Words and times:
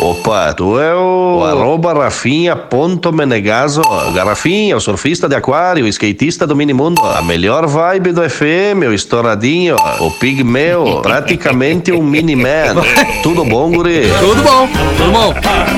Opa, 0.00 0.54
tu 0.54 0.80
é 0.80 0.94
o, 0.94 1.40
o 1.40 1.44
arroba 1.44 1.92
Rafinha.menegaso. 1.92 3.82
Garrafinha, 4.14 4.74
o 4.76 4.80
surfista 4.80 5.28
de 5.28 5.36
aquário, 5.36 5.84
o 5.84 5.88
skatista 5.88 6.46
do 6.46 6.56
minimundo. 6.56 7.02
A 7.04 7.20
melhor 7.20 7.66
vibe 7.66 8.12
do 8.12 8.22
FM, 8.28 8.88
o 8.88 8.94
estouradinho, 8.94 9.76
o 10.00 10.10
pigmeu, 10.12 11.00
praticamente 11.04 11.92
um 11.92 12.02
mini-man. 12.02 12.76
Tudo 13.22 13.44
bom, 13.44 13.70
guri? 13.70 14.04
Tudo 14.20 14.42
bom, 14.42 14.66
tudo 14.96 15.12
bom. 15.12 15.34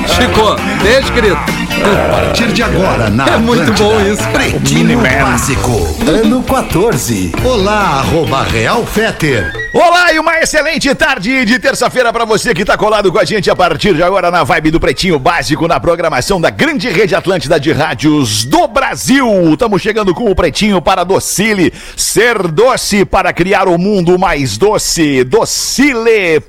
Chico, 0.07 0.55
beijo, 0.81 1.11
querido. 1.11 1.35
A 1.35 2.09
partir 2.09 2.47
de 2.53 2.63
agora, 2.63 3.09
na 3.09 3.27
É 3.27 3.37
muito 3.37 3.61
Atlântida, 3.63 3.89
bom 3.89 4.01
isso. 4.01 4.25
Pretinho 4.29 4.99
Básico, 4.99 5.97
ano 6.07 6.41
14. 6.43 7.33
Olá, 7.43 7.99
arroba 7.99 8.43
Real 8.43 8.85
Feter. 8.85 9.62
Olá 9.75 10.13
e 10.13 10.19
uma 10.19 10.37
excelente 10.39 10.93
tarde 10.93 11.45
de 11.45 11.57
terça-feira 11.57 12.13
pra 12.13 12.25
você 12.25 12.53
que 12.53 12.63
tá 12.63 12.77
colado 12.77 13.11
com 13.11 13.17
a 13.17 13.25
gente 13.25 13.49
a 13.49 13.55
partir 13.55 13.95
de 13.95 14.03
agora 14.03 14.29
na 14.29 14.43
vibe 14.43 14.69
do 14.69 14.79
Pretinho 14.79 15.17
Básico 15.17 15.67
na 15.67 15.79
programação 15.79 16.39
da 16.39 16.51
grande 16.51 16.89
rede 16.89 17.15
Atlântida 17.15 17.59
de 17.59 17.71
rádios 17.71 18.45
do 18.45 18.67
Brasil. 18.67 19.27
Estamos 19.51 19.81
chegando 19.81 20.13
com 20.13 20.29
o 20.29 20.35
Pretinho 20.35 20.79
para 20.79 21.03
Docile, 21.03 21.73
ser 21.97 22.47
doce 22.49 23.03
para 23.03 23.33
criar 23.33 23.67
o 23.67 23.75
mundo 23.79 24.19
mais 24.19 24.59
doce. 24.59 25.23
Docile.com.br 25.23 26.43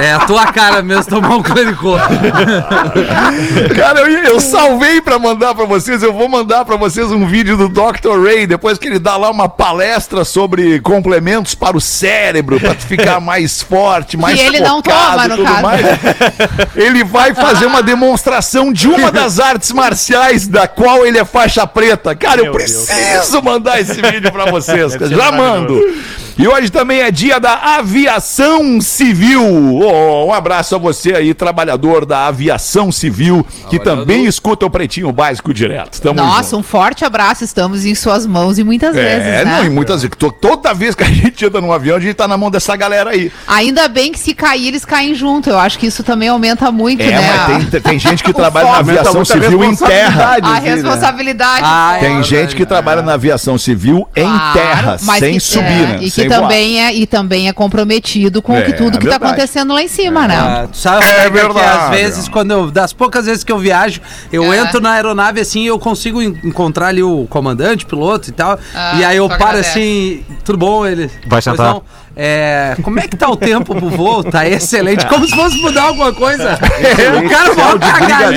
É 0.00 0.12
a 0.12 0.20
tua 0.20 0.46
cara 0.52 0.82
mesmo 0.82 1.04
tomar 1.06 1.36
um 1.36 1.42
clericô. 1.42 1.96
Cara, 3.76 4.00
eu, 4.00 4.08
eu 4.24 4.40
salvei 4.40 5.00
pra 5.00 5.18
mandar 5.18 5.54
pra 5.54 5.64
vocês. 5.64 6.02
Eu 6.02 6.12
vou 6.12 6.28
mandar 6.28 6.64
pra 6.64 6.76
vocês 6.76 7.10
um 7.10 7.26
vídeo 7.26 7.56
do 7.56 7.68
Dr. 7.68 8.22
Ray, 8.24 8.46
depois 8.46 8.78
que 8.78 8.86
ele 8.86 8.98
dá 8.98 9.16
lá 9.16 9.30
uma 9.30 9.48
palestra 9.48 10.24
sobre 10.24 10.80
complementos 10.80 11.54
para 11.54 11.76
o 11.76 11.80
cérebro, 11.80 12.60
pra 12.60 12.74
tu 12.74 12.86
ficar 12.86 13.20
mais 13.20 13.62
forte, 13.62 14.16
mais 14.16 14.38
ele 14.38 14.60
não 14.60 14.76
focado 14.76 15.10
toma, 15.12 15.24
e 15.24 15.28
no 15.28 15.36
tudo 15.36 15.46
caso. 15.46 15.62
mais. 15.62 15.86
Ele 16.76 17.04
vai 17.04 17.34
fazer 17.34 17.66
uma 17.66 17.82
demonstração 17.82 18.72
de 18.72 18.88
uma 18.88 19.10
das 19.10 19.40
artes 19.40 19.72
marciais 19.72 20.46
da 20.46 20.66
qual 20.68 21.04
ele 21.06 21.18
é 21.18 21.24
faixa 21.24 21.66
preta. 21.66 22.14
Cara, 22.14 22.40
eu 22.40 22.44
Meu 22.44 22.52
Deus. 22.56 22.86
preciso 22.86 23.42
mandar 23.42 23.80
esse 23.80 24.00
vídeo 24.00 24.30
pra 24.32 24.46
vocês. 24.50 24.92
Já 24.92 25.32
mando. 25.32 25.80
E 26.38 26.46
hoje 26.46 26.70
também 26.70 27.00
é 27.00 27.10
dia 27.10 27.40
da 27.40 27.54
aviação 27.78 28.80
civil. 28.80 29.42
Oh, 29.90 30.26
um 30.26 30.32
abraço 30.32 30.74
a 30.74 30.78
você 30.78 31.14
aí, 31.14 31.32
trabalhador 31.32 32.04
da 32.04 32.26
aviação 32.26 32.92
civil, 32.92 33.44
que 33.70 33.78
também 33.78 34.26
escuta 34.26 34.66
o 34.66 34.70
Pretinho 34.70 35.10
Básico 35.12 35.52
direto. 35.54 36.00
Tamo 36.00 36.14
Nossa, 36.20 36.50
junto. 36.50 36.58
um 36.58 36.62
forte 36.62 37.04
abraço. 37.04 37.42
Estamos 37.44 37.84
em 37.86 37.94
suas 37.94 38.26
mãos 38.26 38.58
e 38.58 38.64
muitas 38.64 38.94
É, 38.96 39.18
vezes, 39.18 39.46
não, 39.46 39.60
e 39.60 39.68
né? 39.68 39.70
muitas 39.70 40.02
vezes. 40.02 40.16
to- 40.18 40.30
Toda 40.32 40.74
vez 40.74 40.94
que 40.94 41.02
a 41.02 41.06
gente 41.10 41.44
anda 41.46 41.60
num 41.60 41.72
avião, 41.72 41.96
a 41.96 42.00
gente 42.00 42.14
tá 42.14 42.28
na 42.28 42.36
mão 42.36 42.50
dessa 42.50 42.76
galera 42.76 43.10
aí. 43.10 43.32
Ainda 43.46 43.88
bem 43.88 44.12
que 44.12 44.18
se 44.18 44.34
cair, 44.34 44.68
eles 44.68 44.84
caem 44.84 45.14
junto. 45.14 45.48
Eu 45.48 45.58
acho 45.58 45.78
que 45.78 45.86
isso 45.86 46.02
também 46.04 46.28
aumenta 46.28 46.70
muito, 46.70 47.02
É, 47.02 47.10
né? 47.10 47.30
mas 47.48 47.68
tem, 47.70 47.80
tem 47.80 47.98
gente 47.98 48.22
que 48.22 48.32
trabalha 48.34 48.70
na 48.70 48.78
aviação 48.78 49.24
civil 49.24 49.64
em 49.64 49.74
terra. 49.74 50.36
A 50.42 50.60
né? 50.60 50.74
responsabilidade. 50.74 51.62
Ah, 51.64 51.96
é 51.96 52.00
Tem 52.00 52.22
gente 52.22 52.54
que 52.54 52.66
trabalha 52.66 53.00
na 53.02 53.14
aviação 53.14 53.56
civil 53.58 54.06
em 54.14 54.22
Claro, 54.24 54.52
terra, 54.58 54.96
mas 55.02 55.18
sem 55.20 55.34
que- 55.34 55.40
subir, 55.40 55.64
é, 55.64 55.86
né? 55.86 55.98
E 56.02 56.10
que, 56.10 56.28
voar. 56.28 56.40
também 56.40 56.84
é, 56.84 56.94
e 56.94 57.06
também 57.06 57.48
é 57.48 57.52
comprometido 57.52 58.42
com 58.42 58.58
o 58.58 58.62
que 58.62 58.70
É, 58.70 58.74
tudo 58.74 58.98
que 58.98 59.04
verdade. 59.06 59.20
tá 59.20 59.26
acontecendo 59.28 59.72
lá 59.78 59.82
em 59.82 59.88
cima, 59.88 60.26
né? 60.26 60.36
Ah, 60.36 60.68
tu 60.70 60.76
sabe 60.76 61.04
É 61.04 61.08
é 61.26 61.30
verdade. 61.30 61.54
que 61.54 61.60
às 61.60 61.72
verdade. 61.90 61.96
vezes, 61.96 62.28
quando 62.28 62.50
eu, 62.50 62.70
das 62.70 62.92
poucas 62.92 63.26
vezes 63.26 63.44
que 63.44 63.52
eu 63.52 63.58
viajo, 63.58 64.00
eu 64.32 64.52
É. 64.52 64.58
entro 64.58 64.80
na 64.80 64.92
aeronave 64.92 65.40
assim 65.40 65.64
eu 65.66 65.78
consigo 65.78 66.20
en- 66.20 66.38
encontrar 66.44 66.88
ali 66.88 67.02
o 67.02 67.26
comandante, 67.30 67.86
piloto 67.86 68.28
e 68.28 68.32
tal. 68.32 68.58
Ah, 68.74 68.94
e 68.98 69.04
aí 69.04 69.16
eu 69.16 69.28
paro 69.28 69.42
agradece. 69.44 69.70
assim, 69.70 70.24
tudo 70.44 70.58
bom? 70.58 70.84
Ele. 70.86 71.06
Vai 71.06 71.18
"Pois 71.30 71.44
sentar." 71.44 71.74
não." 71.74 71.82
É, 72.20 72.76
como 72.82 72.98
é 72.98 73.06
que 73.06 73.16
tá 73.16 73.28
o 73.30 73.36
tempo 73.36 73.76
pro 73.76 73.88
voo? 73.90 74.24
Tá 74.24 74.44
excelente. 74.48 75.06
Como 75.06 75.24
se 75.24 75.36
fosse 75.36 75.56
mudar 75.62 75.82
alguma 75.84 76.12
coisa. 76.12 76.58
o 76.58 77.28
cara 77.30 77.54
vai 77.54 77.78
cagar 77.78 78.32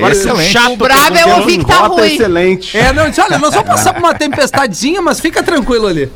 Tá 0.00 0.10
excelente. 0.10 0.50
Chato. 0.52 0.72
O 0.72 0.76
brabo 0.78 1.16
é 1.18 1.34
ouvir 1.36 1.58
que 1.58 1.66
tá 1.66 1.86
ruim. 1.86 2.14
excelente. 2.14 2.74
É, 2.78 2.94
não, 2.94 3.10
disse, 3.10 3.20
olha, 3.20 3.38
nós 3.38 3.52
vamos 3.52 3.68
passar 3.68 3.92
por 3.92 4.02
uma 4.02 4.14
tempestadezinha, 4.14 5.02
mas 5.02 5.20
fica 5.20 5.42
tranquilo 5.42 5.86
ali. 5.86 6.10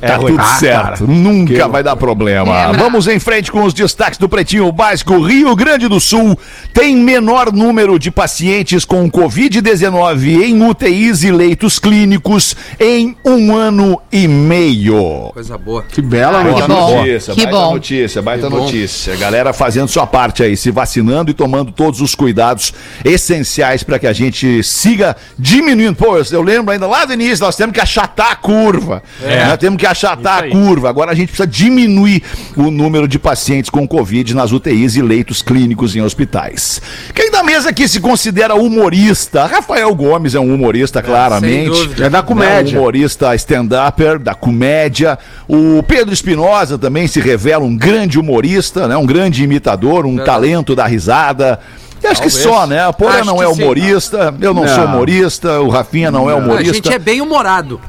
Tá 0.00 0.18
tudo 0.18 0.42
certo. 0.58 1.06
Nunca 1.06 1.66
vai 1.68 1.82
dar 1.82 1.96
problema. 1.96 2.70
É, 2.70 2.72
Vamos 2.72 3.08
em 3.08 3.18
frente 3.18 3.50
com 3.50 3.64
os 3.64 3.74
destaques 3.74 4.18
do 4.18 4.28
Pretinho 4.28 4.70
Básico. 4.70 5.20
Rio 5.20 5.54
Grande 5.56 5.88
do 5.88 5.98
Sul 5.98 6.38
tem 6.72 6.96
menor 6.96 7.52
número 7.52 7.98
de 7.98 8.10
pacientes 8.10 8.84
com 8.84 9.10
Covid-19 9.10 10.42
em 10.44 10.62
UTIs 10.62 11.24
e 11.24 11.32
leitos 11.32 11.78
clínicos 11.78 12.56
em 12.78 13.16
um 13.24 13.54
ano 13.54 14.00
e 14.12 14.28
meio. 14.28 15.30
Coisa 15.32 15.58
boa. 15.58 15.82
Que 15.82 16.00
bela 16.00 16.44
que 16.44 16.68
notícia. 16.68 17.34
que 17.34 17.44
baita 17.44 17.58
bom. 17.58 17.72
notícia, 17.72 18.22
baita 18.22 18.50
notícia. 18.50 19.16
Galera 19.16 19.52
fazendo 19.52 19.88
sua 19.88 20.06
parte 20.06 20.42
aí, 20.42 20.56
se 20.56 20.70
vacinando 20.70 21.30
e 21.30 21.34
tomando 21.34 21.72
todos 21.72 22.00
os 22.00 22.14
cuidados 22.14 22.72
essenciais 23.04 23.82
para 23.82 23.98
que 23.98 24.06
a 24.06 24.12
gente 24.12 24.62
siga 24.62 25.16
diminuindo. 25.38 25.96
Pô, 25.96 26.16
eu, 26.16 26.42
lembro 26.42 26.72
ainda 26.72 26.86
lá 26.86 27.04
do 27.04 27.12
início, 27.12 27.44
nós 27.44 27.56
temos 27.56 27.74
que 27.74 27.80
achatar 27.80 28.32
a 28.32 28.36
curva. 28.36 29.02
Nós 29.48 29.58
temos 29.58 29.78
que 29.78 29.87
achatar 29.90 30.44
a 30.44 30.48
curva. 30.48 30.88
Agora 30.88 31.12
a 31.12 31.14
gente 31.14 31.28
precisa 31.28 31.46
diminuir 31.46 32.22
o 32.56 32.70
número 32.70 33.08
de 33.08 33.18
pacientes 33.18 33.70
com 33.70 33.86
Covid 33.86 34.34
nas 34.34 34.52
UTIs 34.52 34.96
e 34.96 35.02
leitos 35.02 35.42
clínicos 35.42 35.94
em 35.96 36.00
hospitais. 36.00 36.80
Quem 37.14 37.30
da 37.30 37.42
mesa 37.42 37.70
aqui 37.70 37.88
se 37.88 38.00
considera 38.00 38.54
humorista? 38.54 39.46
Rafael 39.46 39.94
Gomes 39.94 40.34
é 40.34 40.40
um 40.40 40.54
humorista, 40.54 41.02
claramente. 41.02 41.70
dúvida. 41.70 42.06
É 42.06 42.10
da 42.10 42.22
comédia. 42.22 42.72
Né, 42.72 42.78
um 42.78 42.80
humorista 42.82 43.34
stand-upper, 43.34 44.18
da 44.18 44.34
comédia. 44.34 45.18
O 45.48 45.82
Pedro 45.82 46.12
Espinosa 46.12 46.78
também 46.78 47.06
se 47.06 47.20
revela 47.20 47.64
um 47.64 47.76
grande 47.76 48.18
humorista, 48.18 48.88
né? 48.88 48.96
um 48.96 49.06
grande 49.06 49.42
imitador, 49.42 50.06
um 50.06 50.16
talento 50.16 50.74
da 50.74 50.86
risada. 50.86 51.58
E 52.02 52.06
acho 52.06 52.22
que 52.22 52.30
só, 52.30 52.66
né? 52.66 52.84
A 52.86 52.92
Porã 52.92 53.24
não 53.24 53.42
é 53.42 53.46
sim. 53.52 53.62
humorista, 53.62 54.34
eu 54.40 54.54
não, 54.54 54.62
Não. 54.64 54.74
sou 54.74 54.84
humorista, 54.84 55.60
o 55.60 55.68
Rafinha 55.68 56.10
não 56.10 56.30
é 56.30 56.32
A 56.32 56.36
humorista. 56.36 56.74
gente 56.74 56.92
é 56.92 56.98
bem 56.98 57.20
humorado. 57.20 57.80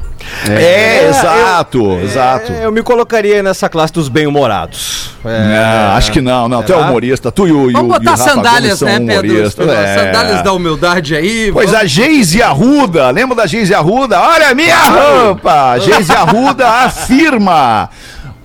É, 0.48 1.08
exato, 1.10 1.94
exato. 2.04 2.52
É, 2.52 2.66
eu 2.66 2.72
me 2.72 2.84
colocaria 2.84 3.42
nessa 3.42 3.70
classe 3.70 3.94
dos 3.94 4.10
bem-humorados. 4.10 5.12
Não, 5.24 5.96
acho 5.96 6.12
que 6.12 6.20
não, 6.22 6.48
não. 6.50 6.62
Tu 6.62 6.74
é 6.74 6.76
humorista, 6.76 7.32
tu 7.32 7.48
e 7.48 7.52
o, 7.52 7.72
Vamos 7.72 7.74
e 7.74 7.78
o 7.78 7.84
botar 7.88 8.12
Rafa 8.12 8.24
sandálias, 8.24 8.82
né, 8.82 9.00
Pedro? 9.00 9.14
humoristas. 9.30 9.68
É. 9.70 9.96
Sandálias 10.06 10.44
da 10.44 10.54
humildade 10.54 11.16
aí. 11.16 11.52
Pois 11.54 11.74
a 11.74 11.86
Geise 11.86 12.42
Arruda, 12.42 13.10
lembra 13.12 13.36
da 13.36 13.48
Geise 13.48 13.74
Arruda? 13.74 14.20
Olha 14.20 14.50
a 14.50 14.54
minha 14.56 14.78
roupa! 14.78 15.80
Geise 15.80 16.12
Arruda 16.12 16.68
afirma: 16.86 17.90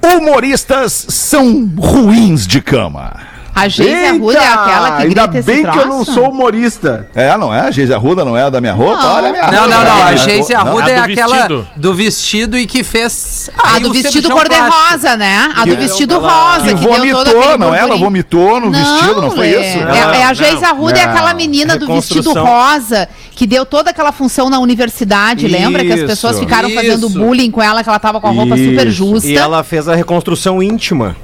humoristas 0.02 1.06
são 1.08 1.68
ruins 1.76 2.46
de 2.46 2.60
cama. 2.60 3.33
A 3.54 3.68
Geise 3.68 4.06
Arruda 4.06 4.38
é 4.38 4.48
aquela 4.48 4.96
que 4.96 5.02
Ainda 5.04 5.26
grita 5.26 5.38
esse 5.38 5.46
bem 5.46 5.70
que 5.70 5.78
eu 5.78 5.86
não 5.86 6.04
sou 6.04 6.30
humorista. 6.30 7.08
É, 7.14 7.36
não 7.36 7.54
é? 7.54 7.60
A 7.60 7.70
Geise 7.70 7.94
Arruda 7.94 8.24
não 8.24 8.36
é 8.36 8.42
a 8.42 8.50
da 8.50 8.60
minha 8.60 8.72
roupa? 8.72 9.00
Não. 9.00 9.14
Olha 9.14 9.28
a 9.28 9.32
minha 9.32 9.42
Não, 9.50 9.60
roupa. 9.60 9.68
não, 9.68 9.84
não. 9.84 10.02
A 10.02 10.10
Não, 10.10 10.16
Geise 10.18 10.52
não. 10.52 10.60
Arruda 10.60 10.86
A 10.86 10.90
é 10.90 10.96
do 10.96 11.12
aquela 11.12 11.36
vestido. 11.36 11.68
do 11.76 11.94
vestido 11.94 12.58
e 12.58 12.66
que 12.66 12.82
fez. 12.82 13.50
A 13.56 13.74
aí 13.74 13.82
do 13.82 13.92
vestido 13.92 14.28
cor-de-rosa, 14.30 15.16
né? 15.16 15.52
A 15.54 15.64
do 15.64 15.76
vestido 15.76 16.18
rosa, 16.18 16.66
Que 16.66 16.74
vomitou, 16.74 17.58
não 17.58 17.74
é? 17.74 17.78
Ela 17.78 17.96
vomitou 17.96 18.60
no 18.60 18.72
vestido, 18.72 19.22
não 19.22 19.30
foi 19.30 19.46
é, 19.54 19.60
isso? 19.60 19.86
É, 19.88 19.98
é 20.18 20.24
a 20.24 20.28
Não, 20.28 20.34
Geise. 20.34 20.64
Arruda, 20.64 20.98
é 20.98 21.04
aquela 21.04 21.32
menina 21.34 21.78
do 21.78 21.86
vestido 21.86 22.32
rosa, 22.32 23.08
que 23.30 23.46
deu 23.46 23.64
toda 23.64 23.90
aquela 23.90 24.10
função 24.10 24.50
na 24.50 24.58
universidade, 24.58 25.46
lembra? 25.46 25.84
Que 25.84 25.92
as 25.92 26.02
pessoas 26.02 26.40
ficaram 26.40 26.68
Isso. 26.68 26.76
fazendo 26.76 27.08
bullying 27.08 27.50
com 27.50 27.62
ela, 27.62 27.82
que 27.84 27.88
ela 27.88 27.98
tava 28.00 28.20
com 28.20 28.26
a 28.26 28.30
roupa 28.30 28.56
super 28.56 28.90
justa. 28.90 29.28
E 29.28 29.36
ela 29.36 29.62
fez 29.62 29.88
a 29.88 29.94
reconstrução 29.94 30.62
íntima. 30.62 31.16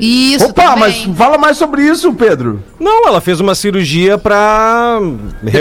Isso, 0.00 0.46
Opa, 0.46 0.76
mas 0.76 0.98
também. 1.00 1.14
fala 1.14 1.36
mais 1.36 1.58
sobre 1.58 1.82
isso, 1.82 2.12
Pedro. 2.14 2.62
Não, 2.78 3.06
ela 3.06 3.20
fez 3.20 3.38
uma 3.38 3.54
cirurgia 3.54 4.16
pra 4.16 4.98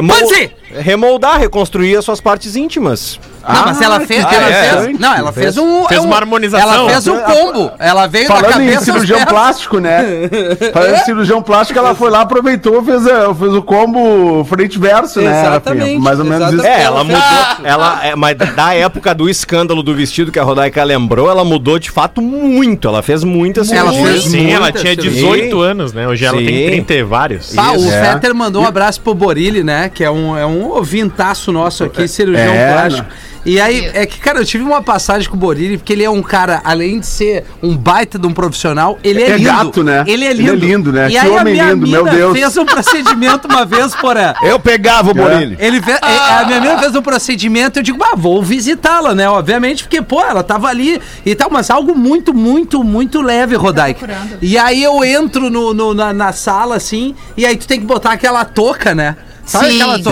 Panzi! 0.07 0.51
remoldar, 0.80 1.39
reconstruir 1.39 1.97
as 1.97 2.06
suas 2.06 2.21
partes 2.21 2.56
íntimas. 2.56 3.19
Não, 3.53 3.65
mas 3.65 3.81
ela 3.81 3.99
fez. 4.01 4.25
que 4.25 4.35
ela 4.35 4.49
interessante. 4.49 4.85
fez 4.85 4.99
não, 4.99 5.13
ela 5.15 5.31
fez 5.33 5.57
um. 5.57 5.85
Fez 5.85 6.01
um- 6.01 6.05
uma 6.07 6.15
harmonização. 6.15 6.73
Ela 6.73 6.89
fez 6.89 7.07
um 7.07 7.19
combo. 7.19 7.71
Ela 7.79 8.07
veio 8.07 8.27
da 8.27 8.35
Falando 8.35 8.49
em 8.49 8.53
cabeça. 8.53 8.75
aos 8.77 8.85
cirurgião 8.85 9.25
plástico, 9.25 9.79
né? 9.79 10.03
Falando 10.73 10.95
em 10.95 10.99
cirurgião 11.05 11.41
plástico, 11.41 11.77
ela 11.79 11.95
foi 11.95 12.09
lá, 12.09 12.21
aproveitou, 12.21 12.83
fez, 12.83 13.05
a- 13.07 13.33
fez 13.33 13.53
o 13.53 13.61
combo 13.61 14.43
frente 14.45 14.75
e 14.75 14.79
verso, 14.79 15.21
né? 15.21 15.39
Exatamente? 15.41 15.99
Mais 15.99 16.19
ou 16.19 16.25
menos 16.25 16.47
isso. 16.53 16.55
exatamente. 16.55 16.79
É, 16.81 16.83
ela 16.83 16.99
Ela 16.99 17.05
fez- 17.05 17.17
mudou. 17.19 17.65
Ela, 17.65 18.05
é, 18.05 18.15
mas 18.15 18.37
da 18.37 18.73
época 18.73 19.13
do 19.15 19.29
escândalo 19.29 19.81
do 19.83 19.93
vestido 19.95 20.31
que 20.31 20.39
a 20.39 20.43
Rodaica 20.43 20.83
lembrou, 20.83 21.29
ela 21.29 21.43
mudou 21.43 21.79
de 21.79 21.89
fato 21.91 22.21
muito. 22.21 22.87
Ela 22.87 23.01
fez 23.01 23.23
muitas 23.23 23.71
Ela 23.71 23.91
cirurgias. 23.91 24.21
fez 24.23 24.31
Sim, 24.31 24.51
ela 24.51 24.71
tinha 24.71 24.93
cirurgia. 24.93 25.11
18 25.11 25.61
anos, 25.61 25.93
né? 25.93 26.07
Hoje 26.07 26.25
ela 26.25 26.37
Sim. 26.37 26.45
tem 26.45 26.65
30 26.67 26.93
e 26.93 27.03
vários. 27.03 27.57
Ah, 27.57 27.71
o 27.73 27.85
É. 27.91 28.13
Fetter 28.13 28.33
mandou 28.35 28.63
um 28.63 28.67
abraço 28.67 29.01
pro 29.01 29.13
Borilli, 29.13 29.63
né? 29.63 29.89
Que 29.93 30.03
é 30.03 30.11
um, 30.11 30.37
é 30.37 30.45
um 30.45 30.65
ouvintaço 30.69 31.51
nosso 31.51 31.83
aqui, 31.83 32.07
cirurgião 32.07 32.53
É, 32.53 32.73
plástico. 32.73 33.07
E 33.45 33.59
aí, 33.59 33.89
é 33.94 34.06
que, 34.06 34.19
cara, 34.19 34.39
eu 34.39 34.45
tive 34.45 34.63
uma 34.63 34.81
passagem 34.81 35.30
com 35.30 35.36
o 35.36 35.39
Borilli, 35.39 35.77
porque 35.77 35.94
ele 35.94 36.03
é 36.03 36.09
um 36.09 36.21
cara, 36.21 36.62
além 36.63 37.00
de 37.00 37.06
ser 37.06 37.45
um 37.63 37.75
baita 37.75 38.19
de 38.19 38.27
um 38.27 38.33
profissional, 38.33 39.00
ele 39.03 39.21
é, 39.24 39.30
É 39.31 39.38
lindo. 39.38 39.50
gato, 39.50 39.83
né? 39.83 40.03
Ele 40.07 40.25
é 40.25 40.30
Ele 40.31 40.41
lindo. 40.44 40.51
é 40.53 40.56
lindo, 40.56 40.91
né? 40.91 41.07
E 41.07 41.12
Que 41.12 41.18
aí 41.18 41.30
a 41.38 41.41
homem 41.41 41.53
minha 41.53 41.71
lindo, 41.74 41.88
meu 41.88 42.03
Deus. 42.06 42.38
fez 42.38 42.57
um 42.57 42.65
procedimento 42.65 43.47
uma 43.47 43.65
vez, 43.65 43.95
porra. 43.95 44.35
Eu 44.44 44.59
pegava 44.59 45.11
o 45.11 45.13
Borilli. 45.13 45.56
Ele 45.59 45.81
fez, 45.81 45.97
a 46.02 46.44
minha 46.45 46.59
menina 46.59 46.80
fez 46.80 46.95
um 46.95 47.02
procedimento, 47.02 47.80
eu 47.80 47.83
digo, 47.83 48.04
ah, 48.04 48.16
vou 48.16 48.44
visitá-la, 48.44 49.16
né? 49.16 49.30
Obviamente, 49.30 49.83
porque, 49.83 50.02
pô, 50.02 50.21
ela 50.21 50.44
tava 50.44 50.68
ali 50.68 51.02
e 51.25 51.33
tal, 51.33 51.49
mas 51.49 51.69
algo 51.69 51.95
muito, 51.95 52.33
muito, 52.33 52.83
muito 52.83 53.21
leve, 53.21 53.56
Rodaica. 53.56 54.06
procurando. 54.06 54.37
E 54.42 54.57
aí 54.57 54.83
eu 54.83 55.04
entro 55.04 55.49
no, 55.49 55.73
no- 55.73 55.94
na, 55.94 56.11
na 56.13 56.31
sala, 56.33 56.75
assim, 56.75 57.16
e 57.37 57.45
aí 57.45 57.56
tu 57.56 57.68
tem 57.68 57.80
que 57.80 57.85
botar 57.85 58.11
aquela 58.11 58.44
touca, 58.45 58.94
né? 58.94 59.16
Sabe 59.45 59.69
Sim. 59.71 59.75
aquela 59.81 59.97
Sim. 59.97 60.04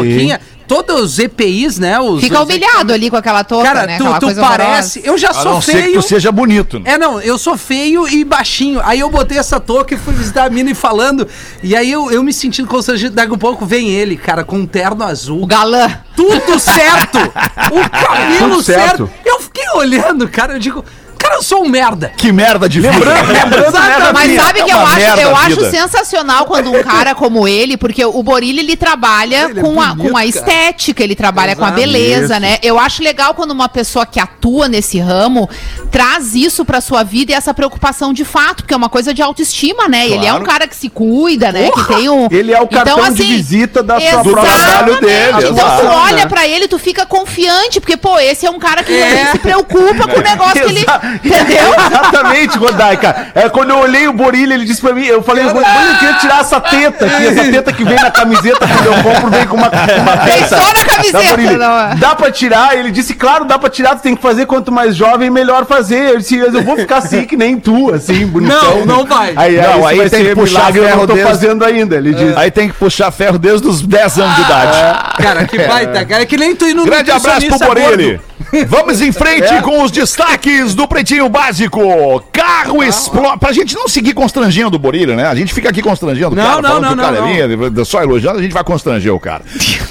Todos 0.67 1.01
os 1.13 1.19
EPIs, 1.19 1.79
né? 1.79 1.97
Os, 1.99 2.21
Fica 2.21 2.41
os- 2.41 2.45
humilhado 2.45 2.91
ali 2.91 3.09
com 3.09 3.15
aquela 3.15 3.43
touca, 3.43 3.63
Cara, 3.65 3.85
né? 3.87 3.97
tu, 3.97 4.03
tu 4.19 4.25
coisa 4.25 4.41
parece. 4.41 4.99
horrorosa. 4.99 4.99
Eu 5.13 5.17
já 5.17 5.29
A 5.29 5.33
sou 5.33 5.53
não 5.53 5.61
ser 5.61 5.71
que 5.71 5.77
feio. 5.83 6.01
tu 6.01 6.07
seja 6.07 6.31
bonito. 6.31 6.79
né? 6.79 6.91
É, 6.91 6.97
não, 6.97 7.21
eu 7.21 7.37
sou 7.37 7.57
feio 7.57 8.07
e 8.07 8.23
baixinho. 8.25 8.81
Aí 8.83 8.99
eu 8.99 9.09
botei 9.09 9.37
essa 9.37 9.59
touca 9.59 9.95
e 9.95 9.97
fui 9.97 10.13
visitar 10.13 10.43
a 10.45 10.49
mina 10.49 10.69
e 10.71 10.75
falando. 10.75 11.27
E 11.63 11.75
aí 11.75 11.89
eu, 11.91 12.11
eu 12.11 12.21
me 12.21 12.33
sentindo 12.33 12.67
constrangido. 12.67 13.15
Daqui 13.15 13.33
a 13.33 13.37
pouco 13.37 13.65
vem 13.65 13.89
ele, 13.89 14.17
cara, 14.17 14.43
com 14.43 14.57
um 14.57 14.65
terno 14.67 15.03
azul. 15.03 15.41
O 15.41 15.47
galã. 15.47 15.89
Tudo 16.15 16.59
certo! 16.59 17.17
O 17.17 17.89
cabelo 17.89 18.37
Tudo 18.55 18.63
certo. 18.63 19.07
certo. 19.07 19.09
Eu 19.25 19.39
fiquei 19.39 19.69
olhando, 19.75 20.27
cara, 20.27 20.53
eu 20.53 20.59
digo, 20.59 20.83
cara, 21.27 21.35
eu 21.39 21.43
sou 21.43 21.63
um 21.63 21.69
merda. 21.69 22.11
Que 22.17 22.31
merda 22.31 22.67
de 22.69 22.79
vida. 22.81 22.93
Exatamente. 22.95 24.13
Mas 24.13 24.35
sabe 24.41 24.59
É 24.59 24.63
que 24.63 24.71
eu 24.71 24.77
uma 24.77 24.87
acho, 24.87 24.95
merda 24.97 25.21
eu 25.21 25.35
a 25.35 25.39
acho 25.39 25.55
vida. 25.57 25.71
sensacional 25.71 26.45
quando 26.45 26.71
um 26.71 26.83
cara 26.83 27.13
como 27.15 27.47
ele, 27.47 27.77
porque 27.77 28.03
o 28.03 28.23
Borilli 28.23 28.59
ele 28.59 28.75
trabalha 28.75 29.49
Ele 29.49 29.59
é 29.59 29.61
com, 29.63 29.81
a, 29.81 29.87
bonito, 29.93 30.11
com 30.11 30.17
a 30.17 30.21
cara. 30.21 30.25
estética, 30.25 31.03
ele 31.03 31.15
trabalha 31.15 31.55
com 31.55 31.63
a 31.63 31.67
Exato. 31.67 31.81
beleza, 31.81 32.33
Isso. 32.33 32.39
né? 32.41 32.57
Eu 32.61 32.79
acho 32.79 33.03
legal 33.03 33.33
quando 33.33 33.51
uma 33.51 33.69
pessoa 33.69 34.05
que 34.05 34.19
atua 34.19 34.67
nesse 34.67 34.99
ramo 34.99 35.49
traz 35.91 36.35
isso 36.35 36.63
pra 36.65 36.81
sua 36.81 37.03
vida 37.03 37.31
e 37.31 37.35
essa 37.35 37.53
preocupação 37.53 38.13
de 38.13 38.23
fato, 38.25 38.57
porque 38.63 38.73
é 38.73 38.77
uma 38.77 38.89
coisa 38.89 39.13
de 39.13 39.21
autoestima, 39.21 39.87
né? 39.87 40.07
Ele 40.07 40.25
é 40.25 40.33
um 40.33 40.43
cara 40.43 40.67
que 40.67 40.75
se 40.75 40.89
cuida, 40.89 41.51
né? 41.51 41.69
Que 41.71 41.83
tem 41.87 42.09
um 42.09 42.27
Ele 42.31 42.51
é 42.53 42.59
o 42.61 42.67
cartão 42.67 43.11
de 43.13 43.23
visita 43.23 43.81
da 43.83 43.99
sua 43.99 44.23
Do 44.23 44.31
própria- 44.31 44.53
trabalho 44.53 44.99
dele, 45.01 45.37
Então 45.37 45.51
exato. 45.51 45.81
tu 45.81 45.87
olha 45.87 46.15
né? 46.17 46.25
pra 46.25 46.47
ele, 46.47 46.67
tu 46.67 46.77
fica 46.79 47.05
confiante, 47.05 47.79
porque, 47.79 47.97
pô, 47.97 48.19
esse 48.19 48.45
é 48.45 48.49
um 48.49 48.59
cara 48.59 48.83
que 48.83 48.93
É. 48.93 49.31
se 49.31 49.39
preocupa 49.39 50.07
com 50.07 50.19
o 50.19 50.23
negócio 50.23 50.53
que 50.63 50.69
ele. 50.69 50.79
Exa- 50.87 51.16
Entendeu? 51.23 51.73
Exatamente, 51.89 52.57
Rodaica. 52.57 53.27
É, 53.35 53.49
quando 53.49 53.69
eu 53.71 53.77
olhei 53.79 54.07
o 54.07 54.13
Borilho, 54.13 54.53
ele 54.53 54.65
disse 54.65 54.81
pra 54.81 54.93
mim, 54.93 55.05
eu 55.05 55.21
falei, 55.23 55.43
eu 55.45 55.49
queria 55.53 56.13
tirar 56.19 56.41
essa 56.41 56.59
teta 56.59 57.05
aqui, 57.05 57.27
essa 57.27 57.43
teta 57.51 57.73
que 57.73 57.83
vem 57.83 57.95
na 57.99 58.11
camiseta 58.11 58.59
quando 58.67 58.85
eu 58.85 59.03
compro, 59.03 59.29
vem 59.29 59.47
com 59.47 59.55
uma, 59.55 59.67
uma 59.69 60.15
Vem 60.23 60.39
peça. 60.39 60.57
só 60.59 60.67
na 60.73 60.83
camiseta, 60.85 61.57
não 61.57 61.79
é? 61.79 61.95
Dá 61.95 62.15
pra 62.15 62.31
tirar? 62.31 62.77
Ele 62.77 62.91
disse, 62.91 63.13
claro, 63.13 63.45
dá 63.45 63.57
pra 63.59 63.69
tirar, 63.69 63.95
tu 63.95 64.01
tem 64.01 64.15
que 64.15 64.21
fazer 64.21 64.45
quanto 64.45 64.71
mais 64.71 64.95
jovem, 64.95 65.29
melhor 65.29 65.65
fazer. 65.65 66.09
Eu 66.11 66.17
disse, 66.17 66.37
eu 66.37 66.63
vou 66.63 66.75
ficar 66.77 66.97
assim, 66.97 67.23
que 67.25 67.35
nem 67.37 67.57
tu, 67.59 67.93
assim, 67.93 68.25
bonitão. 68.25 68.79
Não, 68.79 68.85
não 68.85 69.05
vai. 69.05 69.33
Aí, 69.35 69.57
Não, 69.61 69.77
isso 69.79 69.87
aí 69.87 69.97
vai 69.97 70.09
tem 70.09 70.19
ser 70.23 70.29
que 70.29 70.35
puxar 70.35 70.59
milagre, 70.59 70.79
eu 70.79 70.85
ferro 70.85 70.99
não 70.99 71.07
tô 71.07 71.13
desde- 71.13 71.31
fazendo 71.31 71.65
ainda, 71.65 71.95
ele 71.95 72.13
disse. 72.13 72.33
Aí 72.37 72.51
tem 72.51 72.67
que 72.69 72.75
puxar 72.75 73.11
ferro 73.11 73.37
desde 73.37 73.67
os 73.67 73.81
10 73.81 74.19
anos 74.19 74.35
de 74.35 74.41
idade. 74.41 74.77
Cara, 75.21 75.45
que 75.45 75.57
baita, 75.59 76.05
cara. 76.05 76.23
É 76.23 76.25
que 76.25 76.37
nem 76.37 76.55
tu 76.55 76.65
ir 76.67 76.73
no 76.73 76.85
Grande 76.85 77.11
abraço 77.11 77.47
pro 77.47 77.59
Borelli. 77.59 78.19
Vamos 78.67 79.01
em 79.01 79.11
frente 79.11 79.61
com 79.61 79.83
os 79.83 79.91
destaques 79.91 80.75
do 80.75 80.87
Pretinho 80.87 81.27
Básico. 81.27 82.23
Carro 82.31 82.83
explode. 82.83 83.39
Pra 83.39 83.51
gente 83.51 83.75
não 83.75 83.87
seguir 83.87 84.13
constrangendo 84.13 84.75
o 84.75 84.79
Borelli, 84.79 85.15
né? 85.15 85.25
A 85.25 85.35
gente 85.35 85.53
fica 85.53 85.69
aqui 85.69 85.81
constrangendo 85.81 86.33
o 86.33 86.35
Não, 86.35 86.43
cara, 86.43 86.61
não, 86.61 86.69
falando 86.69 86.83
não, 86.83 86.89
que 86.89 86.99
o 86.99 87.03
cara 87.03 87.21
não, 87.21 87.27
é 87.27 87.47
lindo, 87.47 87.85
só 87.85 88.01
elogiando, 88.01 88.39
a 88.39 88.41
gente 88.41 88.53
vai 88.53 88.63
constranger 88.63 89.13
o 89.13 89.19
cara. 89.19 89.43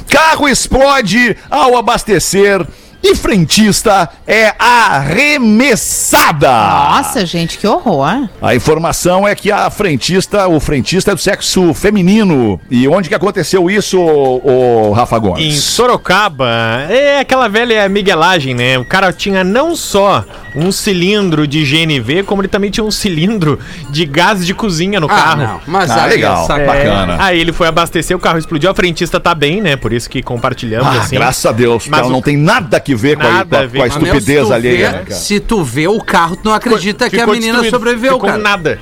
Carro 0.09 0.49
explode 0.49 1.37
ao 1.51 1.77
abastecer 1.77 2.67
e 3.07 3.15
frentista 3.15 4.09
é 4.27 4.53
arremessada. 4.59 6.51
Nossa, 6.51 7.25
gente, 7.25 7.57
que 7.57 7.65
horror. 7.67 8.29
A 8.43 8.55
informação 8.55 9.29
é 9.29 9.35
que 9.35 9.53
a 9.53 9.71
frentista, 9.71 10.49
o 10.49 10.59
frentista 10.59 11.13
é 11.13 11.15
do 11.15 11.21
sexo 11.21 11.73
feminino. 11.73 12.61
E 12.69 12.89
onde 12.89 13.09
que 13.09 13.15
aconteceu 13.15 13.71
isso, 13.71 14.01
o, 14.01 14.91
Rafa 14.93 15.19
Em 15.19 15.21
Gomes? 15.21 15.63
Sorocaba, 15.63 16.49
é 16.91 17.21
aquela 17.21 17.49
velha 17.49 17.89
miguelagem, 17.89 18.55
né? 18.55 18.77
O 18.77 18.85
cara 18.85 19.13
tinha 19.13 19.45
não 19.45 19.77
só 19.77 20.25
um 20.57 20.73
cilindro 20.73 21.47
de 21.47 21.63
GNV, 21.65 22.23
como 22.25 22.41
ele 22.41 22.49
também 22.49 22.71
tinha 22.71 22.83
um 22.83 22.91
cilindro 22.91 23.59
de 23.91 24.07
gás 24.07 24.45
de 24.47 24.55
cozinha 24.55 24.99
no 24.99 25.07
Ah, 25.07 25.11
carro. 25.11 25.43
não. 25.43 25.61
Mas 25.67 25.91
Ah, 25.91 26.05
aí 26.05 26.11
legal. 26.11 26.45
é 26.45 26.47
saca- 26.47 26.63
É, 26.63 26.67
Bacana. 26.67 27.17
Aí 27.21 27.39
ele 27.41 27.53
foi 27.53 27.69
abastecer, 27.69 28.17
o 28.17 28.21
carro 28.21 28.39
explodiu, 28.39 28.71
a 28.71 28.75
frentista 28.75 29.21
tá 29.21 29.35
bem, 29.35 29.61
né? 29.61 29.77
Por 29.77 29.93
isso 29.93 30.09
que 30.09 30.23
compartilhamos, 30.23 30.87
Ah, 30.97 31.01
assim. 31.03 31.15
graças 31.17 31.45
a 31.47 31.53
Deus, 31.53 31.87
Mas 31.87 32.01
ela 32.01 32.09
o- 32.09 32.13
não 32.13 32.23
tem 32.23 32.37
nada 32.37 32.81
que 32.81 32.95
ver 32.95 33.17
com 33.17 33.27
a, 33.27 33.45
com 33.45 33.57
a- 33.57 33.69
com 33.69 33.87
estupidez 33.87 34.47
tu 34.47 34.53
alheia, 34.53 34.93
né, 34.93 34.99
cara? 35.07 35.11
Se 35.15 35.39
tu 35.39 35.63
vê 35.63 35.87
o 35.87 36.01
carro, 36.01 36.37
tu 36.37 36.45
não 36.47 36.55
acredita 36.55 37.09
que 37.11 37.17
a 37.17 37.21
Ficou 37.21 37.35
menina 37.35 37.53
destruído, 37.61 37.73
sobreviveu, 37.75 38.15
ficou 38.15 38.29
cara. 38.31 38.43
nada. 38.43 38.79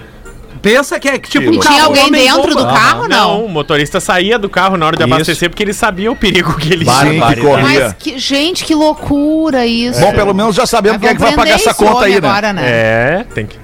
Pensa 0.65 0.99
que 0.99 1.09
é 1.09 1.19
que 1.19 1.29
tipo 1.29 1.45
Que 1.45 1.57
um 1.59 1.61
Tinha 1.61 1.75
carro 1.75 1.85
alguém 1.87 2.05
homem 2.07 2.25
dentro 2.25 2.51
do 2.51 2.57
bomba. 2.57 2.73
carro, 2.73 3.07
Não, 3.07 3.09
não? 3.09 3.45
o 3.45 3.49
motorista 3.49 4.01
saía 4.01 4.39
do 4.39 4.49
carro 4.49 4.77
na 4.79 4.87
hora 4.87 4.97
de 4.97 5.05
Isso. 5.05 5.15
abastecer 5.15 5.51
porque 5.51 5.63
ele 5.63 5.75
sabia 5.75 6.11
o 6.11 6.17
perigo 6.17 6.57
que 6.57 6.73
ele 6.73 6.87
Sim, 6.87 7.21
que 7.35 7.41
corria. 7.41 7.63
Mas, 7.63 7.93
que, 7.99 8.19
gente, 8.19 8.65
que 8.65 8.75
loucura 8.75 9.67
isso. 9.67 10.01
Bom, 10.01 10.13
pelo 10.13 10.33
menos 10.33 10.57
já 10.57 10.67
sabemos 10.67 10.99
quem 11.01 11.11
é 11.11 11.15
que 11.15 11.21
vai 11.21 11.35
pagar 11.35 11.55
essa 11.55 11.75
conta 11.75 12.07
aí, 12.07 12.13
né? 12.13 12.17
agora, 12.17 12.53
né? 12.53 12.63
É, 12.65 13.27
tem 13.35 13.47
que. 13.47 13.59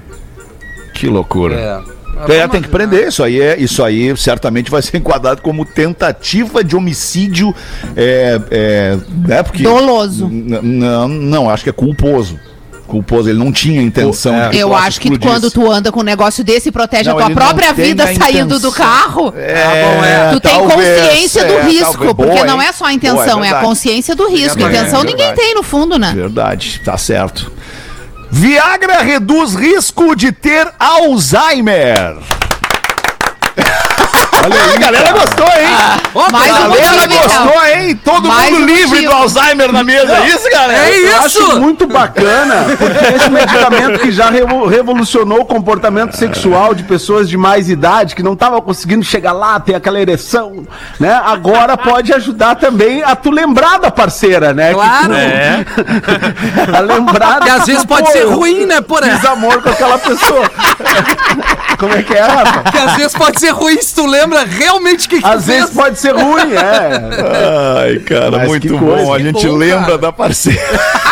Que 0.93 1.07
loucura. 1.07 1.55
É. 1.55 2.01
É, 2.29 2.47
tem 2.47 2.61
que 2.61 2.67
prender. 2.67 3.07
Isso 3.07 3.23
aí, 3.23 3.41
é, 3.41 3.59
isso 3.59 3.83
aí 3.83 4.15
certamente 4.15 4.69
vai 4.69 4.81
ser 4.81 4.97
enquadrado 4.97 5.41
como 5.41 5.65
tentativa 5.65 6.63
de 6.63 6.75
homicídio. 6.75 7.55
É, 7.95 8.39
é, 8.51 8.97
né, 9.27 9.41
porque, 9.41 9.63
Doloso. 9.63 10.29
Não, 10.29 11.07
não, 11.07 11.49
acho 11.49 11.63
que 11.63 11.69
é 11.69 11.73
culposo. 11.73 12.39
Culposo, 12.91 13.29
ele 13.29 13.39
não 13.39 13.53
tinha 13.53 13.81
intenção. 13.81 14.49
de 14.49 14.57
Eu 14.57 14.75
acho 14.75 14.99
que 14.99 15.07
explodisse. 15.07 15.31
quando 15.31 15.49
tu 15.49 15.71
anda 15.71 15.93
com 15.93 16.01
um 16.01 16.03
negócio 16.03 16.43
desse 16.43 16.67
e 16.67 16.71
protege 16.73 17.09
Não, 17.09 17.17
a 17.17 17.25
tua 17.25 17.33
própria 17.33 17.73
tem 17.73 17.85
vida 17.85 18.13
saindo 18.13 18.59
do 18.59 18.69
carro, 18.69 19.33
É, 19.37 20.29
tu 20.33 20.41
tem 20.41 20.51
talvez, 20.51 20.99
consciência 21.01 21.45
do 21.45 21.53
é, 21.53 21.61
risco. 21.63 21.91
talvez. 21.93 22.13
porque 22.13 22.33
Boa, 22.33 22.45
não 22.45 22.61
é 22.61 22.71
só 22.73 22.85
a 22.85 22.93
intenção, 22.93 23.35
Boa, 23.35 23.47
é, 23.47 23.49
a 23.51 23.61
consciência 23.61 24.13
do 24.13 24.27
risco. 24.27 24.59
É, 24.59 24.63
intenção 24.63 25.03
ninguém 25.05 25.33
tem 25.33 25.55
no 25.55 25.63
fundo, 25.63 25.97
né? 25.97 26.11
Verdade, 26.13 26.81
tá 26.83 26.97
certo. 26.97 27.49
Viagra 28.29 29.01
reduz 29.01 29.55
risco 29.55 30.13
de 30.15 30.33
ter 30.33 30.67
Alzheimer. 30.77 32.40
Olha 34.43 34.55
aí, 34.55 34.75
a 34.75 34.77
galera 34.79 35.11
gostou, 35.11 35.45
hein? 35.45 36.31
Mais 36.31 36.51
um 36.51 36.53
galera 36.57 36.67
motivo, 36.69 37.03
então. 37.05 37.21
gostou, 37.45 37.65
hein? 37.65 38.01
Todo 38.03 38.27
Mais 38.27 38.51
mundo 38.51 38.61
um 38.63 38.65
livre 38.65 38.85
motivo. 38.89 39.11
do 39.11 39.15
Alzheimer 39.17 39.71
na 39.71 39.83
mesa, 39.83 40.17
é 40.17 40.27
isso, 40.29 40.49
galera? 40.49 40.87
É 40.89 40.99
Eu 40.99 41.07
isso! 41.25 41.25
acho 41.43 41.59
muito 41.59 41.85
bacana, 41.87 42.55
porque 42.77 43.15
esse 43.15 43.29
medicamento 43.29 43.99
que 43.99 44.11
já 44.11 44.29
revo- 44.31 44.65
revolucionou 44.65 45.41
o 45.41 45.45
comportamento 45.45 46.15
sexual 46.17 46.73
de 46.73 46.83
pessoas 46.83 47.29
de 47.29 47.37
mais 47.37 47.69
idade, 47.69 48.15
que 48.15 48.23
não 48.23 48.33
estavam 48.33 48.59
conseguindo 48.61 49.03
chegar 49.05 49.31
lá, 49.33 49.59
ter 49.59 49.75
aquela 49.75 49.99
ereção, 49.99 50.65
né? 50.99 51.21
Agora 51.23 51.77
pode 51.77 52.11
ajudar 52.13 52.55
também 52.55 53.03
a 53.03 53.15
tu 53.15 53.29
lembrar 53.29 53.77
da 53.79 53.91
parceira, 53.91 54.53
né? 54.53 54.73
Claro. 54.73 55.13
Que 55.13 55.83
tu, 55.83 56.75
a 56.75 56.79
lembrar 56.79 57.39
Que 57.41 57.49
às 57.49 57.65
vezes 57.65 57.85
pode 57.85 58.11
ser 58.11 58.23
eu 58.23 58.31
ruim, 58.35 58.65
né, 58.65 58.81
porra? 58.81 59.03
Fiz 59.11 59.25
amor 59.25 59.61
com 59.61 59.69
aquela 59.69 59.97
pessoa. 59.99 60.49
Como 61.77 61.93
é 61.95 62.03
que 62.03 62.13
é, 62.13 62.21
Rafa? 62.21 62.71
Que 62.71 62.77
às 62.77 62.93
vezes 62.95 63.13
pode 63.13 63.39
ser 63.39 63.49
ruim 63.51 63.81
se 63.81 63.93
tu 63.95 64.05
lembra 64.05 64.30
realmente 64.49 65.07
o 65.07 65.09
que, 65.09 65.21
que 65.21 65.27
Às 65.27 65.45
vezes 65.47 65.69
pode 65.71 65.99
ser 65.99 66.15
ruim, 66.15 66.53
é. 66.53 67.81
Ai, 67.83 67.99
cara, 67.99 68.31
Mas 68.39 68.47
muito 68.47 68.77
bom. 68.77 68.95
coisa, 68.95 69.13
A 69.13 69.19
gente 69.19 69.47
bom, 69.47 69.55
lembra 69.55 69.85
cara. 69.85 69.97
da 69.97 70.11
parceira. 70.11 70.61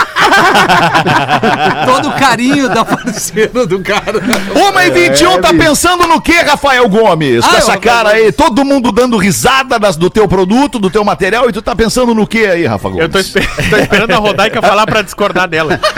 todo 1.86 2.10
o 2.10 2.12
carinho 2.14 2.70
da 2.70 2.86
parceira 2.86 3.66
do 3.66 3.80
cara. 3.80 4.22
Uma 4.56 4.86
e 4.86 4.92
21 4.92 5.42
tá 5.42 5.52
bicho. 5.52 5.66
pensando 5.70 6.08
no 6.08 6.22
que, 6.22 6.34
Rafael 6.42 6.88
Gomes? 6.88 7.46
Com 7.46 7.52
Ah, 7.54 7.58
essa 7.58 7.74
eu- 7.74 7.80
cara 7.82 8.10
aí, 8.10 8.32
todo 8.32 8.64
mundo 8.64 8.92
dando 8.92 9.18
risada 9.18 9.80
das- 9.80 9.96
do 9.98 10.10
teu 10.10 10.28
produto, 10.28 10.80
do 10.80 10.90
teu 10.90 11.04
material, 11.04 11.50
e 11.50 11.54
tu 11.54 11.62
tá 11.62 11.76
pensando 11.76 12.14
no 12.14 12.28
que 12.28 12.46
aí, 12.46 12.66
Rafa 12.66 12.90
Gomes? 12.90 13.04
Eu 13.04 13.10
tô, 13.10 13.20
esper- 13.20 13.48
tô 13.70 13.78
esperando 13.78 14.12
a 14.12 14.18
Rodaica 14.18 14.62
falar 14.62 14.86
pra 14.86 15.02
discordar 15.02 15.48
dela. 15.48 15.80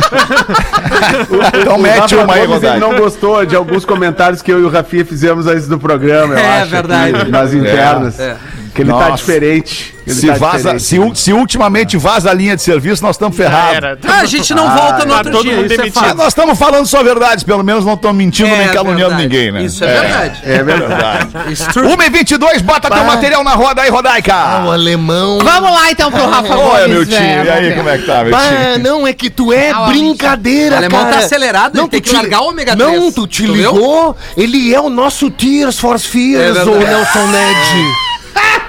Então 1.61 1.77
mete 1.77 2.15
uma 2.15 2.33
aí, 2.33 2.45
Rodaica. 2.45 2.79
não 2.79 2.95
gostou 2.95 3.45
de 3.45 3.55
alguns 3.55 3.85
comentários 3.85 4.41
que 4.41 4.51
eu 4.51 4.59
e 4.59 4.63
o 4.63 4.69
Rafinha 4.69 5.05
fizemos 5.05 5.47
antes 5.47 5.67
do 5.67 5.77
programa, 5.79 6.33
eu 6.35 6.39
É 6.39 6.61
acho. 6.61 6.71
verdade. 6.71 7.10
Nas 7.29 7.53
internas. 7.53 8.19
É. 8.19 8.37
Que 8.73 8.81
ele 8.83 8.89
tá 8.91 8.99
Nossa. 9.09 9.17
diferente. 9.17 9.93
Ele 10.07 10.15
Se, 10.15 10.27
tá 10.27 10.33
vaza, 10.33 10.57
diferente. 10.57 10.83
se, 10.83 10.97
u- 10.99 11.15
se 11.15 11.31
ultimamente 11.33 11.95
vaza 11.97 12.31
a 12.31 12.33
linha 12.33 12.55
de 12.55 12.61
serviço, 12.63 13.03
nós 13.03 13.15
estamos 13.15 13.37
ferrados. 13.37 13.99
Ah, 14.07 14.21
a 14.21 14.25
gente 14.25 14.53
não 14.53 14.67
volta 14.69 15.05
no 15.05 15.11
tá 15.11 15.17
outro 15.17 15.43
dia, 15.43 15.53
é. 15.53 15.91
Ah, 15.95 16.13
nós 16.15 16.29
estamos 16.29 16.57
falando 16.57 16.85
só 16.87 17.03
verdades, 17.03 17.43
pelo 17.43 17.63
menos 17.63 17.85
não 17.85 17.93
estamos 17.93 18.17
mentindo 18.17 18.49
É 18.49 18.57
nem 18.57 18.67
caluniando 18.69 19.15
verdade. 19.15 19.23
ninguém, 19.23 19.51
né? 19.51 19.63
Isso 19.63 19.83
é, 19.83 19.99
verdade. 20.01 20.39
É 20.43 20.63
verdade. 20.63 21.27
It's 21.51 21.67
true. 21.67 21.85
1 21.87 22.01
e 22.01 22.09
22 22.09 22.61
bota 22.61 22.89
teu 22.89 23.03
material 23.03 23.43
na 23.43 23.51
roda 23.53 23.81
aí, 23.83 23.89
Rodaica. 23.89 24.33
alemão. 24.33 25.37
Vamos 25.43 25.71
lá 25.71 25.91
então 25.91 26.11
pro 26.11 26.27
Rafa 26.29 26.55
Olha, 26.57 26.87
Gomes. 26.87 26.87
meu 26.87 27.05
tio, 27.05 27.15
velho. 27.17 27.45
e 27.45 27.49
aí, 27.49 27.75
como 27.75 27.89
é 27.89 27.97
que 27.97 28.05
tá, 28.05 28.23
meu 28.23 28.31
Bah, 28.31 28.39
tio? 28.73 28.79
não, 28.83 29.05
é 29.07 29.13
que 29.13 29.29
tu 29.29 29.53
é 29.53 29.69
Ah, 29.71 29.81
brincadeira, 29.87 30.75
O 30.75 30.77
alemão 30.79 31.01
cara. 31.03 31.11
tá 31.17 31.19
acelerado, 31.25 31.75
não, 31.75 31.83
ele 31.83 31.91
tem 31.91 32.01
que 32.01 32.11
largar 32.13 32.41
o 32.41 32.47
ômega 32.49 32.75
Não, 32.75 32.91
3. 32.93 33.13
tu 33.13 33.27
te 33.27 33.45
Tu 33.45 33.53
viu? 33.53 33.71
ligou? 33.73 34.17
Ele 34.35 34.73
é 34.73 34.79
o 34.79 34.89
nosso 34.89 35.29
Tears 35.29 35.77
for 35.77 35.99
Fears, 35.99 36.57
É 36.57 36.63
o 36.63 36.71
verdade. 36.73 36.85
Nelson 36.95 37.27
Ned. 37.27 37.91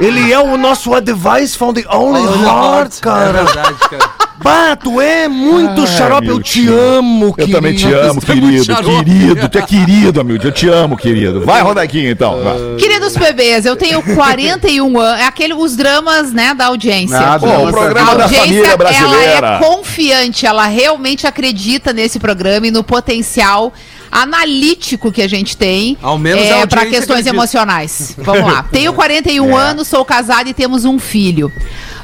Ele 0.01 0.33
é 0.33 0.39
o 0.39 0.57
nosso 0.57 0.93
Advice 0.95 1.57
from 1.57 1.73
the 1.75 1.85
Only 1.89 2.23
Heart, 2.45 2.97
É 2.99 3.01
cara. 3.01 3.33
verdade, 3.45 3.75
cara. 3.91 4.11
Bah, 4.43 4.75
tu 4.75 5.01
é 5.01 5.29
muito 5.29 5.83
Ai, 5.83 5.87
xarope, 5.87 6.27
eu 6.27 6.43
te 6.43 6.63
tio. 6.63 6.77
amo, 6.77 7.27
Eu 7.27 7.33
querido. 7.35 7.53
também 7.57 7.77
te 7.77 7.87
amo, 7.93 8.21
Você 8.21 8.33
é 8.33 8.35
querido, 8.35 8.77
querido. 8.77 9.49
Tu 9.49 9.59
é 9.59 9.63
querido, 9.63 10.21
Amilde. 10.21 10.47
Eu 10.47 10.53
te 10.53 10.69
amo, 10.69 10.97
querido. 10.97 11.45
Vai, 11.45 11.63
Rodaquinha, 11.63 12.11
então. 12.11 12.43
vai. 12.43 12.55
Queridos 12.77 13.17
bebês, 13.17 13.65
eu 13.65 13.77
tenho 13.77 14.03
41 14.03 14.99
anos. 14.99 15.21
É 15.21 15.27
aquele, 15.27 15.55
os 15.55 15.77
dramas, 15.77 16.33
né, 16.33 16.55
da 16.55 16.67
audiência. 16.67 17.17
Ah, 17.21 17.39
Pô, 17.39 17.47
o 17.47 17.71
programa 17.71 18.11
a 18.11 18.15
da 18.17 18.23
audiência, 18.25 18.47
família 18.49 18.77
brasileira. 18.77 19.47
ela 19.47 19.57
é 19.57 19.59
confiante, 19.61 20.45
ela 20.45 20.67
realmente 20.67 21.25
acredita 21.25 21.93
nesse 21.93 22.19
programa 22.19 22.67
e 22.67 22.71
no 22.73 22.83
potencial 22.83 23.73
analítico 24.13 25.11
que 25.11 25.23
a 25.23 25.29
gente 25.29 25.57
tem 25.57 25.97
Ao 26.03 26.19
menos 26.19 26.45
a 26.45 26.59
é, 26.59 26.67
para 26.67 26.85
questões 26.85 27.27
emocionais. 27.27 28.15
Vamos 28.19 28.45
lá. 28.45 28.63
Tenho 28.71 28.93
41 28.93 29.57
anos, 29.57 29.89
sou 29.89 30.05
casada 30.05 30.51
e 30.51 30.53
temos 30.53 30.85
um 30.85 30.99
filho. 30.99 31.51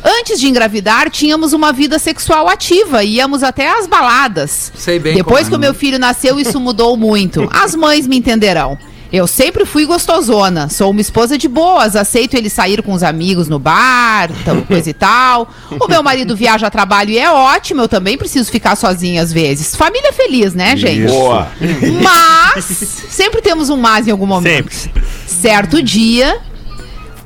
Antes 0.03 0.41
de 0.41 0.49
engravidar, 0.49 1.11
tínhamos 1.11 1.53
uma 1.53 1.71
vida 1.71 1.99
sexual 1.99 2.49
ativa, 2.49 3.05
íamos 3.05 3.43
até 3.43 3.69
às 3.69 3.87
baladas. 3.87 4.73
Sei 4.75 4.99
bem 4.99 5.15
Depois 5.17 5.41
como 5.41 5.51
que 5.51 5.57
o 5.57 5.59
meu 5.59 5.75
filho 5.75 5.99
nasceu, 5.99 6.41
isso 6.41 6.59
mudou 6.59 6.97
muito. 6.97 7.47
As 7.53 7.75
mães 7.75 8.07
me 8.07 8.17
entenderão. 8.17 8.79
Eu 9.11 9.27
sempre 9.27 9.65
fui 9.65 9.87
gostosona, 9.87 10.69
sou 10.69 10.91
uma 10.91 11.01
esposa 11.01 11.39
de 11.39 11.49
boas, 11.49 11.97
aceito 11.97 12.35
ele 12.35 12.51
sair 12.51 12.83
com 12.83 12.93
os 12.93 13.03
amigos 13.03 13.49
no 13.49 13.59
bar, 13.59 14.31
tal, 14.45 14.57
coisa 14.69 14.91
e 14.91 14.93
tal. 14.93 15.49
O 15.81 15.89
meu 15.89 16.03
marido 16.03 16.37
viaja 16.37 16.67
a 16.67 16.71
trabalho 16.71 17.11
e 17.11 17.19
é 17.19 17.31
ótimo, 17.31 17.83
eu 17.83 17.89
também 17.89 18.19
preciso 18.19 18.51
ficar 18.51 18.77
sozinha 18.77 19.23
às 19.23 19.33
vezes. 19.33 19.75
Família 19.75 20.13
feliz, 20.13 20.53
né, 20.53 20.77
gente? 20.77 21.11
Boa. 21.11 21.49
Mas, 22.03 22.65
sempre 23.09 23.41
temos 23.41 23.71
um 23.71 23.79
mas 23.79 24.07
em 24.07 24.11
algum 24.11 24.27
momento. 24.27 24.75
Sempre. 24.75 25.03
Certo 25.27 25.83
dia, 25.83 26.41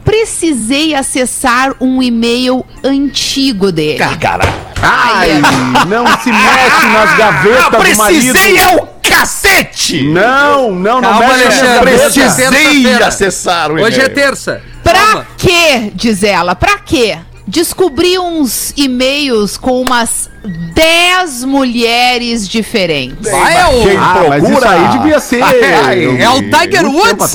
precisei 0.04 0.94
acessar 0.94 1.74
um 1.80 2.00
e-mail 2.00 2.64
antigo 2.84 3.72
dele. 3.72 3.98
Cara, 4.20 4.44
Ai, 4.82 5.40
não 5.88 6.06
se 6.18 6.30
mexe 6.30 6.86
nas 6.86 7.16
gavetas 7.16 7.92
do 7.92 7.96
marido. 7.96 8.32
precisei 8.32 8.58
é 8.58 8.76
o 8.76 8.91
cacete! 9.16 10.02
Não, 10.04 10.70
não, 10.72 11.00
não 11.00 11.10
Calma, 11.10 11.20
mexe 11.20 11.42
Alexandre. 11.60 11.80
Precisei 11.90 12.48
Terça-feira. 12.50 13.06
acessar 13.06 13.70
o 13.70 13.74
Hoje 13.82 14.00
é 14.00 14.08
terça. 14.08 14.62
Pra 14.82 14.92
Calma. 14.98 15.26
quê? 15.38 15.92
Diz 15.94 16.22
ela. 16.22 16.54
Pra 16.54 16.78
quê? 16.78 17.18
descobri 17.44 18.18
uns 18.18 18.72
e-mails 18.78 19.58
com 19.58 19.82
umas 19.82 20.30
10 20.74 21.44
mulheres 21.44 22.48
diferentes. 22.48 23.30
Vai, 23.30 23.56
é 23.60 23.66
o- 23.66 23.82
Quem 23.82 23.96
Ah, 23.96 24.24
mas 24.28 24.42
isso 24.42 24.52
procura- 24.52 24.70
aí 24.70 24.98
devia 24.98 25.20
ser. 25.20 25.42
É 26.22 26.30
o 26.30 26.34
Tiger 26.40 26.84
muito 26.84 27.08
tempo 27.08 27.22
Woods. 27.24 27.32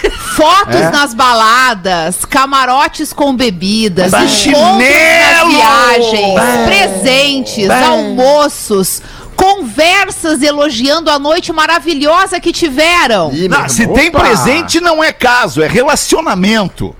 Fotos 0.36 0.76
É? 0.76 0.90
nas 0.90 1.12
baladas, 1.12 2.24
camarotes 2.24 3.12
com 3.12 3.34
bebidas, 3.36 4.10
Bah, 4.12 4.20
encontros 4.20 4.38
chinelo! 4.40 4.78
nas 4.78 5.48
viagens, 5.54 6.64
presentes, 6.64 7.68
almoços, 7.68 9.02
conversas 9.42 10.40
elogiando 10.40 11.10
a 11.10 11.18
noite 11.18 11.52
maravilhosa 11.52 12.38
que 12.38 12.52
tiveram. 12.52 13.32
Não, 13.50 13.68
se 13.68 13.86
tem 13.88 14.08
Opa! 14.08 14.20
presente, 14.20 14.80
não 14.80 15.02
é 15.02 15.12
caso, 15.12 15.60
é 15.60 15.66
relacionamento. 15.66 16.94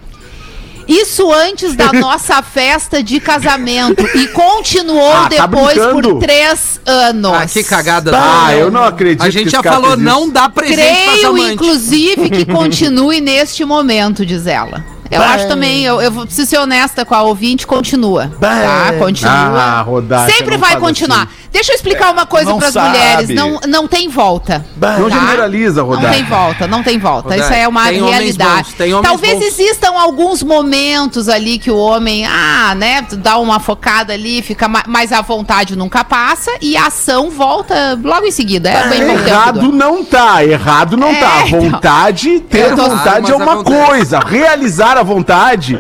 Isso 0.88 1.30
antes 1.32 1.76
da 1.76 1.92
nossa 1.94 2.42
festa 2.42 3.00
de 3.00 3.20
casamento 3.20 4.04
e 4.16 4.26
continuou 4.28 5.12
Ah, 5.12 5.28
tá 5.30 5.46
depois 5.46 5.75
brincando? 5.78 6.08
por 6.14 6.18
três 6.18 6.80
anos. 6.84 7.32
Ah, 7.32 7.46
que 7.46 7.62
cagada. 7.62 8.11
Ah, 8.12 8.52
eu 8.56 8.70
não 8.70 8.82
acredito 8.82 9.22
A 9.22 9.30
gente 9.30 9.50
já 9.50 9.62
falou, 9.62 9.96
não 9.96 10.28
dá 10.28 10.49
presente 10.49 10.75
Creio, 10.75 11.38
inclusive, 11.38 12.28
que 12.28 12.44
continue 12.52 13.20
neste 13.20 13.64
momento, 13.64 14.26
diz 14.26 14.49
ela. 14.49 14.84
Eu 15.12 15.23
acho 15.23 15.49
também, 15.49 15.83
eu, 15.85 16.00
eu 16.00 16.11
vou- 16.11 16.25
preciso 16.26 16.49
ser 16.49 16.59
honesta 16.59 17.04
com 17.04 17.14
a 17.14 17.23
ouvinte, 17.23 17.66
continua. 17.66 18.31
Tá? 18.40 18.92
Continua. 18.99 19.33
Ah, 19.33 19.83
Rodaica, 19.83 20.33
Sempre 20.33 20.52
não 20.52 20.59
vai 20.59 20.78
continuar. 20.78 21.28
Deixa 21.52 21.71
eu 21.73 21.76
explicar 21.76 22.11
uma 22.11 22.25
coisa 22.25 22.49
Não 22.50 22.59
para 22.59 22.69
as 22.69 22.75
mulheres. 22.75 23.28
Não, 23.28 23.61
não 23.69 23.87
tem 23.87 24.09
volta. 24.09 24.64
Não 24.75 25.11
tá? 25.11 25.21
generaliza, 25.21 25.83
Não 25.83 25.88
Rodaica. 25.88 26.11
tem 26.14 26.25
volta, 26.25 26.66
não 26.66 26.83
tem 26.83 26.99
volta. 26.99 27.28
Rodaica, 27.28 27.45
Isso 27.45 27.52
é 27.54 27.69
uma 27.69 27.85
tem 27.88 28.00
homens 28.00 28.14
realidade. 28.16 28.62
bons, 28.69 28.73
tem 28.75 28.95
homens 28.95 29.09
Talvez 29.09 29.35
bons. 29.35 29.45
existam 29.45 29.92
alguns 29.99 30.42
momentos 30.42 31.28
ali 31.28 31.59
que 31.59 31.71
o 31.71 31.76
homem, 31.76 32.25
ah, 32.26 32.75
né, 32.75 33.07
dá 33.19 33.37
uma 33.38 33.61
focada 33.61 34.14
ali, 34.14 34.40
fica 34.40 34.66
ma- 34.66 34.85
mais 34.88 35.12
à 35.12 35.21
vontade, 35.21 35.76
nunca 35.76 36.02
passa, 36.02 36.50
e 36.61 36.75
a 36.75 36.87
ação 36.87 37.28
volta 37.31 37.99
logo 38.02 38.25
em 38.26 38.31
seguida. 38.31 38.71
É 38.71 38.88
bem 38.88 39.07
bom 39.07 39.12
Errado 39.23 39.71
não 39.73 40.02
tá, 40.04 40.42
errado 40.45 40.97
não 40.97 41.09
É, 41.09 41.21
tá. 41.21 41.45
Vontade, 41.50 42.40
ter 42.40 42.75
vontade 42.75 43.31
é 43.31 43.35
uma 43.37 43.52
acontece. 43.61 43.87
coisa. 43.87 44.19
Realizar 44.21 44.97
a 44.97 45.01
vontade 45.02 45.78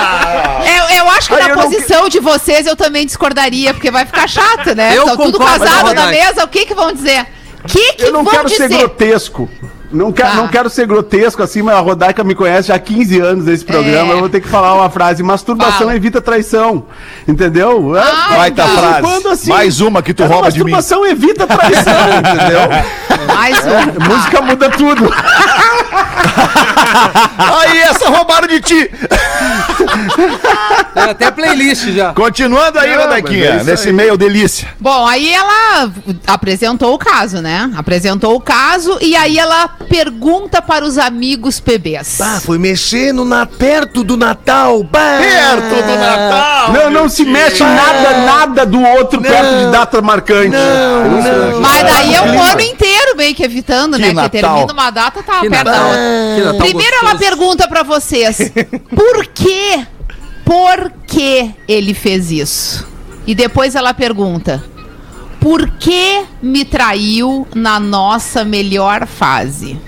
Eu, 0.66 0.96
eu 0.96 1.10
acho 1.10 1.28
que 1.28 1.34
Ah, 1.34 1.48
na 1.48 1.54
não 1.54 1.62
posição 1.62 2.08
de 2.08 2.18
vocês 2.20 2.66
eu 2.66 2.76
também 2.76 3.06
discordaria, 3.06 3.72
porque 3.72 3.90
vai 3.90 4.04
ficar 4.04 4.28
chato, 4.28 4.74
né? 4.74 4.96
Eu 4.96 5.02
Estão 5.06 5.16
tudo 5.16 5.38
casado 5.38 5.94
na 5.94 6.06
mesa, 6.08 6.44
o 6.44 6.48
que 6.48 6.66
que 6.66 6.74
vão 6.74 6.92
dizer? 6.92 7.26
O 7.64 7.68
que 7.68 7.92
que 7.94 8.04
Eu 8.04 8.12
não 8.12 8.24
vão 8.24 8.32
quero 8.32 8.48
dizer? 8.48 8.68
ser 8.68 8.78
grotesco. 8.78 9.48
Não 9.90 10.12
quero, 10.12 10.28
Tá. 10.28 10.34
não 10.36 10.48
quero 10.48 10.68
ser 10.68 10.86
grotesco 10.86 11.42
assim, 11.42 11.62
mas 11.62 11.74
a 11.74 11.80
Rodaica 11.80 12.22
me 12.22 12.34
conhece 12.34 12.68
já 12.68 12.74
há 12.74 12.78
15 12.78 13.20
anos 13.20 13.44
nesse 13.46 13.64
programa. 13.64 14.12
É. 14.12 14.16
Eu 14.16 14.20
vou 14.20 14.28
ter 14.28 14.40
que 14.40 14.48
falar 14.48 14.74
uma 14.74 14.90
frase: 14.90 15.22
masturbação 15.22 15.78
Fala. 15.78 15.96
evita 15.96 16.20
traição. 16.20 16.84
Entendeu? 17.26 17.96
É, 17.96 18.00
Ah, 18.02 18.36
Vai 18.36 18.50
tá 18.50 18.66
frase. 18.66 19.00
quando 19.02 19.28
assim? 19.28 19.48
Mais 19.48 19.80
uma 19.80 20.02
que 20.02 20.12
tu 20.12 20.22
Cara, 20.22 20.34
rouba 20.34 20.50
de 20.52 20.62
mim. 20.62 20.72
Masturbação 20.72 21.06
evita 21.10 21.46
traição, 21.46 21.92
entendeu? 22.18 22.60
Mais 23.28 23.58
um. 23.58 24.14
Música 24.14 24.40
muda 24.40 24.70
tudo. 24.70 25.08
Aí, 27.38 27.78
essa 27.82 28.08
roubaram 28.08 28.48
de 28.48 28.60
ti. 28.60 28.90
Tem 30.94 31.02
até 31.10 31.30
playlist 31.30 31.88
já. 31.90 32.12
Continuando 32.12 32.78
aí, 32.78 32.94
Não, 32.94 33.02
Rodaiquinha, 33.02 33.54
mas 33.54 33.68
é 33.68 33.70
nesse 33.70 33.88
aí. 33.88 33.92
meio 33.94 34.16
delícia. 34.16 34.68
Bom, 34.80 35.06
aí 35.06 35.32
ela 35.32 35.90
apresentou 36.26 36.94
o 36.94 36.98
caso, 36.98 37.40
né? 37.40 37.70
Apresentou 37.76 38.34
o 38.34 38.40
caso 38.40 38.98
e 39.00 39.16
aí 39.16 39.38
ela 39.38 39.68
pergunta 39.88 40.60
para 40.60 40.84
os 40.84 40.98
amigos 40.98 41.60
PBs. 41.60 42.20
Ah, 42.20 42.40
foi 42.44 42.58
mexer 42.58 43.12
no 43.12 43.24
na, 43.24 43.46
perto 43.46 44.02
do 44.02 44.16
Natal. 44.16 44.82
Bah. 44.82 45.18
Perto 45.18 45.82
do 45.86 45.96
Natal. 45.96 46.72
Não, 46.72 46.90
não 46.90 47.08
se 47.08 47.24
mexe 47.24 47.62
nada, 47.62 48.18
nada 48.24 48.66
do 48.66 48.82
outro 48.82 49.20
perto 49.20 49.64
de 49.64 49.70
data 49.70 50.02
marcante. 50.02 50.50
Não, 50.50 51.22
não. 51.22 51.60
Mas 51.60 51.82
daí 51.82 52.14
é 52.14 52.22
um 52.22 52.42
ano 52.42 52.60
inteiro 52.60 52.87
meio 53.18 53.34
que 53.34 53.42
evitando, 53.44 53.96
Que 53.96 54.02
né? 54.02 54.12
Natal. 54.14 54.30
Que 54.30 54.40
termina 54.40 54.72
uma 54.72 54.90
data, 54.90 55.22
tá 55.22 55.40
Que 55.40 55.50
perto 55.50 55.64
da 55.66 55.70
Natal. 55.72 55.86
outra. 55.88 56.00
Que 56.36 56.40
Natal 56.44 56.60
Primeiro 56.60 56.96
ela 56.96 57.12
gostoso. 57.12 57.18
pergunta 57.30 57.68
pra 57.68 57.82
vocês: 57.82 58.52
por 58.94 59.26
quê? 59.26 59.86
Por 60.44 60.90
que 61.06 61.50
ele 61.68 61.92
fez 61.92 62.30
isso? 62.30 62.88
E 63.26 63.34
depois 63.34 63.74
ela 63.74 63.92
pergunta: 63.92 64.64
por 65.40 65.68
que 65.72 66.22
me 66.40 66.64
traiu 66.64 67.46
na 67.54 67.78
nossa 67.78 68.44
melhor 68.44 69.06
fase? 69.06 69.78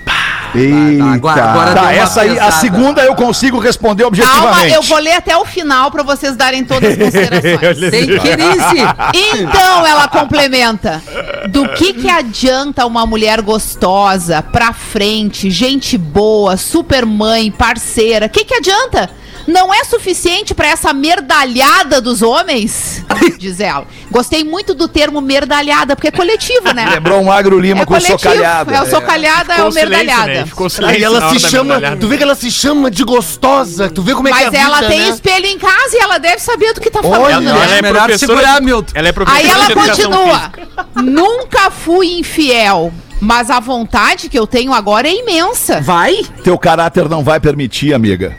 Eita. 0.55 1.03
agora- 1.05 1.43
agora 1.43 1.73
Tá, 1.73 1.93
essa 1.93 2.21
aí, 2.21 2.37
a 2.39 2.51
segunda 2.51 3.01
eu 3.03 3.15
consigo 3.15 3.59
responder 3.59 4.03
Calma, 4.03 4.07
objetivamente. 4.17 4.73
eu 4.75 4.81
vou 4.83 4.97
ler 4.99 5.13
até 5.13 5.35
o 5.37 5.45
final 5.45 5.89
pra 5.91 6.03
vocês 6.03 6.35
darem 6.35 6.63
todas 6.63 6.91
as 6.91 6.97
considerações. 6.99 7.77
Crise. 7.79 9.39
Então 9.39 9.85
ela 9.85 10.07
complementa: 10.07 11.01
do 11.49 11.67
que 11.69 11.93
que 11.93 12.09
adianta 12.09 12.85
uma 12.85 13.05
mulher 13.05 13.41
gostosa, 13.41 14.41
pra 14.41 14.73
frente, 14.73 15.49
gente 15.49 15.97
boa, 15.97 16.57
super 16.57 17.05
mãe, 17.05 17.51
parceira? 17.51 18.27
Que 18.29 18.43
que 18.43 18.55
adianta? 18.55 19.09
Não 19.47 19.73
é 19.73 19.83
suficiente 19.83 20.53
pra 20.53 20.67
essa 20.67 20.93
merdalhada 20.93 21.99
dos 22.01 22.21
homens? 22.21 23.03
Diz 23.39 23.59
ela. 23.59 23.85
Gostei 24.11 24.43
muito 24.43 24.73
do 24.73 24.87
termo 24.87 25.21
merdalhada, 25.21 25.95
porque 25.95 26.09
é 26.09 26.11
coletivo, 26.11 26.73
né? 26.73 26.85
Lembrou 26.93 27.21
um 27.21 27.31
Agro 27.31 27.59
Lima 27.59 27.81
É 27.81 27.85
com 27.85 27.93
coletivo. 27.93 28.19
socalhada. 28.19 28.75
É 28.75 28.81
o 28.81 28.85
socalhada, 28.85 29.53
é 29.53 29.63
o 29.63 29.71
silêncio, 29.71 29.89
merdalhada. 29.89 30.33
né? 30.33 30.45
Ficou 30.45 30.69
silêncio 30.69 30.95
Aí 30.97 31.03
ela 31.03 31.29
se 31.29 31.39
chama. 31.39 31.79
Tu 31.99 32.07
vê 32.07 32.17
que 32.17 32.23
ela 32.23 32.35
se 32.35 32.51
chama 32.51 32.91
de 32.91 33.03
gostosa. 33.03 33.89
Tu 33.89 34.01
vê 34.01 34.13
como 34.13 34.27
é 34.27 34.31
Mas 34.31 34.49
que 34.49 34.55
é 34.55 34.59
a 34.59 34.63
ela 34.63 34.77
vida, 34.77 34.87
tem 34.89 34.99
né? 35.01 35.09
espelho 35.09 35.45
em 35.45 35.57
casa 35.57 35.95
e 35.95 35.99
ela 35.99 36.17
deve 36.17 36.39
saber 36.39 36.73
do 36.73 36.81
que 36.81 36.89
tá 36.89 37.01
falando, 37.01 37.29
Ela, 37.31 37.41
né? 37.41 37.49
ela 37.51 37.75
é 37.77 37.81
Melhor 37.81 38.03
professora 38.07 38.37
segurar, 38.39 38.61
Milton. 38.61 38.91
Ela 38.95 39.07
é 39.07 39.11
professora 39.11 39.43
Aí 39.43 39.49
ela 39.49 39.73
continua. 39.73 40.39
física. 40.51 40.87
Nunca 40.95 41.71
fui 41.71 42.19
infiel, 42.19 42.93
mas 43.19 43.49
a 43.49 43.59
vontade 43.59 44.29
que 44.29 44.37
eu 44.37 44.45
tenho 44.45 44.73
agora 44.73 45.07
é 45.07 45.13
imensa. 45.15 45.81
Vai? 45.81 46.23
Teu 46.43 46.57
caráter 46.57 47.07
não 47.09 47.23
vai 47.23 47.39
permitir, 47.39 47.93
amiga. 47.93 48.35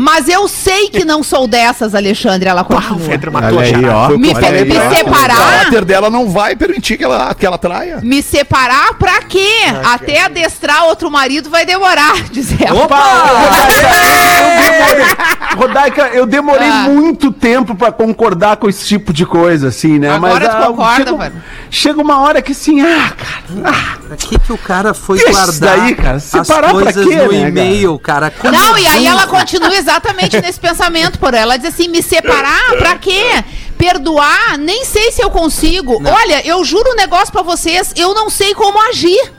Mas 0.00 0.28
eu 0.28 0.48
sei 0.48 0.88
que 0.88 1.04
não 1.04 1.22
sou 1.22 1.46
dessas, 1.46 1.94
Alexandre. 1.94 2.48
Ela 2.48 2.64
continua. 2.64 3.06
Pedro 3.06 3.30
matou 3.30 3.58
Olha 3.58 3.76
aí, 3.76 3.84
ó. 3.86 4.08
Me 4.16 4.34
fe- 4.34 4.40
falei 4.40 4.64
me 4.64 4.96
separar? 4.96 5.36
O 5.36 5.50
caráter 5.50 5.84
dela 5.84 6.08
não 6.08 6.30
vai 6.30 6.56
permitir 6.56 6.96
que 6.96 7.04
ela, 7.04 7.34
que 7.34 7.44
ela 7.44 7.58
traia. 7.58 7.98
Me 8.02 8.22
separar 8.22 8.94
pra 8.94 9.20
quê? 9.24 9.46
Até 9.84 10.22
adestrar 10.22 10.84
outro 10.84 11.10
marido 11.10 11.50
vai 11.50 11.66
demorar, 11.66 12.14
diz 12.32 12.50
ela. 12.58 12.80
Eu 12.80 12.88
demorei, 12.88 15.04
Rodaica, 15.56 16.02
eu 16.14 16.24
demorei 16.26 16.68
Ah. 16.70 16.86
muito 16.88 17.30
tempo 17.30 17.74
pra 17.74 17.92
concordar 17.92 18.56
com 18.56 18.68
esse 18.70 18.86
tipo 18.86 19.12
de 19.12 19.26
coisa, 19.26 19.68
assim, 19.68 19.98
né? 19.98 20.14
Agora 20.14 20.48
tu 20.48 20.56
ah, 20.56 20.66
concorda, 20.68 20.96
chega, 20.96 21.12
mano? 21.16 21.42
chega 21.70 22.00
uma 22.00 22.20
hora 22.20 22.40
que 22.40 22.52
assim, 22.52 22.80
ah, 22.80 23.12
cara, 23.16 23.42
Pra 24.06 24.16
que, 24.16 24.38
que 24.38 24.52
o 24.52 24.58
cara 24.58 24.94
foi 24.94 25.18
Isso 25.18 25.30
guardar 25.30 25.78
daí, 25.78 25.94
cara, 25.94 26.16
as 26.16 26.22
separar 26.24 26.70
pra 26.70 26.82
coisas 26.82 27.04
quê, 27.04 27.16
no 27.16 27.32
né, 27.32 27.48
e-mail, 27.48 27.98
cara? 27.98 28.30
Como 28.30 28.52
Não, 28.52 28.78
e 28.78 28.86
aí 28.86 29.06
ela 29.06 29.26
continua 29.26 29.74
exatamente 29.90 30.40
nesse 30.40 30.60
pensamento, 30.60 31.18
por 31.18 31.34
ela 31.34 31.56
diz 31.56 31.68
assim, 31.74 31.88
me 31.88 32.02
separar 32.02 32.76
pra 32.78 32.96
quê? 32.96 33.44
Perdoar, 33.76 34.56
nem 34.58 34.84
sei 34.84 35.10
se 35.10 35.22
eu 35.22 35.30
consigo. 35.30 36.00
Olha, 36.06 36.46
eu 36.46 36.64
juro 36.64 36.92
um 36.92 36.96
negócio 36.96 37.32
pra 37.32 37.42
vocês, 37.42 37.92
eu 37.96 38.14
não 38.14 38.30
sei 38.30 38.54
como 38.54 38.78
agir. 38.88 39.32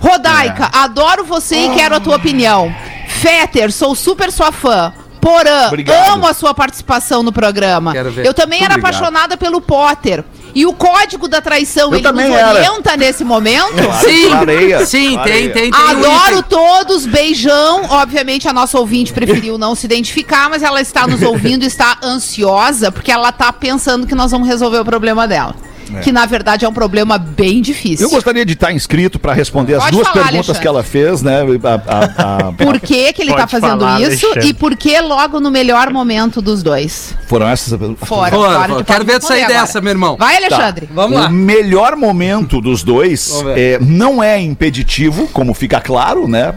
Rodaica, 0.00 0.70
adoro 0.72 1.24
você 1.24 1.56
e 1.56 1.74
quero 1.74 1.94
a 1.94 2.00
tua 2.00 2.16
opinião. 2.16 2.74
Fetter, 3.08 3.72
sou 3.72 3.94
super 3.94 4.30
sua 4.30 4.52
fã. 4.52 4.92
Porã, 5.20 5.68
Obrigado. 5.68 6.12
amo 6.12 6.26
a 6.26 6.34
sua 6.34 6.52
participação 6.52 7.22
no 7.22 7.32
programa. 7.32 7.94
Eu 7.96 8.34
também 8.34 8.60
Muito 8.60 8.70
era 8.70 8.74
obrigado. 8.74 8.78
apaixonada 8.78 9.36
pelo 9.38 9.60
Potter. 9.62 10.22
E 10.54 10.64
o 10.66 10.72
código 10.72 11.26
da 11.26 11.40
traição, 11.40 11.90
Eu 11.92 11.98
ele 11.98 12.12
nos 12.12 12.22
era. 12.24 12.50
orienta 12.54 12.96
nesse 12.96 13.24
momento? 13.24 13.74
Sim, 14.04 14.28
Clareia, 14.30 14.86
sim, 14.86 15.14
clareia. 15.14 15.50
tem, 15.52 15.70
tem, 15.70 15.70
tem. 15.70 15.80
Adoro 15.90 16.42
todos, 16.44 17.06
beijão. 17.06 17.84
Obviamente 17.90 18.46
a 18.48 18.52
nossa 18.52 18.78
ouvinte 18.78 19.12
preferiu 19.12 19.58
não 19.58 19.74
se 19.74 19.86
identificar, 19.86 20.48
mas 20.48 20.62
ela 20.62 20.80
está 20.80 21.06
nos 21.06 21.22
ouvindo 21.22 21.64
e 21.64 21.66
está 21.66 21.98
ansiosa 22.02 22.92
porque 22.92 23.10
ela 23.10 23.30
está 23.30 23.52
pensando 23.52 24.06
que 24.06 24.14
nós 24.14 24.30
vamos 24.30 24.46
resolver 24.46 24.78
o 24.78 24.84
problema 24.84 25.26
dela. 25.26 25.54
Que 26.02 26.10
na 26.12 26.26
verdade 26.26 26.64
é 26.64 26.68
um 26.68 26.72
problema 26.72 27.18
bem 27.18 27.60
difícil. 27.62 28.06
Eu 28.06 28.10
gostaria 28.10 28.44
de 28.44 28.52
estar 28.54 28.72
inscrito 28.72 29.18
para 29.18 29.32
responder 29.32 29.74
as 29.74 29.84
Pode 29.84 29.96
duas 29.96 30.08
falar, 30.08 30.14
perguntas 30.26 30.48
Alexandre. 30.56 30.62
que 30.62 30.68
ela 30.68 30.82
fez, 30.82 31.22
né? 31.22 31.40
A- 31.42 31.92
a- 31.94 32.48
a- 32.48 32.52
Por 32.52 32.80
que, 32.80 33.12
que 33.12 33.22
ele 33.22 33.30
está 33.30 33.46
fazendo 33.46 33.80
falar, 33.80 34.00
isso 34.00 34.26
Alexandre. 34.26 34.48
e 34.48 34.54
por 34.54 34.76
que 34.76 35.00
logo 35.00 35.40
no 35.40 35.50
melhor 35.50 35.90
momento 35.92 36.40
dos 36.42 36.62
dois? 36.62 37.14
Foram 37.28 37.48
essas 37.48 37.72
as 37.72 37.78
perguntas. 37.78 38.08
Fora. 38.08 38.34
Fora, 38.34 38.84
Quero 38.84 39.04
ver 39.04 39.18
tu 39.20 39.26
sair 39.26 39.40
responder 39.40 39.60
dessa, 39.60 39.78
agora. 39.78 39.82
meu 39.84 39.90
irmão. 39.92 40.16
Vai, 40.16 40.36
Alexandre. 40.36 40.88
Vamos 40.92 41.18
lá. 41.18 41.28
O 41.28 41.32
melhor 41.32 41.96
momento 41.96 42.60
dos 42.60 42.82
dois 42.82 43.32
é, 43.56 43.78
não 43.80 44.22
é 44.22 44.40
impeditivo, 44.40 45.28
como 45.32 45.54
fica 45.54 45.80
claro, 45.80 46.26
né? 46.28 46.52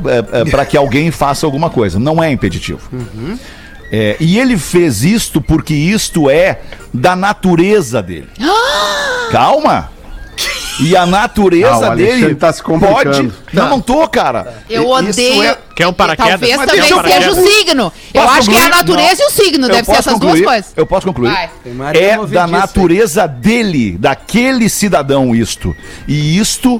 para 0.52 0.66
que 0.66 0.76
alguém 0.78 1.12
faça 1.12 1.46
alguma 1.46 1.70
coisa. 1.70 2.00
Não 2.00 2.24
é 2.24 2.32
impeditivo. 2.32 2.80
É, 3.92 4.18
e 4.20 4.38
ele 4.40 4.58
fez 4.58 5.04
isto 5.04 5.42
porque 5.42 5.74
isto 5.74 6.30
é 6.30 6.60
da 6.94 7.16
natureza 7.16 8.02
dele. 8.02 8.28
Calma! 9.32 9.92
E 10.80 10.96
a 10.96 11.08
natureza 11.08 11.92
Ah, 11.92 11.96
dele 11.96 12.36
tá 12.36 12.54
se 12.54 12.62
complicando. 12.62 13.04
pode. 13.04 13.34
Não, 13.52 13.68
não 13.70 13.82
tô, 13.82 14.08
cara. 14.08 14.62
Eu 14.70 14.84
Isso 14.84 14.92
odeio. 15.10 15.44
é- 15.44 15.58
Quer 15.76 15.88
um 15.88 15.94
paraquedas? 15.94 16.32
Talvez 16.32 16.56
Mas 16.58 16.66
também 16.68 16.82
eu 16.90 17.04
seja 17.04 17.32
o 17.32 17.36
signo. 17.36 17.94
Eu 18.14 18.22
Posso 18.22 18.34
acho 18.38 18.50
que 18.50 18.56
é 18.56 18.60
a 18.60 18.64
concluir? 18.64 18.78
natureza 18.78 19.24
e 19.24 19.26
o 19.26 19.30
signo. 19.32 19.66
Eu 19.66 19.70
Deve 19.70 19.80
ser 19.80 19.86
posso 19.86 20.00
essas 20.00 20.14
concluir? 20.14 20.32
duas 20.42 20.46
coisas. 20.46 20.74
Eu 20.76 20.86
posso 20.86 21.08
concluir? 21.08 21.32
Vai. 21.32 21.50
É 21.96 22.18
da 22.28 22.46
natureza 22.46 23.28
dele, 23.28 23.98
daquele 23.98 24.70
cidadão 24.70 25.34
isto. 25.36 25.76
E 26.08 26.38
isto 26.38 26.80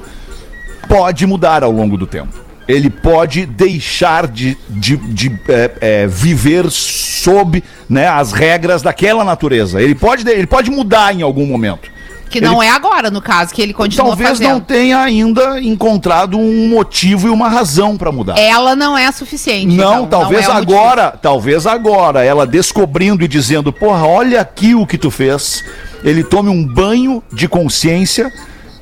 pode 0.88 1.26
mudar 1.26 1.64
ao 1.64 1.72
longo 1.72 1.96
do 1.96 2.06
tempo. 2.06 2.34
Ele 2.68 2.90
pode 2.90 3.46
deixar 3.46 4.26
de, 4.26 4.56
de, 4.68 4.96
de, 4.96 5.40
é, 5.48 5.70
é, 5.80 6.06
viver 6.06 6.70
sob 6.70 7.64
né, 7.88 8.06
as 8.06 8.30
regras 8.32 8.82
daquela 8.82 9.24
natureza. 9.24 9.80
Ele 9.80 9.94
pode, 9.94 10.28
ele 10.28 10.46
pode 10.46 10.70
mudar 10.70 11.14
em 11.14 11.22
algum 11.22 11.46
momento. 11.46 11.90
Que 12.28 12.40
não 12.40 12.62
é 12.62 12.68
agora, 12.68 13.10
no 13.10 13.22
caso, 13.22 13.54
que 13.54 13.62
ele 13.62 13.72
continua 13.72 14.08
Talvez 14.08 14.30
fazendo. 14.30 14.48
não 14.50 14.60
tenha 14.60 14.98
ainda 15.00 15.60
encontrado 15.60 16.38
um 16.38 16.68
motivo 16.68 17.26
e 17.26 17.30
uma 17.30 17.48
razão 17.48 17.96
para 17.96 18.12
mudar. 18.12 18.38
Ela 18.38 18.76
não 18.76 18.96
é 18.96 19.10
suficiente. 19.10 19.74
Não, 19.74 20.04
então, 20.04 20.06
talvez 20.06 20.44
é 20.44 20.50
o 20.50 20.54
motivo. 20.54 20.72
agora, 20.72 21.10
talvez 21.10 21.66
agora, 21.66 22.24
ela 22.24 22.46
descobrindo 22.46 23.24
e 23.24 23.28
dizendo, 23.28 23.72
porra, 23.72 24.06
olha 24.06 24.40
aqui 24.40 24.74
o 24.74 24.86
que 24.86 24.98
tu 24.98 25.10
fez. 25.10 25.64
Ele 26.04 26.22
tome 26.22 26.50
um 26.50 26.64
banho 26.64 27.22
de 27.32 27.48
consciência, 27.48 28.32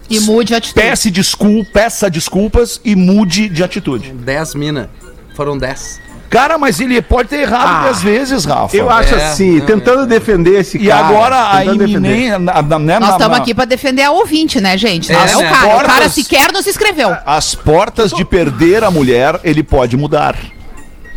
E 0.09 0.21
mude 0.21 0.55
a 0.55 0.59
atitude. 0.59 0.81
peça, 0.87 1.11
desculpa, 1.11 1.71
peça 1.73 2.09
desculpas 2.11 2.81
e 2.85 2.95
mude 2.95 3.49
de 3.49 3.63
atitude. 3.65 4.11
10 4.13 4.55
mina. 4.55 4.89
Foram 5.35 5.59
10. 5.59 6.01
Cara, 6.31 6.59
mas 6.59 6.81
ele 6.81 7.01
pode 7.01 7.29
ter 7.29 7.41
errado 7.43 7.85
dez 7.85 8.03
vezes, 8.03 8.45
Rafa. 8.45 8.77
Eu 8.77 8.91
acho 8.91 9.15
É, 9.15 9.27
assim, 9.27 9.59
não, 9.61 9.67
tentando 9.67 10.07
defender 10.07 10.59
esse 10.61 10.77
E 10.77 10.89
cara. 10.89 11.07
agora 11.07 11.51
a 11.57 11.65
iminência. 11.65 12.39
né, 12.39 12.99
Nós 12.99 13.13
estamos 13.13 13.37
aqui 13.39 13.55
pra 13.55 13.65
defender 13.65 14.03
a 14.03 14.11
ouvinte, 14.11 14.61
né, 14.61 14.77
gente? 14.77 15.13
Não 15.13 15.21
É, 15.21 15.31
é, 15.31 15.37
o 15.37 15.41
né? 15.41 15.49
cara. 15.51 15.67
O 15.67 15.71
cara 15.77 15.89
Portas- 15.89 16.13
sequer 16.15 16.53
não 16.53 16.61
se 16.63 16.71
inscreveu. 16.71 17.17
As 17.25 17.55
portas 17.55 18.11
de 18.11 18.25
perder 18.25 18.83
a 18.83 18.91
mulher, 18.91 19.39
ele 19.45 19.63
pode 19.63 19.97
mudar. 19.97 20.37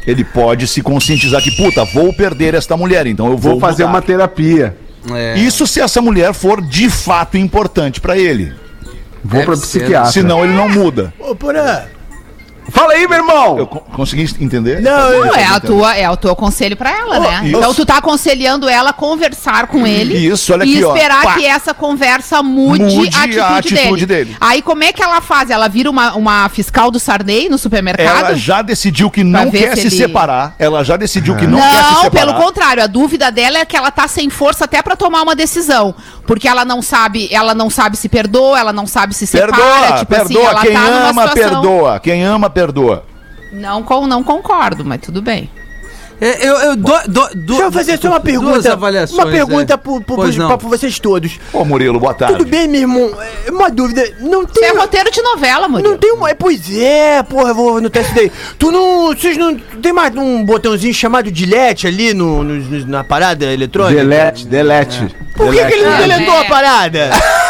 Ele 0.06 0.24
pode 0.24 0.68
se 0.68 0.82
conscientizar 0.82 1.42
que, 1.42 1.52
puta, 1.52 1.84
vou 1.86 2.14
perder 2.14 2.54
esta 2.54 2.78
mulher, 2.78 3.06
então 3.08 3.28
eu 3.32 3.38
vou, 3.38 3.54
Vou 3.54 3.60
fazer 3.60 3.84
mudar. 3.86 3.96
uma 3.98 4.02
terapia. 4.02 4.78
É. 5.12 5.38
Isso 5.40 5.66
se 5.66 5.82
essa 5.82 6.02
mulher 6.02 6.34
for 6.34 6.62
de 6.62 6.88
fato 6.90 7.36
importante 7.38 8.00
pra 8.00 8.18
ele. 8.18 8.54
Vou 9.24 9.34
Deve 9.34 9.46
pra 9.46 9.56
ser, 9.56 9.62
psiquiatra. 9.80 10.12
Senão 10.12 10.44
ele 10.44 10.54
não 10.54 10.70
muda. 10.70 11.14
Ô, 11.20 11.36
Porã. 11.36 11.84
Fala 12.72 12.94
aí, 12.94 13.08
meu 13.08 13.18
irmão! 13.18 13.58
Eu 13.58 13.68
co- 13.68 13.80
consegui 13.94 14.24
entender? 14.44 14.82
Não, 14.82 14.92
eu- 15.12 15.26
Não, 15.26 15.36
é, 15.36 15.44
a 15.46 15.60
tua, 15.60 15.96
é 15.96 16.10
o 16.10 16.18
teu 16.18 16.36
conselho 16.36 16.76
pra 16.78 16.92
ela, 16.92 17.20
né? 17.20 17.42
isso. 17.46 17.58
Então 17.58 17.74
tu 17.74 17.86
tá 17.86 17.98
aconselhando 17.98 18.68
ela 18.70 18.90
a 18.92 18.94
conversar 18.94 19.68
com 19.68 19.86
ele 19.86 20.16
Isso, 20.18 20.54
olha 20.54 20.64
e 20.64 20.76
aqui, 20.76 20.84
ó. 20.84 20.94
esperar 20.96 21.24
Pá. 21.24 21.34
que 21.36 21.46
essa 21.46 21.74
conversa 21.74 22.42
mude, 22.44 22.84
Mude 22.84 23.16
a 23.16 23.20
atitude, 23.20 23.40
a 23.40 23.58
atitude 23.58 24.06
dele. 24.06 24.26
dele. 24.26 24.38
Aí 24.40 24.62
como 24.62 24.84
é 24.84 24.92
que 24.94 25.02
ela 25.02 25.22
faz? 25.22 25.50
Ela 25.50 25.68
vira 25.68 25.90
uma, 25.90 26.14
uma 26.16 26.50
fiscal 26.50 26.92
do 26.92 27.00
Sarney 27.00 27.50
no 27.50 27.58
supermercado? 27.58 28.18
Ela 28.28 28.36
já 28.36 28.62
decidiu 28.62 29.10
que 29.10 29.24
não 29.24 29.50
quer 29.50 29.76
se 29.76 29.82
se 29.82 29.88
ele- 29.88 29.98
separar. 29.98 30.56
Ela 30.60 30.84
já 30.84 30.96
decidiu 30.98 31.36
que 31.36 31.46
não, 31.48 31.60
Não, 31.60 31.70
quer 31.70 31.84
se 31.84 32.02
separar. 32.02 32.12
pelo 32.12 32.34
contrário, 32.36 32.84
a 32.84 32.88
dúvida 32.88 33.32
dela 33.32 33.58
é 33.60 33.66
que 33.66 33.76
ela 33.76 33.92
tá 33.92 34.08
sem 34.08 34.30
força 34.30 34.66
até 34.66 34.82
pra 34.82 34.96
tomar 34.96 35.22
uma 35.22 35.36
decisão, 35.36 35.94
porque 36.26 36.48
ela 36.48 36.64
não 36.66 36.82
sabe, 36.82 37.28
ela 37.32 37.54
não 37.54 37.70
sabe 37.70 37.98
se 37.98 38.08
perdoa, 38.10 38.60
ela 38.60 38.74
não 38.74 38.86
sabe 38.86 39.14
se 39.14 39.26
separa, 39.28 39.52
Perdoa, 39.54 39.98
tipo 40.00 40.06
perdoa. 40.08 40.26
assim, 40.26 40.46
ela 40.48 40.62
Quem 40.62 40.74
tá 40.74 40.80
ama, 40.82 41.28
situação. 41.28 41.34
perdoa. 41.62 42.00
Quem 42.00 42.24
ama, 42.24 42.50
perdoa. 42.50 42.59
Não, 43.52 43.82
com, 43.84 44.06
não 44.06 44.24
concordo, 44.24 44.86
mas 44.86 45.02
tudo 45.02 45.22
bem. 45.22 45.50
É, 46.22 46.46
Eu, 46.46 46.56
eu 46.58 46.76
dou, 46.76 47.00
dou, 47.08 47.30
dou, 47.30 47.30
Deixa 47.34 47.64
eu 47.64 47.72
fazer 47.72 47.98
só 47.98 48.10
uma 48.10 48.20
pergunta. 48.20 48.76
Uma 49.14 49.26
pergunta 49.28 49.74
é. 49.74 49.78
pro, 49.78 50.02
pro, 50.02 50.16
pro- 50.18 50.58
pra 50.58 50.68
vocês 50.68 51.00
todos. 51.00 51.40
Ô, 51.54 51.64
Murilo, 51.64 51.98
boa 51.98 52.14
tarde. 52.14 52.38
Tudo 52.40 52.50
bem, 52.50 52.68
meu 52.68 52.82
irmão? 52.82 53.10
É, 53.48 53.50
Uma 53.50 53.70
dúvida. 53.72 54.04
Não 54.20 54.44
Isso 54.44 54.52
tem. 54.54 54.66
é 54.66 54.74
roteiro 54.78 55.10
de 55.10 55.22
novela, 55.22 55.70
mano. 55.70 55.92
Não 55.92 55.98
tem 55.98 56.12
uma. 56.12 56.30
é, 56.30 56.34
Pois 56.34 56.70
é, 56.78 57.24
porra, 57.24 57.52
eu 57.52 57.56
vou 57.56 57.78
anotar 57.78 58.04
isso 58.04 58.14
daí. 58.14 58.30
Tu 58.58 58.70
não. 58.70 59.08
Vocês 59.16 59.38
não. 59.38 59.56
Tem 59.56 59.94
mais 59.94 60.14
um 60.14 60.44
botãozinho 60.44 60.94
chamado 60.94 61.32
delete 61.32 61.88
ali 61.88 62.14
no, 62.14 62.44
no- 62.44 62.56
no- 62.56 62.86
na 62.88 63.02
parada 63.02 63.46
eletrônica? 63.46 64.02
Delete, 64.02 64.46
delete. 64.46 65.16
Por 65.38 65.54
que, 65.54 65.66
que 65.68 65.74
ele 65.74 65.86
não 65.86 65.98
deletou 66.00 66.34
é. 66.36 66.40
a 66.42 66.46
parada? 66.50 67.10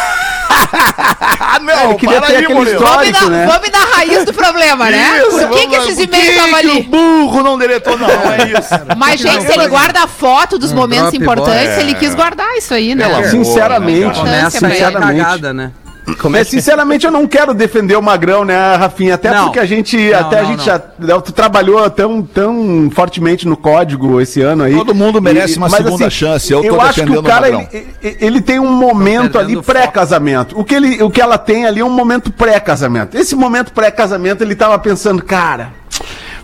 Ah, 1.40 1.60
não, 1.64 1.90
Ele 1.92 1.96
queria 1.96 2.22
ter 2.22 2.38
aquele 2.38 2.54
Vamos 2.54 2.72
histórico, 2.72 3.22
na, 3.24 3.30
né? 3.30 3.46
vamos 3.48 3.70
na 3.70 3.96
raiz 3.96 4.26
do 4.26 4.34
problema, 4.34 4.90
né? 4.90 5.18
Isso, 5.20 5.30
Por 5.30 5.40
que, 5.40 5.46
vamos 5.48 5.68
que 5.68 5.76
esses 5.92 6.00
e-mails 6.00 6.28
estavam 6.30 6.60
que 6.60 6.68
o 6.68 6.72
ali? 6.72 6.82
burro 6.84 7.44
não 7.44 7.58
deletou, 7.58 7.98
não, 7.98 8.08
é 8.10 8.60
isso. 8.60 8.70
Mas, 8.98 9.20
gente, 9.20 9.46
se 9.46 9.54
ele 9.54 9.68
guarda 9.68 10.04
a 10.04 10.08
foto 10.08 10.58
dos 10.58 10.72
momentos 10.72 11.12
Dropbox. 11.12 11.22
importantes, 11.42 11.78
ele 11.78 11.94
quis 11.96 12.14
guardar 12.16 12.56
isso 12.58 12.74
aí, 12.74 12.94
né? 12.96 13.04
Pelo 13.06 13.18
amor, 13.18 13.30
Sinceramente, 13.30 14.22
né, 14.24 14.40
cara? 14.42 14.50
Começa 14.52 14.60
pra 14.60 14.68
a 14.68 14.72
ele. 14.72 14.80
sinceramente. 14.80 15.18
cagada, 15.24 15.54
né? 15.54 15.72
É, 16.36 16.44
sinceramente, 16.44 17.06
eu 17.06 17.12
não 17.12 17.28
quero 17.28 17.54
defender 17.54 17.96
o 17.98 18.02
Magrão, 18.02 18.44
né, 18.46 18.76
Rafinha? 18.76 19.16
Até 19.16 19.32
Não. 19.32 19.46
porque 19.46 19.60
a 19.60 19.66
gente, 19.66 19.98
Não, 20.12 20.20
até 20.20 20.40
a 20.40 20.42
não, 20.44 20.50
gente 20.50 20.60
não. 20.60 20.66
já 20.66 20.80
tu 21.22 21.32
trabalhou 21.32 21.90
tão, 21.90 22.22
tão 22.22 22.90
fortemente 22.94 23.48
no 23.48 23.56
código 23.58 24.20
esse 24.22 24.42
ano 24.42 24.64
aí. 24.64 24.74
Todo 24.76 24.94
mundo 24.96 25.22
merece 25.22 25.58
uma 25.58 25.70
segunda 25.70 26.10
chance, 26.10 26.52
eu 26.52 26.64
tô 26.64 26.80
acho 26.82 26.94
que 26.96 27.00
defendendo 27.02 27.18
o 27.18 27.20
o 27.20 27.24
cara 27.24 27.42
Magrão. 27.52 27.68
ele, 27.72 28.18
ele- 28.22 28.42
tem 28.42 28.60
um 28.60 28.72
momento 28.72 29.38
ali 29.38 29.62
pré-casamento. 29.62 30.58
O 30.60 30.64
que 30.64 30.76
ele, 30.76 31.02
o 31.04 31.10
que 31.10 31.22
ela 31.22 31.38
tem 31.38 31.66
ali 31.66 31.80
é 31.82 31.86
um 31.86 31.90
momento 31.90 32.32
pré-casamento. 32.32 33.18
Esse 33.18 33.36
momento 33.36 33.72
pré-casamento 33.74 34.44
ele 34.44 34.56
tava 34.56 34.78
pensando, 34.80 35.22
cara, 35.24 35.72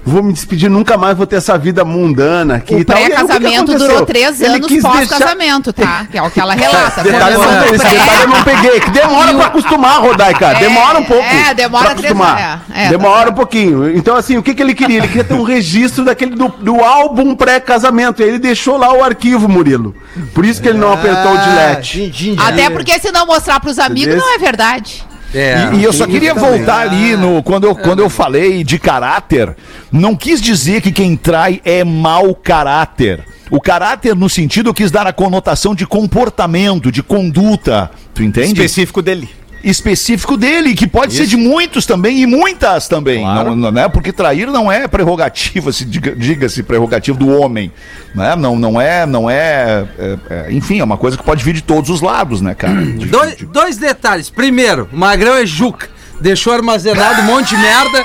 vou 0.05 0.21
me 0.23 0.31
despedir, 0.31 0.69
nunca 0.69 0.97
mais 0.97 1.17
vou 1.17 1.25
ter 1.25 1.37
essa 1.37 1.57
vida 1.57 1.83
mundana 1.83 2.55
aqui 2.57 2.75
O 2.75 2.79
e 2.79 2.85
tal. 2.85 2.95
E 2.97 2.99
aí, 2.99 3.05
que 3.09 3.15
pré-casamento 3.15 3.75
durou 3.77 4.05
três 4.05 4.41
anos 4.41 4.71
pós-casamento, 4.81 5.73
tá? 5.73 6.05
Que 6.11 6.17
é 6.17 6.21
o 6.21 6.29
que 6.29 6.39
ela 6.39 6.53
relata. 6.53 7.03
Detalhe, 7.03 7.35
não- 7.37 7.65
esse 7.65 7.85
detalhe 7.85 8.21
eu 8.21 8.27
não 8.27 8.43
peguei, 8.43 8.79
que 8.79 8.91
demora 8.91 9.31
E 9.31 9.33
o- 9.33 9.37
pra 9.37 9.47
acostumar, 9.47 9.99
Rodaica. 10.01 10.45
É, 10.51 10.55
demora 10.59 10.99
um 10.99 11.03
pouco. 11.03 11.23
é, 11.23 11.53
demora 11.53 11.85
pra 11.85 11.95
três- 11.95 12.11
acostumar. 12.13 12.63
é, 12.73 12.85
é, 12.85 12.89
demora 12.89 13.29
um 13.29 13.33
pouquinho. 13.33 13.95
Então, 13.97 14.15
assim, 14.15 14.37
o 14.37 14.43
que, 14.43 14.53
que 14.53 14.61
ele 14.61 14.73
queria? 14.75 14.97
Ele 14.99 15.07
queria 15.07 15.23
ter 15.23 15.33
um 15.33 15.43
registro 15.43 16.05
daquele 16.05 16.35
do, 16.35 16.47
do 16.49 16.83
álbum 16.83 17.35
pré-casamento. 17.35 18.21
E 18.21 18.25
ele 18.25 18.39
deixou 18.39 18.77
lá 18.77 18.93
o 18.93 19.03
arquivo, 19.03 19.47
Murilo. 19.49 19.95
Por 20.33 20.45
isso 20.45 20.61
que 20.61 20.67
ele 20.69 20.77
não 20.77 20.93
apertou 20.93 21.33
o 21.33 21.37
delete. 21.37 22.01
Entendi. 22.03 22.35
Até 22.37 22.69
porque 22.69 22.99
se 22.99 23.11
não 23.11 23.25
mostrar 23.25 23.59
pros 23.59 23.79
amigos, 23.79 24.13
Entendeu? 24.13 24.25
não 24.25 24.35
é 24.35 24.37
verdade. 24.37 25.03
É. 25.33 25.71
E, 25.73 25.79
e 25.79 25.83
eu 25.83 25.91
só 25.91 26.05
queria 26.05 26.33
também. 26.33 26.49
voltar 26.49 26.81
ali 26.81 27.15
no 27.15 27.43
quando 27.43 27.65
eu, 27.65 27.75
quando 27.75 27.99
eu 27.99 28.09
falei 28.09 28.63
de 28.63 28.79
caráter, 28.79 29.55
não 29.91 30.15
quis 30.15 30.41
dizer 30.41 30.81
que 30.81 30.91
quem 30.91 31.15
trai 31.15 31.61
é 31.65 31.83
mau 31.83 32.33
caráter. 32.33 33.23
O 33.49 33.61
caráter 33.61 34.15
no 34.15 34.29
sentido 34.29 34.69
eu 34.69 34.73
quis 34.73 34.89
dar 34.89 35.05
a 35.05 35.13
conotação 35.13 35.75
de 35.75 35.85
comportamento, 35.85 36.91
de 36.91 37.03
conduta, 37.03 37.91
tu 38.13 38.23
entende? 38.23 38.53
Específico 38.53 39.01
dele. 39.01 39.29
Específico 39.65 40.37
dele, 40.37 40.73
que 40.75 40.87
pode 40.87 41.13
ser 41.13 41.25
de 41.25 41.35
muitos 41.35 41.85
também 41.85 42.19
e 42.21 42.25
muitas 42.25 42.87
também, 42.87 43.21
Claro. 43.21 43.49
não, 43.49 43.55
não, 43.55 43.71
né? 43.71 43.89
Porque 43.89 44.13
trair 44.13 44.47
não 44.47 44.71
é 44.71 44.87
prerrogativa, 44.87 45.71
se 45.73 45.83
diga- 45.83 46.15
diga-se 46.15 46.61
prerrogativa 46.63 47.17
do 47.17 47.27
homem, 47.27 47.71
né? 48.13 48.35
Não, 48.35 48.55
não 48.55 48.79
é, 48.79 49.05
não 49.05 49.29
é, 49.29 49.85
é- 49.97 50.17
é- 50.29 50.47
enfim, 50.51 50.79
é 50.79 50.83
uma 50.83 50.97
coisa 50.97 51.17
que 51.17 51.23
pode 51.23 51.43
vir 51.43 51.53
de 51.55 51.63
todos 51.63 51.89
os 51.89 52.01
lados, 52.01 52.39
né, 52.41 52.53
cara? 52.53 52.75
De- 52.85 53.05
Dois, 53.07 53.35
de- 53.37 53.45
dois 53.45 53.77
detalhes. 53.77 54.29
Primeiro, 54.29 54.87
o 54.93 54.97
Magrão 54.97 55.35
é 55.35 55.45
Juca. 55.45 55.89
Deixou 56.21 56.53
armazenado 56.53 57.21
um 57.21 57.25
monte 57.25 57.49
de 57.49 57.57
merda. 57.57 58.03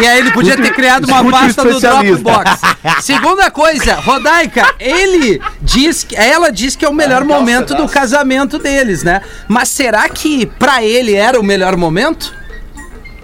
E 0.00 0.06
aí 0.06 0.18
ele 0.18 0.30
podia 0.32 0.56
ter 0.56 0.72
criado 0.72 1.06
uma 1.06 1.30
pasta 1.30 1.66
especialista. 1.66 2.22
Dropbox. 2.22 2.60
Segunda 3.02 3.50
coisa, 3.50 3.94
Rodaica, 3.94 4.74
ele 4.78 5.40
diz 5.60 6.04
que. 6.04 6.14
Ela 6.16 6.50
diz 6.50 6.76
que 6.76 6.84
é 6.84 6.88
o 6.88 6.94
melhor 6.94 7.24
momento 7.24 7.74
do 7.74 7.88
casamento 7.88 8.58
deles, 8.58 9.02
né? 9.02 9.22
Mas 9.46 9.68
será 9.68 10.08
que 10.08 10.46
pra 10.46 10.82
ele 10.82 11.14
era 11.14 11.38
o 11.40 11.42
melhor 11.42 11.76
momento? 11.76 12.37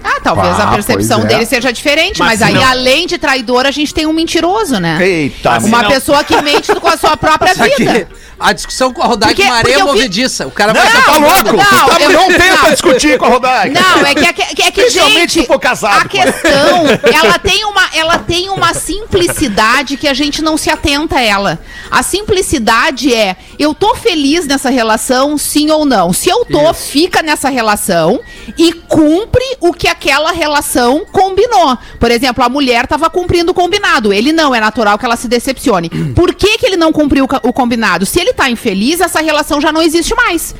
Ah, 0.04 0.20
talvez 0.22 0.60
a 0.60 0.64
Ah, 0.64 0.74
percepção 0.74 1.20
pois 1.20 1.32
é. 1.32 1.34
dele 1.36 1.46
seja 1.46 1.72
diferente, 1.72 2.18
mas, 2.18 2.40
Mas 2.40 2.42
aí, 2.42 2.54
não. 2.54 2.64
além 2.70 3.06
de 3.06 3.16
traidor, 3.16 3.64
a 3.64 3.70
gente 3.70 3.94
tem 3.94 4.06
um 4.06 4.12
mentiroso, 4.12 4.78
né? 4.78 4.98
Eita, 5.00 5.58
Uma 5.60 5.82
não. 5.82 5.90
pessoa 5.90 6.22
que 6.22 6.40
mente 6.42 6.74
com 6.74 6.88
a 6.88 6.96
sua 6.98 7.16
própria 7.16 7.54
vida. 7.54 8.06
a 8.38 8.52
discussão 8.52 8.92
com 8.92 9.00
a 9.02 9.06
Rodaica 9.06 9.42
é 9.42 9.46
uma 9.46 9.56
areia 9.56 9.76
vi- 9.78 9.82
movediça. 9.84 10.46
O 10.46 10.50
cara 10.50 10.74
Não, 10.74 10.82
vai 10.82 10.92
tá 10.92 10.98
ficar 10.98 11.18
louco? 11.18 11.56
Não, 11.56 11.64
tu 11.64 11.90
tá, 11.96 12.00
eu- 12.00 12.12
não 12.12 12.26
tenta 12.28 12.62
não. 12.62 12.70
discutir 12.72 13.18
com 13.18 13.24
a 13.24 13.28
Rodaica. 13.28 13.80
Não, 13.80 14.06
é 14.06 14.14
que, 14.14 14.24
é 14.26 14.32
que, 14.32 14.62
é 14.62 14.70
que 14.70 14.90
gente, 14.90 15.32
se 15.32 15.46
for 15.46 15.58
casado 15.58 16.04
a 16.04 16.08
questão, 16.08 16.84
ela 17.12 17.38
tem, 17.38 17.64
uma, 17.64 17.88
ela 17.94 18.18
tem 18.18 18.50
uma 18.50 18.74
simplicidade 18.74 19.96
que 19.96 20.06
a 20.08 20.12
gente 20.14 20.42
não 20.42 20.56
se 20.58 20.68
atenta 20.68 21.16
a 21.16 21.20
ela. 21.22 21.58
A 21.90 22.02
simplicidade 22.02 23.14
é, 23.14 23.36
eu 23.58 23.72
tô 23.74 23.94
feliz 23.94 24.46
nessa 24.46 24.68
relação, 24.70 25.38
sim 25.38 25.70
ou 25.70 25.84
não. 25.84 26.12
Se 26.12 26.28
eu 26.28 26.44
tô, 26.44 26.74
fica 26.74 27.22
nessa 27.22 27.48
relação 27.48 28.20
e 28.58 28.72
cumpre 28.72 29.44
o 29.60 29.72
que 29.72 29.88
aquela 29.94 30.32
relação 30.32 31.06
combinou. 31.10 31.78
Por 31.98 32.10
exemplo, 32.10 32.44
a 32.44 32.48
mulher 32.48 32.86
tava 32.86 33.08
cumprindo 33.08 33.52
o 33.52 33.54
combinado. 33.54 34.12
Ele 34.12 34.32
não, 34.32 34.54
é 34.54 34.60
natural 34.60 34.98
que 34.98 35.06
ela 35.06 35.16
se 35.16 35.28
decepcione. 35.28 35.88
Por 36.14 36.34
que, 36.34 36.58
que 36.58 36.66
ele 36.66 36.76
não 36.76 36.92
cumpriu 36.92 37.24
o 37.24 37.52
combinado? 37.52 38.04
Se 38.04 38.20
ele 38.20 38.32
tá 38.32 38.50
infeliz, 38.50 39.00
essa 39.00 39.20
relação 39.20 39.60
já 39.60 39.72
não 39.72 39.80
existe 39.80 40.14
mais. 40.14 40.54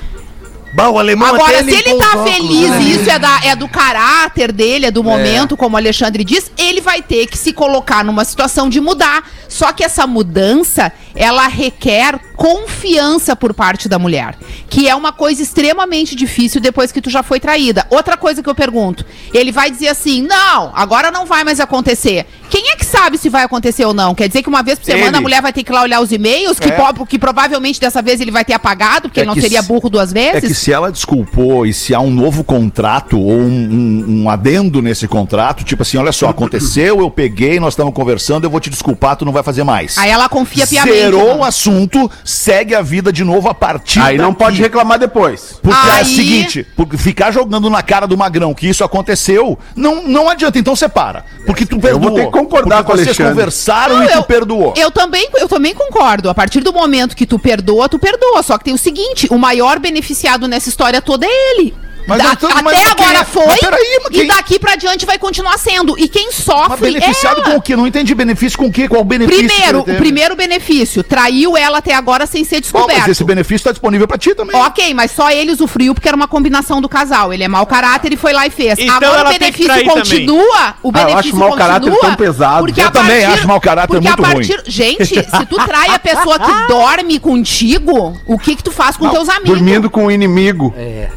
Bah, 0.75 0.89
o 0.89 0.99
alemão 0.99 1.29
Agora, 1.29 1.63
se 1.63 1.71
ele 1.71 1.95
tá 1.95 2.09
os 2.09 2.15
óculos, 2.17 2.33
feliz 2.33 2.71
né? 2.71 2.83
e 2.83 2.95
isso 2.97 3.09
é, 3.09 3.17
da, 3.17 3.41
é 3.45 3.55
do 3.55 3.69
caráter 3.69 4.51
dele, 4.51 4.87
é 4.87 4.91
do 4.91 5.05
momento, 5.05 5.57
como 5.57 5.77
o 5.77 5.79
Alexandre 5.79 6.25
diz, 6.25 6.51
ele 6.59 6.81
vai 6.81 7.01
ter 7.01 7.29
que 7.29 7.39
se 7.39 7.53
colocar 7.53 8.05
numa 8.05 8.25
situação 8.25 8.69
de 8.69 8.81
mudar. 8.81 9.23
Só 9.49 9.73
que 9.73 9.85
essa 9.85 10.05
mudança, 10.05 10.93
ela 11.15 11.47
requer 11.47 12.19
confiança 12.37 13.35
por 13.37 13.53
parte 13.55 13.89
da 13.89 13.99
mulher. 13.99 14.37
Que 14.69 14.89
é 14.89 14.95
uma 14.95 15.13
coisa 15.13 15.43
extremamente 15.43 16.15
difícil 16.17 16.61
depois 16.61 16.91
que 16.93 17.01
tu 17.01 17.11
já 17.11 17.23
foi 17.23 17.39
traída. 17.41 17.87
Outra 17.91 18.17
coisa 18.17 18.43
que 18.43 18.49
eu 18.49 18.55
pergunto, 18.55 19.05
ele 19.33 19.53
vai 19.53 19.71
dizer 19.71 19.89
assim, 19.89 20.23
não, 20.23 20.71
agora 20.75 21.11
não 21.11 21.27
vai 21.27 21.45
mais 21.45 21.61
acontecer. 21.61 22.27
Quem 22.51 22.71
é 22.71 22.77
que 22.77 22.85
sabe 22.85 23.19
se 23.19 23.29
vai 23.29 23.43
acontecer 23.43 23.85
ou 23.85 23.93
não? 23.95 24.15
Quer 24.15 24.29
dizer 24.29 24.43
que 24.43 24.49
uma 24.49 24.63
vez 24.63 24.79
por 24.79 24.85
semana 24.85 25.09
Ele. 25.09 25.17
a 25.17 25.21
mulher 25.21 25.43
vai 25.43 25.53
ter 25.53 25.65
que 25.65 25.73
ir 25.73 25.75
lá 25.75 25.83
olhar 25.83 26.01
os 26.01 26.13
e-mails, 26.13 26.59
que, 26.61 26.69
É. 26.69 26.73
po- 26.73 27.05
que 27.07 27.19
provavelmente 27.19 27.81
dessa 27.81 28.01
vez 28.01 28.21
ele 28.21 28.31
vai 28.31 28.45
ter 28.45 28.53
apagado, 28.53 29.09
porque 29.09 29.21
É 29.21 29.23
ele 29.23 29.29
não 29.35 29.35
seria 29.41 29.61
se- 29.63 29.67
burro 29.69 29.89
duas 29.91 30.13
vezes? 30.13 30.45
É 30.45 30.47
que 30.49 30.55
se 30.55 30.73
ela 30.73 30.93
desculpou 30.93 31.67
e 31.67 31.73
se 31.75 31.95
há 31.95 32.01
um 32.01 32.11
novo 32.11 32.45
contrato 32.45 33.19
ou 33.19 33.33
um, 33.33 33.47
um- 33.49 34.23
um 34.25 34.31
adendo 34.31 34.81
nesse 34.81 35.09
contrato, 35.09 35.65
tipo 35.65 35.83
assim, 35.83 35.97
olha 35.97 36.13
só, 36.13 36.29
aconteceu, 36.29 37.01
eu 37.01 37.11
peguei, 37.11 37.59
nós 37.59 37.73
estamos 37.75 37.93
conversando, 37.95 38.45
eu 38.45 38.51
vou 38.51 38.61
te 38.61 38.71
desculpar, 38.71 39.17
tu 39.17 39.25
não 39.25 39.33
vai 39.33 39.43
fazer 39.43 39.65
mais. 39.65 39.99
Aí 39.99 40.11
ela 40.11 40.29
confia 40.29 40.67
piamente. 40.67 40.97
Zerou 40.97 41.29
né? 41.29 41.41
o 41.41 41.45
assunto, 41.45 42.11
segue 42.25 42.75
a 42.75 42.81
vida 42.83 43.13
de 43.13 43.23
novo 43.23 43.49
a 43.49 43.55
partir 43.55 44.01
Aí 44.01 44.17
não 44.17 44.31
daqui. 44.31 44.39
pode 44.39 44.61
reclamar 44.63 44.99
depois. 44.99 45.59
Porque 45.63 45.89
é 45.89 45.93
o 45.93 45.95
Aí- 45.97 46.05
seguinte, 46.07 46.67
porque 46.75 46.97
ficar 46.97 47.31
jogando 47.31 47.69
na 47.69 47.83
cara 47.83 48.07
do 48.07 48.17
Magrão 48.17 48.55
que 48.55 48.67
isso 48.67 48.83
aconteceu, 48.83 49.59
não, 49.77 50.03
não 50.09 50.29
adianta, 50.29 50.59
então 50.59 50.75
separa. 50.75 51.25
Porque 51.47 51.67
tu 51.67 51.79
perdoou. 51.79 52.03
vou 52.11 52.15
ter 52.15 52.25
que 52.27 52.33
concordar 52.33 52.83
com 52.83 52.93
vocês 52.93 53.09
Alexandre. 53.09 53.33
conversaram 53.33 53.97
Não, 53.99 54.05
e 54.05 54.09
tu 54.09 54.15
eu, 54.15 54.23
perdoou. 54.25 54.75
Eu 54.77 54.91
também, 54.91 55.29
eu 55.37 55.49
também 55.49 55.75
concordo. 55.75 56.31
A 56.31 56.35
partir 56.35 56.61
do 56.61 56.73
momento 56.73 57.15
que 57.15 57.27
tu 57.27 57.39
perdoa, 57.39 57.89
tu 57.89 57.99
perdoa. 57.99 58.43
Só 58.43 58.57
que 58.57 58.65
tem 58.65 58.75
o 58.75 58.79
seguinte: 58.79 59.27
o 59.31 59.39
maior 59.39 59.79
beneficiado 59.79 60.49
nessa 60.49 60.69
história 60.71 61.03
toda 61.03 61.27
é 61.27 61.53
ele. 61.59 61.75
Mas 62.07 62.19
Da- 62.23 62.37
tô- 62.37 62.47
até 62.49 62.63
mas 62.63 62.91
agora 62.91 63.19
é? 63.19 63.25
foi 63.25 63.47
Mas 63.47 63.61
peraí, 63.61 64.01
mas 64.03 64.11
e 64.13 64.19
quem- 64.19 64.27
daqui 64.27 64.59
pra 64.59 64.77
diante 64.77 65.07
vai 65.07 65.19
continuar 65.19 65.59
sendo. 65.59 65.99
E 65.99 66.07
quem 66.09 66.27
Mas 66.27 66.35
sofre 66.35 66.93
beneficiado 66.93 67.41
é 67.41 67.43
com 67.43 67.51
ela. 67.51 67.59
o 67.59 67.63
quê? 67.63 67.75
Não 67.77 67.87
entendi 67.87 68.15
benefício 68.15 68.59
com 68.59 68.67
o 68.67 68.73
quê? 68.73 68.89
Qual 68.89 69.01
o 69.01 69.05
benefício? 69.05 69.47
Primeiro, 69.49 69.81
o 69.81 69.85
primeiro 69.97 70.37
benefício, 70.37 71.03
traiu 71.03 71.57
ela 71.57 71.79
até 71.79 71.95
agora 71.95 72.27
sem 72.27 72.45
ser 72.45 72.61
descoberto. 72.61 72.99
mas 72.99 73.09
esse 73.09 73.25
benefício 73.25 73.57
está 73.57 73.71
disponível 73.73 74.07
pra 74.07 74.19
ti 74.19 74.35
também. 74.35 74.55
Ok, 74.57 74.93
mas 74.95 75.11
só 75.13 75.31
ele 75.31 75.51
usufruiu 75.53 75.95
porque 75.95 76.09
era 76.09 76.17
uma 76.17 76.29
combinação 76.29 76.81
do 76.81 76.89
casal. 76.89 77.33
Ele 77.33 77.45
é 77.45 77.49
mau 77.49 77.67
caráter 77.67 78.13
e 78.13 78.17
foi 78.17 78.33
lá 78.33 78.47
e 78.47 78.51
fez. 78.51 78.79
Então 78.79 78.95
Agora 78.97 79.21
ela 79.21 79.31
o 79.31 79.39
tem 79.39 79.39
que 79.53 79.67
benefício 79.67 79.67
trair 79.67 79.85
continua. 79.89 80.75
O 80.83 80.89
Ah, 80.93 81.01
eu 81.01 81.07
benefício 81.07 81.19
acho 81.31 81.37
mau 81.37 81.57
caráter 81.57 81.99
tão 81.99 82.15
pesado. 82.17 82.67
Porque 82.67 82.81
Eu 82.81 82.89
a 82.89 82.91
também 82.91 83.25
acho 83.25 83.47
mau 83.49 83.61
caráter 83.61 83.89
porque 83.89 84.07
muito 84.09 84.21
a 84.25 84.27
partir, 84.29 84.63
Gente, 84.67 85.05
se 85.07 85.47
tu 85.49 85.57
trai 85.65 85.89
a 85.91 85.99
pessoa 85.99 86.39
que 86.39 86.69
dorme 86.69 87.19
contigo, 87.19 88.17
o 88.27 88.39
que 88.39 88.57
que 88.57 88.63
tu 88.63 88.71
faz 88.73 88.97
com 88.97 89.09
teus 89.09 89.29
amigos? 89.29 89.49
Dormindo 89.59 89.89
com 89.91 90.07
o 90.07 90.11
inimigo. 90.11 90.75
É 90.77 91.09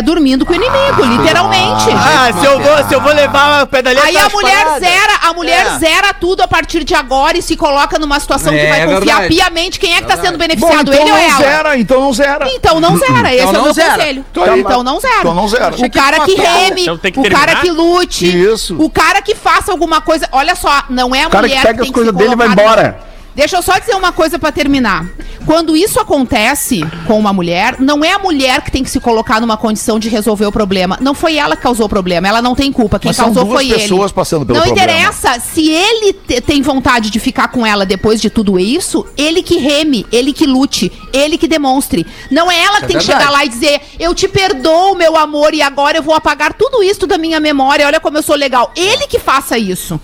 dormindo 0.00 0.46
com 0.46 0.52
o 0.52 0.56
inimigo, 0.56 1.02
literalmente. 1.04 1.86
Ah, 1.92 2.32
se 2.38 2.44
eu 2.46 2.60
vou, 2.60 2.88
se 2.88 2.94
eu 2.94 3.00
vou 3.00 3.12
levar 3.12 3.62
a 3.62 3.66
pedaleta 3.66 4.06
Aí 4.06 4.16
a 4.16 4.28
mulher 4.28 4.66
zera, 4.78 5.12
a 5.28 5.32
mulher 5.34 5.66
É. 5.66 5.78
zera 5.78 6.14
tudo 6.14 6.42
a 6.42 6.48
partir 6.48 6.84
de 6.84 6.94
agora 6.94 7.36
e 7.36 7.42
se 7.42 7.56
coloca 7.56 7.98
numa 7.98 8.20
situação 8.20 8.52
que 8.52 8.58
É, 8.60 8.68
vai 8.68 8.80
é 8.82 8.84
confiar 8.86 9.20
verdade. 9.20 9.34
piamente. 9.34 9.80
Quem 9.80 9.94
é 9.96 10.00
que 10.00 10.06
tá 10.06 10.16
sendo 10.16 10.32
Bom, 10.32 10.38
beneficiado, 10.38 10.92
então 10.92 10.94
ele 10.94 11.02
ou 11.02 11.08
não 11.08 11.16
ela? 11.16 11.38
zera, 11.38 11.76
então 11.78 12.00
não 12.00 12.12
zera. 12.12 12.48
Então 12.50 12.80
não 12.80 12.96
zera, 12.96 13.34
esse 13.34 13.42
é 13.42 13.52
não 13.52 13.60
o 13.60 13.64
meu 13.64 13.72
zera. 13.72 13.90
conselho. 13.94 14.24
Então 14.30 14.44
aí- 14.44 14.60
Então 14.60 14.82
não 14.84 15.00
zera. 15.00 15.14
Então 15.20 15.34
não 15.34 15.48
zera. 15.48 15.74
O 15.76 15.90
cara 15.90 16.20
que 16.20 16.34
reme, 16.34 16.82
Então 16.82 16.98
tem 16.98 17.10
que 17.12 17.18
o 17.18 17.22
cara 17.24 17.56
terminar? 17.56 17.60
que 17.62 17.70
lute, 17.70 18.42
Isso. 18.44 18.76
o 18.80 18.88
cara 18.88 19.20
que 19.22 19.34
faça 19.34 19.72
alguma 19.72 20.00
coisa. 20.00 20.28
Olha 20.30 20.54
só, 20.54 20.84
não 20.88 21.14
é 21.14 21.24
a 21.24 21.26
O 21.28 21.30
cara 21.30 21.48
que 21.48 21.54
mulher 21.54 21.66
pega 21.66 21.80
as 21.82 21.86
tem 21.86 21.92
coisas 21.92 22.12
se 22.12 22.18
dele 22.18 22.32
e 22.32 22.36
vai 22.36 22.46
colocar- 22.48 22.62
embora. 22.62 23.09
Deixa 23.40 23.56
eu 23.56 23.62
só 23.62 23.78
dizer 23.78 23.94
uma 23.94 24.12
coisa 24.12 24.38
pra 24.38 24.52
terminar. 24.52 25.06
Quando 25.46 25.74
isso 25.74 25.98
acontece 25.98 26.82
com 27.06 27.18
uma 27.18 27.32
mulher, 27.32 27.76
não 27.80 28.04
é 28.04 28.12
a 28.12 28.18
mulher 28.18 28.60
que 28.60 28.70
tem 28.70 28.84
que 28.84 28.90
se 28.90 29.00
colocar 29.00 29.40
numa 29.40 29.56
condição 29.56 29.98
de 29.98 30.10
resolver 30.10 30.44
o 30.44 30.52
problema. 30.52 30.98
Não 31.00 31.14
foi 31.14 31.36
ela 31.38 31.56
que 31.56 31.62
causou 31.62 31.86
o 31.86 31.88
problema, 31.88 32.28
ela 32.28 32.42
não 32.42 32.54
tem 32.54 32.70
culpa. 32.70 32.98
Quem 32.98 33.08
Mas 33.08 33.16
causou 33.16 33.46
foi 33.46 33.64
ele. 33.70 33.78
pessoas 33.80 34.12
passando 34.12 34.44
pelo 34.44 34.58
não 34.58 34.66
problema. 34.66 34.92
interessa 34.92 35.40
se 35.40 35.70
ele 35.70 36.12
te- 36.12 36.42
tem 36.42 36.60
vontade 36.60 37.08
de 37.08 37.18
ficar 37.18 37.48
com 37.48 37.66
ela 37.66 37.86
depois 37.86 38.20
de 38.20 38.28
tudo 38.28 38.58
isso, 38.58 39.06
ele 39.16 39.42
que 39.42 39.56
reme, 39.56 40.04
ele 40.12 40.34
que 40.34 40.44
lute, 40.44 40.92
ele 41.10 41.38
que 41.38 41.48
demonstre. 41.48 42.06
Não 42.30 42.50
é 42.50 42.62
ela 42.62 42.80
que 42.82 42.88
tem 42.88 42.98
que 42.98 43.06
verdade. 43.06 43.20
chegar 43.20 43.30
lá 43.30 43.42
e 43.42 43.48
dizer: 43.48 43.80
"Eu 43.98 44.14
te 44.14 44.28
perdoo, 44.28 44.94
meu 44.94 45.16
amor, 45.16 45.54
e 45.54 45.62
agora 45.62 45.96
eu 45.96 46.02
vou 46.02 46.14
apagar 46.14 46.52
tudo 46.52 46.82
isso 46.82 47.06
da 47.06 47.16
minha 47.16 47.40
memória. 47.40 47.86
Olha 47.86 48.00
como 48.00 48.18
eu 48.18 48.22
sou 48.22 48.36
legal". 48.36 48.70
Ele 48.76 49.06
que 49.06 49.18
faça 49.18 49.56
isso. 49.56 49.98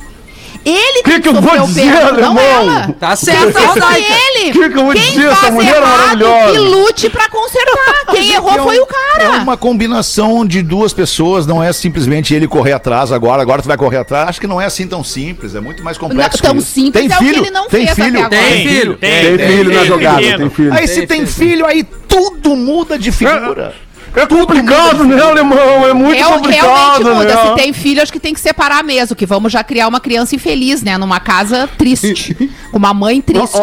Ele 0.68 1.02
Que 1.04 1.20
que 1.20 1.28
eu 1.28 1.34
vou 1.34 1.42
sofrer 1.42 1.62
o 1.62 1.66
dizer, 1.68 1.92
perdo, 1.92 2.20
não 2.20 2.38
ela. 2.40 2.92
Tá 2.98 3.14
certo, 3.14 3.40
Quem 3.44 3.52
faz 3.52 3.66
Rodaica. 3.68 3.92
foi 3.94 4.02
ele. 4.42 4.52
Que 4.52 4.68
que 4.70 4.78
eu 4.78 4.84
vou 4.84 4.92
Quem 4.94 5.02
dizer? 5.12 5.26
Essa 5.28 5.50
mulher 5.52 5.74
é 5.74 5.78
errado, 5.78 5.98
maravilhosa. 6.26 6.52
que 6.52 6.58
lute 6.58 7.10
pra 7.10 7.28
consertar. 7.28 8.06
Quem 8.10 8.32
errou 8.32 8.50
É 8.50 8.60
um- 8.60 8.64
foi 8.64 8.78
o 8.80 8.86
cara. 8.86 9.22
É 9.22 9.28
uma 9.38 9.56
combinação 9.56 10.44
de 10.44 10.62
duas 10.62 10.92
pessoas, 10.92 11.46
não 11.46 11.62
é 11.62 11.72
simplesmente 11.72 12.34
ele 12.34 12.48
correr 12.48 12.72
atrás 12.72 13.12
agora, 13.12 13.40
agora 13.42 13.62
tu 13.62 13.68
vai 13.68 13.76
correr 13.76 13.98
atrás. 13.98 14.28
Acho 14.30 14.40
que 14.40 14.46
não 14.48 14.60
é 14.60 14.66
assim 14.66 14.88
tão 14.88 15.04
simples, 15.04 15.54
é 15.54 15.60
muito 15.60 15.84
mais 15.84 15.96
complexo. 15.96 16.38
Não, 16.42 16.50
tão 16.50 16.56
que 16.56 16.62
simples 16.68 16.92
tem 17.06 17.12
é 17.12 17.14
o 17.14 17.18
que 17.20 17.24
filho, 17.24 17.42
ele 17.44 17.50
não 17.50 17.68
tem 17.68 17.86
fez 17.86 17.94
filho, 17.94 18.24
até 18.24 18.36
agora. 18.38 18.52
Tem 18.52 18.68
filho. 18.68 18.96
Tem 18.98 19.38
filho 19.38 19.74
na 19.74 19.84
jogada, 19.84 20.36
tem 20.36 20.50
filho. 20.50 20.74
Aí 20.74 20.88
se 20.88 21.06
tem 21.06 21.26
filho, 21.26 21.64
aí 21.64 21.84
tudo 22.08 22.56
muda 22.56 22.98
de 22.98 23.12
figura. 23.12 23.72
É 24.16 24.26
complicado, 24.26 25.04
né, 25.04 25.22
alemão? 25.22 25.86
É 25.86 25.92
muito 25.92 26.14
Real- 26.16 26.30
realmente 26.40 26.58
complicado, 26.60 27.14
muda. 27.14 27.24
né? 27.24 27.48
Se 27.50 27.54
tem 27.62 27.72
filho, 27.72 28.02
acho 28.02 28.10
que 28.12 28.18
tem 28.18 28.32
que 28.32 28.40
separar 28.40 28.82
mesmo. 28.82 29.14
Que 29.14 29.26
vamos 29.26 29.52
já 29.52 29.62
criar 29.62 29.86
uma 29.88 30.00
criança 30.00 30.34
infeliz, 30.34 30.82
né? 30.82 30.96
Numa 30.96 31.20
casa 31.20 31.68
triste. 31.76 32.34
com 32.72 32.78
uma 32.78 32.94
mãe 32.94 33.20
triste. 33.20 33.58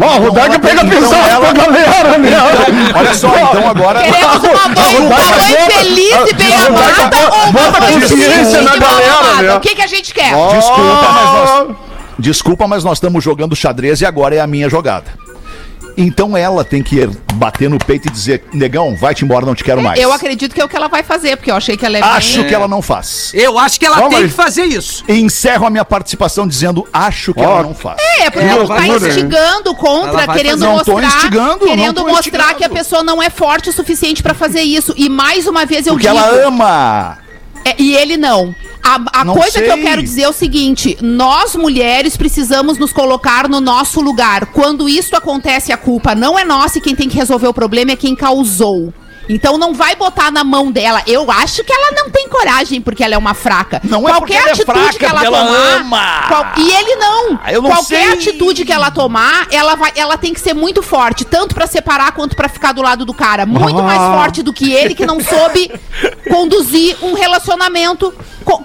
Ó, 0.00 0.16
o 0.16 0.22
Rodaica 0.22 0.58
pega 0.58 0.82
Então 0.82 0.88
pesado 0.88 1.28
ela- 1.28 1.40
pra 1.40 1.52
galera, 1.52 2.16
né? 2.18 2.30
Olha 2.96 3.14
só, 3.14 3.28
então 3.38 3.68
agora. 3.68 4.02
Queremos 4.02 4.42
uma 4.42 4.68
mãe, 4.68 4.96
uma 4.96 5.08
mãe 5.16 5.70
feliz 5.70 6.30
e 6.30 6.34
bem 6.34 6.54
amada 6.54 7.16
ou 7.30 7.50
uma 7.50 7.52
bota 7.52 7.80
mãe 7.82 8.00
consciência 8.00 8.62
na 8.62 8.76
galera, 8.76 9.42
né? 9.42 9.54
O 9.56 9.60
que, 9.60 9.74
que 9.74 9.82
a 9.82 9.86
gente 9.86 10.14
quer? 10.14 10.32
Desculpa, 10.54 11.08
mas 11.12 11.32
nós. 11.34 11.76
Desculpa, 12.18 12.66
mas 12.68 12.84
nós 12.84 12.98
estamos 12.98 13.22
jogando 13.22 13.54
xadrez 13.56 14.00
e 14.00 14.06
agora 14.06 14.34
é 14.34 14.40
a 14.40 14.46
minha 14.46 14.68
jogada. 14.70 15.06
Então 15.96 16.36
ela 16.36 16.64
tem 16.64 16.82
que 16.82 17.06
bater 17.34 17.68
no 17.68 17.78
peito 17.78 18.08
e 18.08 18.10
dizer: 18.10 18.44
negão, 18.52 18.94
vai-te 18.96 19.24
embora, 19.24 19.44
não 19.46 19.54
te 19.54 19.64
quero 19.64 19.82
mais. 19.82 19.98
Eu 20.00 20.12
acredito 20.12 20.54
que 20.54 20.60
é 20.60 20.64
o 20.64 20.68
que 20.68 20.76
ela 20.76 20.88
vai 20.88 21.02
fazer, 21.02 21.36
porque 21.36 21.50
eu 21.50 21.56
achei 21.56 21.76
que 21.76 21.84
ela 21.84 21.98
é 21.98 22.02
Acho 22.02 22.38
bem... 22.38 22.48
que 22.48 22.54
ela 22.54 22.68
não 22.68 22.80
faz. 22.82 23.30
Eu 23.34 23.58
acho 23.58 23.78
que 23.78 23.86
ela 23.86 23.96
Calma 23.96 24.10
tem 24.10 24.18
aí. 24.18 24.24
que 24.28 24.34
fazer 24.34 24.64
isso. 24.64 25.04
E 25.08 25.20
encerro 25.20 25.66
a 25.66 25.70
minha 25.70 25.84
participação 25.84 26.46
dizendo: 26.46 26.86
acho 26.92 27.32
que 27.34 27.40
Ó, 27.40 27.44
ela 27.44 27.62
não 27.62 27.74
faz. 27.74 27.98
É, 28.20 28.30
porque 28.30 28.46
Ela 28.46 28.66
tá 28.66 28.86
instigando 28.86 29.74
contra, 29.74 30.26
querendo 30.28 30.60
fazer. 30.60 30.72
Não 30.76 30.84
tô 30.84 30.92
mostrar, 30.92 31.08
instigando, 31.18 31.48
não 31.48 31.58
querendo 31.58 31.94
tô 31.94 32.06
mostrar 32.06 32.20
instigando. 32.20 32.54
que 32.56 32.64
a 32.64 32.68
pessoa 32.70 33.02
não 33.02 33.22
é 33.22 33.30
forte 33.30 33.70
o 33.70 33.72
suficiente 33.72 34.22
pra 34.22 34.34
fazer 34.34 34.62
isso. 34.62 34.94
E 34.96 35.08
mais 35.08 35.46
uma 35.46 35.64
vez 35.66 35.86
eu 35.86 35.94
Porque 35.94 36.08
digo, 36.08 36.18
ela 36.18 36.46
ama. 36.46 37.18
É, 37.64 37.74
e 37.78 37.94
ele 37.94 38.16
não. 38.16 38.54
A, 38.82 39.20
a 39.20 39.24
coisa 39.24 39.62
que 39.62 39.68
eu 39.68 39.74
sei. 39.74 39.82
quero 39.82 40.02
dizer 40.02 40.22
é 40.22 40.28
o 40.28 40.32
seguinte: 40.32 40.98
nós 41.00 41.54
mulheres 41.54 42.16
precisamos 42.16 42.78
nos 42.78 42.92
colocar 42.92 43.48
no 43.48 43.60
nosso 43.60 44.00
lugar. 44.00 44.46
Quando 44.46 44.88
isso 44.88 45.14
acontece, 45.14 45.72
a 45.72 45.76
culpa 45.76 46.14
não 46.14 46.38
é 46.38 46.44
nossa 46.44 46.78
e 46.78 46.80
quem 46.80 46.94
tem 46.94 47.08
que 47.08 47.16
resolver 47.16 47.46
o 47.46 47.54
problema 47.54 47.92
é 47.92 47.96
quem 47.96 48.16
causou. 48.16 48.92
Então 49.28 49.56
não 49.56 49.72
vai 49.72 49.94
botar 49.96 50.30
na 50.30 50.42
mão 50.44 50.70
dela. 50.70 51.02
Eu 51.06 51.30
acho 51.30 51.62
que 51.64 51.72
ela 51.72 51.92
não 51.92 52.10
tem 52.10 52.28
coragem 52.28 52.80
porque 52.80 53.02
ela 53.04 53.14
é 53.14 53.18
uma 53.18 53.34
fraca. 53.34 53.80
Não 53.84 54.08
é 54.08 54.12
porque 54.14 54.34
ela 54.34 54.50
é 54.50 54.56
fraca, 54.56 54.98
que 54.98 55.04
ela 55.04 55.24
ela 55.24 55.38
tomar, 55.44 55.76
ama. 55.76 56.24
qual- 56.28 56.46
e 56.58 56.70
ele 56.72 56.96
não. 56.96 57.38
Ah, 57.42 57.52
não 57.52 57.62
Qualquer 57.62 58.04
sei. 58.04 58.12
atitude 58.12 58.64
que 58.64 58.72
ela 58.72 58.90
tomar, 58.90 59.46
ela 59.50 59.74
vai, 59.76 59.92
ela 59.96 60.16
tem 60.18 60.34
que 60.34 60.40
ser 60.40 60.54
muito 60.54 60.82
forte, 60.82 61.24
tanto 61.24 61.54
pra 61.54 61.66
separar 61.66 62.12
quanto 62.12 62.34
pra 62.36 62.48
ficar 62.48 62.72
do 62.72 62.82
lado 62.82 63.04
do 63.04 63.14
cara. 63.14 63.46
Muito 63.46 63.78
Ah. 63.78 63.82
mais 63.82 63.98
forte 64.00 64.42
do 64.42 64.52
que 64.52 64.72
ele 64.72 64.94
que 64.94 65.06
não 65.06 65.18
soube 65.20 65.70
conduzir 66.28 66.96
um 67.02 67.14
relacionamento 67.14 68.12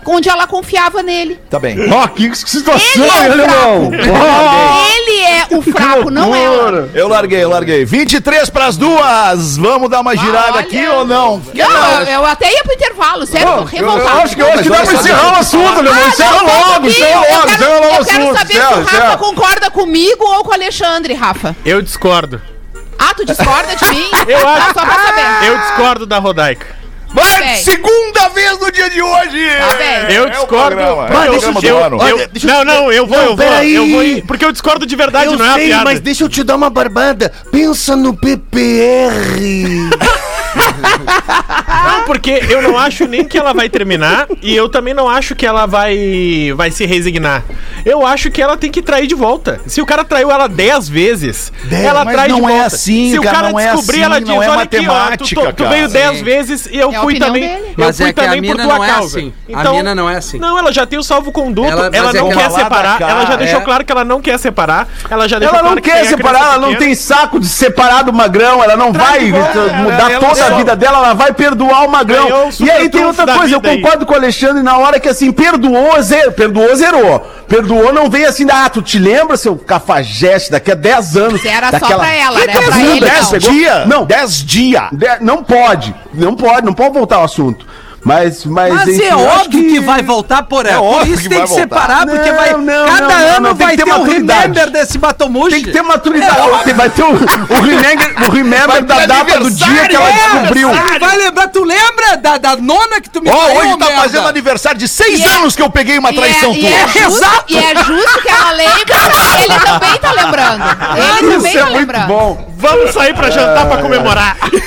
onde 0.05 0.29
ela 0.29 0.47
confiava 0.47 1.01
nele. 1.03 1.39
Tá 1.49 1.59
bem. 1.59 1.77
Ó, 1.91 2.07
que 2.07 2.33
situação, 2.35 3.03
Ele 3.03 3.05
é 3.05 3.27
o 3.29 3.31
alemão. 3.31 3.91
Ó, 4.13 4.87
Ele 4.97 5.21
é 5.23 5.47
o 5.51 5.61
fraco, 5.61 6.09
não 6.09 6.33
ela. 6.35 6.55
loucura. 6.55 6.89
Eu 6.93 7.07
larguei, 7.07 7.43
eu 7.43 7.49
larguei. 7.49 7.85
23 7.85 8.49
pras 8.49 8.77
duas. 8.77 9.57
Vamos 9.57 9.89
dar 9.89 10.01
uma 10.01 10.15
girada 10.15 10.53
olha. 10.53 10.59
aqui 10.61 10.85
ou 10.87 11.05
não? 11.05 11.41
Não, 11.53 12.01
eu, 12.01 12.07
eu 12.07 12.25
até 12.25 12.51
ia 12.53 12.63
pro 12.63 12.73
intervalo, 12.73 13.25
sério, 13.25 13.47
tô 13.47 13.53
Ó, 13.53 13.57
eu, 13.97 14.07
acho 14.23 14.35
que, 14.35 14.41
eu 14.41 14.47
acho 14.53 14.63
que 14.63 14.69
dá 14.69 14.81
pra 14.83 14.93
encerrar 14.93 15.33
o 15.33 15.35
assunto, 15.39 15.79
alemão. 15.79 15.93
Ah, 16.03 16.07
Encerra 16.07 16.41
logo, 16.41 16.87
encerra 16.87 17.19
logo, 17.19 17.47
encerra 17.49 17.69
logo 17.69 17.85
o 17.85 17.95
Eu 17.99 18.05
quero 18.05 18.23
assunto. 18.23 18.37
saber 18.37 18.53
se 18.53 18.59
o 18.59 18.61
Rafa 18.63 18.81
encerra. 18.95 19.17
concorda 19.17 19.69
comigo 19.71 20.23
ou 20.23 20.43
com 20.43 20.51
o 20.51 20.53
Alexandre, 20.53 21.13
Rafa. 21.13 21.55
Eu 21.65 21.81
discordo. 21.81 22.41
Ah, 22.99 23.13
tu 23.15 23.23
discorda 23.25 23.75
de 23.75 23.85
mim? 23.89 24.09
Eu 24.27 24.47
acho- 24.47 24.73
Só 24.73 24.85
pra 24.85 24.95
saber. 24.95 25.47
Eu 25.47 25.57
discordo 25.59 26.05
da 26.05 26.17
Rodaica. 26.19 26.76
Vai, 27.13 27.41
bem. 27.41 27.55
segunda 27.63 28.29
vez 28.29 28.59
no 28.59 28.71
dia 28.71 28.89
de 28.89 29.01
hoje. 29.01 29.47
Tá 29.59 29.75
bem. 29.75 30.15
Eu 30.15 30.25
É 30.27 30.29
discordo. 30.29 30.75
programa, 30.75 31.07
é 31.07 31.09
o 31.09 31.23
eu, 31.23 31.31
programa 31.31 31.61
do 31.61 31.67
eu- 31.67 31.83
ano. 31.83 31.95
eu- 31.97 32.15
Olha, 32.15 32.27
deixa 32.27 32.47
eu- 32.47 32.53
não, 32.53 32.65
não, 32.65 32.91
eu 32.91 33.07
vou, 33.07 33.17
Não, 33.17 33.23
eu 33.23 33.35
vou. 33.35 33.37
peraí. 33.37 33.73
Eu 33.75 33.87
vou 33.89 34.03
ir, 34.03 34.23
porque 34.25 34.43
eu 34.45 34.51
discordo 34.51 34.85
de 34.85 34.95
verdade, 34.95 35.25
Eu 35.31 35.37
não 35.37 35.45
é 35.45 35.53
sei, 35.53 35.67
piada. 35.67 35.83
mas 35.85 35.99
deixa 35.99 36.23
eu 36.23 36.29
te 36.29 36.43
dar 36.43 36.55
uma 36.55 36.69
barbada. 36.69 37.31
Pensa 37.51 37.95
no 37.95 38.13
PPR. 38.13 39.76
Porque 42.07 42.41
eu 42.49 42.61
não 42.61 42.77
acho 42.77 43.05
nem 43.05 43.23
que 43.25 43.37
ela 43.37 43.53
vai 43.53 43.67
terminar 43.69 44.25
e 44.41 44.55
eu 44.55 44.69
também 44.69 44.93
não 44.93 45.07
acho 45.09 45.35
que 45.35 45.45
ela 45.45 45.65
vai 45.65 46.53
vai 46.55 46.71
se 46.71 46.85
resignar. 46.85 47.43
Eu 47.85 48.05
acho 48.05 48.31
que 48.31 48.41
ela 48.41 48.55
tem 48.57 48.71
que 48.71 48.81
trair 48.81 49.05
de 49.07 49.13
volta. 49.13 49.59
Se 49.67 49.81
o 49.81 49.85
cara 49.85 50.03
traiu 50.05 50.31
ela 50.31 50.47
10 50.47 50.87
vezes, 50.89 51.51
Dez, 51.65 51.83
ela 51.85 52.05
trai 52.05 52.27
de 52.27 52.33
não 52.33 52.39
volta. 52.41 52.55
é 52.55 52.61
assim, 52.61 53.11
Se 53.11 53.19
o 53.19 53.21
cara, 53.21 53.35
cara 53.35 53.49
não 53.51 53.59
é 53.59 53.65
descobrir, 53.71 53.97
assim, 53.97 54.05
ela 54.05 54.19
diz, 54.19 54.29
não 54.29 54.41
é 54.41 54.49
olha 54.49 54.61
aqui, 54.63 54.87
ó, 54.87 55.17
tu, 55.17 55.23
tu, 55.25 55.53
tu 55.53 55.67
veio 55.67 55.89
10 55.89 56.17
Sim. 56.17 56.23
vezes 56.23 56.65
e 56.71 56.77
eu 56.77 56.91
É 56.93 56.99
fui 57.01 57.19
também. 57.19 57.41
dele. 57.47 57.66
Eu 57.77 57.85
Mas 57.85 57.97
fui 57.97 58.07
é 58.09 58.13
que 58.13 58.19
a 58.19 58.23
também 58.23 58.41
por 58.41 58.47
mina 58.57 58.63
tua 58.63 58.75
não 58.77 58.83
é 58.83 58.87
causa. 58.87 59.17
assim. 59.19 59.33
A 59.53 59.71
mina 59.71 59.93
não 59.95 60.09
é 60.09 60.15
assim. 60.17 60.39
Não, 60.39 60.57
ela 60.57 60.73
já 60.73 60.85
tem 60.87 60.97
o 60.97 61.03
salvo-conduto. 61.03 61.67
Ela- 61.69 61.89
Ela, 61.93 62.05
mas 62.07 62.15
é 62.15 62.19
não 62.21 62.29
que 62.29 62.35
quer 62.37 62.49
separar. 62.51 62.97
cá, 62.97 63.09
Ela 63.09 63.25
já 63.27 63.35
deixou 63.35 63.59
é. 63.59 63.63
claro 63.63 63.85
que 63.85 63.91
ela 63.91 64.03
não 64.03 64.19
quer 64.19 64.39
separar. 64.39 64.87
Ela 65.09 65.27
já 65.29 65.37
deixou 65.37 65.53
Ela 65.55 65.63
não 65.63 65.69
claro 65.75 65.81
que 65.83 65.91
quer 65.91 66.05
separar, 66.05 66.53
ela 66.55 66.57
não 66.57 66.75
tem 66.75 66.95
saco 66.95 67.39
de 67.39 67.47
separar 67.47 68.01
do 68.03 68.11
magrão, 68.11 68.63
ela 68.63 68.75
não 68.75 68.91
vai 68.91 69.19
mudar 69.31 70.11
ela 70.11 70.19
toda 70.19 70.31
a 70.43 70.49
só- 70.49 70.55
vida 70.57 70.75
dela, 70.75 70.97
ela 70.97 71.13
vai 71.13 71.31
perdoar 71.33 71.85
o 71.85 71.89
magrão. 71.91 72.49
E 72.59 72.69
aí 72.71 72.89
tem 72.89 73.05
outra 73.05 73.25
coisa, 73.37 73.53
eu 73.55 73.61
concordo 73.61 74.05
com 74.07 74.13
o 74.13 74.15
Alexandre 74.17 74.63
na 74.63 74.77
hora 74.77 74.99
que 74.99 75.07
assim, 75.09 75.31
perdoou, 75.31 76.01
zerou, 76.01 76.31
perdoou, 76.31 76.75
zerou. 76.75 77.19
Perdoou, 77.47 77.93
não 77.93 78.09
vem 78.09 78.25
assim, 78.25 78.45
ah, 78.51 78.67
tu 78.69 78.81
te 78.81 78.97
lembra, 78.99 79.37
seu 79.37 79.55
cafajeste, 79.55 80.51
daqui 80.51 80.71
a 80.71 80.75
10 80.75 81.15
anos. 81.15 81.41
Se 81.41 81.47
era 81.47 81.67
só 81.71 81.79
daquela... 81.79 82.03
pra 82.03 82.13
ela, 82.13 82.39
Que 82.41 82.47
né? 82.47 82.53
Pra 82.53 82.61
dez 82.61 82.75
ele, 82.75 82.87
anos? 82.87 82.99
não. 82.99 83.07
Dez 83.07 83.29
Pegou- 83.29 83.51
dias? 83.51 83.87
Não, 83.87 84.05
Dez 84.05 84.43
dias. 84.43 84.83
de- 84.91 85.07
não 85.21 85.43
pode, 85.43 85.95
não 86.13 86.35
pode, 86.35 86.65
não 86.65 86.73
pode 86.73 86.93
voltar 86.93 87.17
ao 87.17 87.23
assunto. 87.25 87.66
Mas, 88.07 88.45
mas, 88.45 88.73
Mas 88.73 88.87
enfim, 88.87 89.03
é 89.03 89.15
óbvio 89.15 89.67
que... 89.67 89.79
vai 89.81 90.01
voltar 90.01 90.43
por 90.43 90.65
ela. 90.65 90.77
É 90.77 90.79
por 90.79 90.95
óbvio 90.99 91.13
isso 91.13 91.23
que 91.23 91.29
tem 91.29 91.41
que 91.41 91.47
voltar. 91.47 91.61
separar, 91.63 92.05
porque 92.07 92.29
Não, 92.31 92.37
vai. 92.37 92.53
não, 92.53 92.85
cada 92.87 93.07
não, 93.07 93.35
ano 93.35 93.55
vai 93.55 93.75
que 93.75 93.83
ter 93.83 93.91
ter 93.91 93.99
um 93.99 94.03
remember 94.03 94.69
desse 94.71 94.97
batomushi. 94.97 95.49
Tem 95.51 95.63
que 95.65 95.71
ter 95.71 95.81
maturidade. 95.81 96.39
É 96.39 96.63
Tem- 96.63 96.73
vai 96.73 96.89
ter 96.89 97.03
o, 97.03 97.09
o 97.11 97.61
remember, 97.61 98.27
o 98.27 98.31
remember 98.31 98.83
da 98.85 99.05
data 99.05 99.39
do 99.41 99.51
dia 99.51 99.87
que 99.89 99.95
ela 99.97 100.09
descobriu. 100.09 100.69
É, 100.69 100.99
vai 100.99 101.17
lembrar, 101.17 101.47
tu 101.49 101.63
lembra 101.65 102.15
da, 102.17 102.37
da 102.37 102.55
nona 102.55 103.01
que 103.01 103.09
tu 103.09 103.21
me 103.21 103.29
traiu, 103.29 103.57
hoje 103.57 103.77
tá 103.77 103.85
merda? 103.87 104.01
fazendo 104.01 104.27
aniversário 104.29 104.77
de 104.79 104.87
seis 104.87 105.19
E 105.19 105.23
é- 105.25 105.35
anos 105.35 105.53
que 105.55 105.61
eu 105.61 105.69
peguei 105.69 105.97
uma 105.99 106.11
E 106.11 106.15
traição 106.15 106.51
é, 106.51 106.55
e 106.55 106.65
é 106.65 106.87
tua. 106.87 107.01
justo, 107.09 107.43
e 107.49 107.57
é 107.57 107.75
justo 107.83 108.21
que 108.21 108.29
ela 108.29 108.51
lembre, 108.51 108.85
ele 109.43 109.59
também 109.59 109.97
tá 109.99 110.11
lembrando. 110.13 110.63
Ele 110.97 111.31
também 111.33 111.49
Isso 111.49 111.57
é 111.57 111.61
tá 111.61 111.65
muito 111.65 111.77
lembrando. 111.79 112.07
bom. 112.07 112.47
Vamos 112.59 112.91
sair 112.91 113.13
pra 113.13 113.29
jantar 113.29 113.67
pra 113.67 113.77
comemorar. 113.77 114.35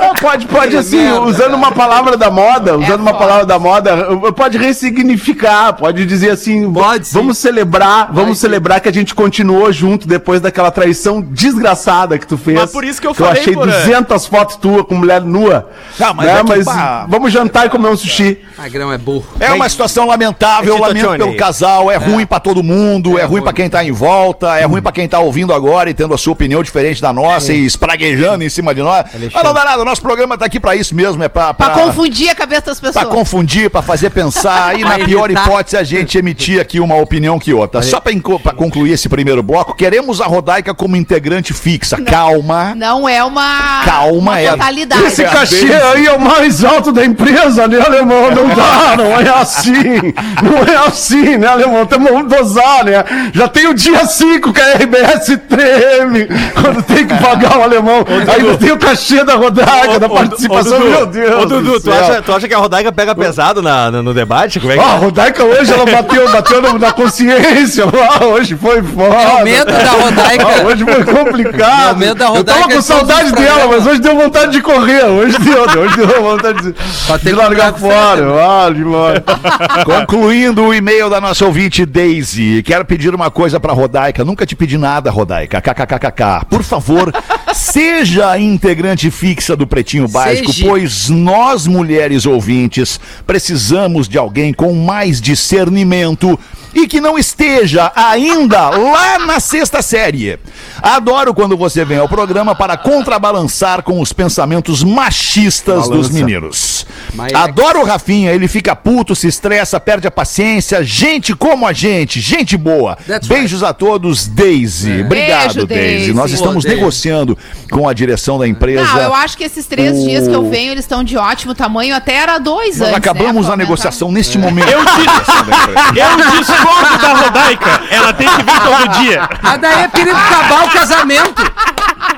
Ah, 0.00 0.12
Pode, 0.20 0.37
pode 0.46 0.76
assim, 0.76 0.98
merda, 0.98 1.20
usando 1.22 1.54
uma 1.54 1.72
palavra 1.72 2.16
da 2.16 2.30
moda, 2.30 2.76
usando 2.76 3.00
uma 3.00 3.12
foda. 3.12 3.18
palavra 3.18 3.46
da 3.46 3.58
moda, 3.58 4.32
pode 4.32 4.58
ressignificar, 4.58 5.72
pode 5.74 6.04
dizer 6.06 6.30
assim, 6.30 6.70
Pode, 6.72 7.06
sim. 7.06 7.14
vamos 7.14 7.38
celebrar, 7.38 8.10
vamos 8.12 8.38
celebrar 8.38 8.80
que 8.80 8.88
a 8.88 8.92
gente 8.92 9.14
continuou 9.14 9.72
junto 9.72 10.06
depois 10.06 10.40
daquela 10.40 10.70
traição 10.70 11.20
desgraçada 11.20 12.18
que 12.18 12.26
tu 12.26 12.36
fez. 12.36 12.58
Mas 12.58 12.70
por 12.70 12.84
isso 12.84 13.00
que 13.00 13.06
eu 13.06 13.14
falei, 13.14 13.40
achei 13.40 13.54
Porã. 13.54 13.72
200 13.72 14.26
fotos 14.26 14.56
tuas 14.56 14.82
com 14.84 14.94
mulher 14.94 15.20
nua. 15.22 15.68
Tá, 15.96 16.12
mas 16.12 16.26
né? 16.26 16.32
é 16.32 16.44
que, 16.44 16.48
mas 16.48 16.64
pá. 16.64 17.06
vamos 17.08 17.32
jantar 17.32 17.66
e 17.66 17.70
comer 17.70 17.88
um 17.88 17.96
sushi. 17.96 18.38
Magrão 18.56 18.92
é 18.92 18.98
burro. 18.98 19.26
É 19.40 19.52
uma 19.52 19.68
situação 19.68 20.06
lamentável, 20.06 20.74
Tito 20.74 20.86
lamento 20.86 21.16
pelo 21.16 21.36
casal, 21.36 21.90
é, 21.90 21.96
ruim 21.96 22.26
pra 22.26 22.40
todo 22.40 22.62
mundo, 22.62 23.18
é, 23.18 23.24
ruim 23.24 23.42
pra 23.42 23.52
quem 23.52 23.68
tá 23.68 23.84
em 23.84 23.92
volta, 23.92 24.58
é 24.58 24.64
ruim 24.64 24.82
pra 24.82 24.92
quem 24.92 25.08
tá 25.08 25.18
ouvindo 25.18 25.52
agora 25.52 25.90
e 25.90 25.94
tendo 25.94 26.14
a 26.14 26.18
sua 26.18 26.32
opinião 26.32 26.62
diferente 26.62 27.00
da 27.00 27.12
nossa 27.12 27.52
e 27.52 27.64
espraguejando 27.64 28.44
em 28.44 28.48
cima 28.48 28.74
de 28.74 28.82
nós. 28.82 29.06
Mas 29.32 29.44
não 29.44 29.54
dá 29.54 29.64
nada, 29.64 29.82
o 29.82 29.84
nosso 29.84 30.02
programa 30.02 30.17
tá 30.38 30.44
aqui 30.46 30.58
pra 30.58 30.74
isso 30.74 30.94
mesmo, 30.94 31.22
é 31.22 31.28
pra, 31.28 31.52
Pra 31.54 31.70
confundir 31.70 32.28
a 32.30 32.34
cabeça 32.34 32.62
das 32.66 32.80
Pra 32.80 32.92
pessoas. 32.92 33.14
confundir, 33.14 33.70
pra 33.70 33.82
fazer 33.82 34.10
pensar 34.10 34.76
e 34.78 34.82
na 34.82 34.96
Pra 34.96 35.04
pior 35.04 35.30
hipótese 35.30 35.76
a 35.76 35.82
gente 35.82 36.18
emitir 36.18 36.60
aqui 36.60 36.80
uma 36.80 36.96
opinião 36.96 37.38
que 37.38 37.52
outra. 37.52 37.82
Só 37.82 38.00
pra, 38.00 38.12
pra 38.42 38.52
concluir 38.52 38.92
esse 38.92 39.08
primeiro 39.08 39.42
bloco, 39.42 39.74
queremos 39.74 40.20
a 40.20 40.26
Rodaica 40.26 40.74
como 40.74 40.96
integrante 40.96 41.52
fixa. 41.52 42.00
Calma. 42.02 42.74
Não 42.74 43.08
é 43.08 43.22
uma, 43.22 43.82
Calma, 43.84 44.12
uma 44.18 44.40
é- 44.40 44.50
totalidade. 44.50 45.04
Esse 45.04 45.24
cachê 45.24 45.72
aí 45.72 46.06
é 46.06 46.12
o 46.12 46.20
mais 46.20 46.64
alto 46.64 46.90
da 46.92 47.04
empresa, 47.04 47.68
né, 47.68 47.78
alemão? 47.80 48.30
Não 48.30 48.48
dá, 48.48 48.96
não 48.96 49.20
é 49.20 49.28
assim. 49.40 50.12
Não 50.42 50.58
é 50.66 50.86
assim, 50.86 51.36
né, 51.36 51.46
alemão? 51.46 51.86
Temos 51.86 52.10
que 52.10 52.22
dosar, 52.36 52.84
né? 52.84 53.04
Já 53.32 53.48
tem 53.48 53.66
o 53.68 53.74
dia 53.74 54.04
5 54.06 54.52
que 54.52 54.60
a 54.60 54.74
RBS 54.74 55.38
treme 55.48 56.26
quando 56.54 56.82
tem 56.82 57.06
que 57.06 57.14
pagar 57.22 57.58
o 57.58 57.62
alemão. 57.62 58.04
Ainda 58.36 58.56
tem 58.56 58.72
o 58.72 58.78
cachê 58.78 59.22
da 59.24 59.34
Rodaica, 59.34 59.98
da 59.98 60.07
participação. 60.08 60.80
Meu 60.80 61.06
Deus. 61.06 61.42
Ô, 61.42 61.46
Dudu, 61.46 61.80
tu 61.80 61.92
acha, 61.92 62.22
tu 62.22 62.32
acha 62.32 62.48
que 62.48 62.54
a 62.54 62.58
Rodaica 62.58 62.92
pega 62.92 63.14
pesado 63.14 63.62
na, 63.62 63.90
no, 63.90 64.02
no 64.02 64.14
debate? 64.14 64.60
Como 64.60 64.72
é 64.72 64.76
que 64.76 64.82
Ah, 64.82 64.92
a 64.92 64.96
Rodaica 64.96 65.44
hoje 65.44 65.72
ela 65.72 65.86
bateu, 65.86 66.30
bateu 66.30 66.78
na 66.78 66.92
consciência. 66.92 67.84
Ah, 68.10 68.24
hoje 68.24 68.56
foi 68.56 68.82
foda. 68.82 69.14
É 69.14 69.42
o 69.42 69.44
medo 69.44 69.66
da 69.72 69.90
Rodaica. 69.90 70.46
Ah, 70.46 70.66
hoje 70.66 70.84
foi 70.84 71.04
complicado. 71.04 71.90
É 71.90 71.92
o 71.92 71.96
medo 71.96 72.14
da 72.14 72.24
Eu 72.26 72.34
Rodaica 72.34 72.60
tava 72.60 72.62
com 72.62 72.68
todos 72.70 72.84
saudade 72.84 73.32
dela, 73.32 73.66
mas 73.68 73.86
hoje 73.86 74.00
deu 74.00 74.16
vontade 74.16 74.52
de 74.52 74.60
correr. 74.60 75.04
Hoje 75.04 75.38
deu, 75.38 75.62
hoje 75.62 75.96
deu 75.96 76.22
vontade 76.22 76.62
de, 76.62 76.74
de 77.22 77.32
largar 77.32 77.74
fora. 77.74 78.26
Ah, 78.40 78.70
de. 78.70 79.84
Concluindo 79.84 80.64
o 80.64 80.74
e-mail 80.74 81.10
da 81.10 81.20
nossa 81.20 81.44
ouvinte 81.44 81.84
Daisy, 81.84 82.62
quero 82.62 82.84
pedir 82.84 83.14
uma 83.14 83.30
coisa 83.30 83.60
pra 83.60 83.72
Rodaica. 83.72 84.24
Nunca 84.24 84.46
te 84.46 84.56
pedi 84.56 84.78
nada, 84.78 85.10
Rodaica. 85.10 85.60
KKKKK. 85.60 86.46
Por 86.48 86.62
favor, 86.62 87.12
seja 87.52 88.38
integrante 88.38 89.10
fixa 89.10 89.56
do 89.56 89.66
Pretinho 89.66 89.97
Básico, 90.06 90.52
Seja. 90.52 90.66
pois 90.68 91.08
nós, 91.08 91.66
mulheres 91.66 92.26
ouvintes, 92.26 93.00
precisamos 93.26 94.06
de 94.08 94.18
alguém 94.18 94.52
com 94.52 94.72
mais 94.74 95.20
discernimento 95.20 96.38
e 96.74 96.86
que 96.86 97.00
não 97.00 97.18
esteja 97.18 97.90
ainda 97.96 98.68
lá 98.68 99.18
na 99.20 99.40
sexta 99.40 99.80
série. 99.80 100.38
Adoro 100.80 101.32
quando 101.34 101.56
você 101.56 101.84
vem 101.84 101.98
ao 101.98 102.08
programa 102.08 102.54
para 102.54 102.76
contrabalançar 102.76 103.82
com 103.82 104.00
os 104.00 104.12
pensamentos 104.12 104.84
machistas 104.84 105.88
dos 105.88 106.10
meninos. 106.10 106.86
Mas- 107.14 107.32
Adoro 107.32 107.80
o 107.80 107.84
Rafinha, 107.84 108.32
ele 108.32 108.46
fica 108.46 108.76
puto, 108.76 109.16
se 109.16 109.26
estressa, 109.26 109.80
perde 109.80 110.06
a 110.06 110.10
paciência. 110.10 110.84
Gente 110.84 111.34
como 111.34 111.66
a 111.66 111.72
gente, 111.72 112.20
gente 112.20 112.56
boa. 112.56 112.96
That's 113.06 113.26
Beijos 113.26 113.62
a 113.62 113.72
todos, 113.72 114.26
Daisy. 114.28 115.02
Obrigado, 115.02 115.54
Beijo, 115.54 115.66
Daisy. 115.66 115.96
Daisy. 115.96 116.12
Nós 116.12 116.30
estamos 116.30 116.64
negociando 116.64 117.36
com 117.70 117.88
a 117.88 117.92
direção 117.94 118.38
da 118.38 118.46
empresa. 118.46 118.84
Não, 118.84 119.00
eu 119.00 119.14
acho 119.14 119.36
que 119.36 119.44
esses 119.44 119.66
três 119.66 119.87
O- 119.96 120.04
dias 120.06 120.26
que 120.28 120.34
eu 120.34 120.48
venho, 120.48 120.72
eles 120.72 120.84
estão 120.84 121.02
de 121.04 121.16
ótimo 121.16 121.54
tamanho. 121.54 121.94
Até 121.94 122.14
era 122.16 122.38
dois 122.38 122.78
Nós 122.78 122.88
antes, 122.88 122.98
acabamos 122.98 123.46
né, 123.46 123.52
a 123.52 123.56
negociação 123.56 124.10
neste 124.12 124.36
momento. 124.38 124.68
Eu, 124.68 124.80
dis- 124.84 124.96
eu 125.96 126.40
discordo 126.40 126.98
da 126.98 127.12
Rodaica. 127.14 127.80
Ela 127.90 128.12
tem 128.12 128.28
que 128.28 128.42
vir 128.42 128.60
todo 128.60 128.88
dia. 129.00 129.28
Mas 129.42 129.60
daí 129.60 129.82
é 129.84 129.88
perigo 129.88 130.16
acabar 130.16 130.64
o 130.66 130.70
casamento. 130.70 131.42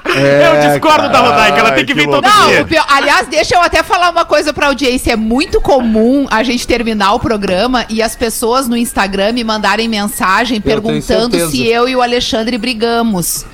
eu 0.07 0.71
discordo 0.71 1.09
da 1.09 1.19
Rodaica. 1.21 1.59
Ela 1.59 1.71
tem 1.73 1.85
que 1.85 1.91
que 1.91 1.95
vir 1.95 2.09
todo 2.09 2.23
Não, 2.25 2.47
dia. 2.49 2.65
pior- 2.65 2.87
aliás, 2.89 3.27
deixa 3.27 3.57
eu 3.57 3.63
até 3.63 3.83
falar 3.83 4.11
uma 4.11 4.25
coisa 4.25 4.53
pra 4.53 4.69
audiência. 4.69 5.13
É 5.13 5.17
muito 5.17 5.61
comum 5.61 6.27
a 6.31 6.43
gente 6.45 6.67
terminar 6.67 7.15
o 7.15 7.19
programa 7.21 7.85
e 7.89 8.01
as 8.03 8.15
pessoas 8.15 8.69
no 8.69 8.77
Instagram 8.77 9.33
me 9.33 9.43
mandarem 9.43 9.89
mensagem 9.89 10.61
perguntando 10.61 11.31
certeza. 11.37 11.51
se 11.51 11.67
eu 11.67 11.89
e 11.89 11.97
o 11.97 12.03
Alexandre 12.03 12.57
brigamos. 12.59 13.45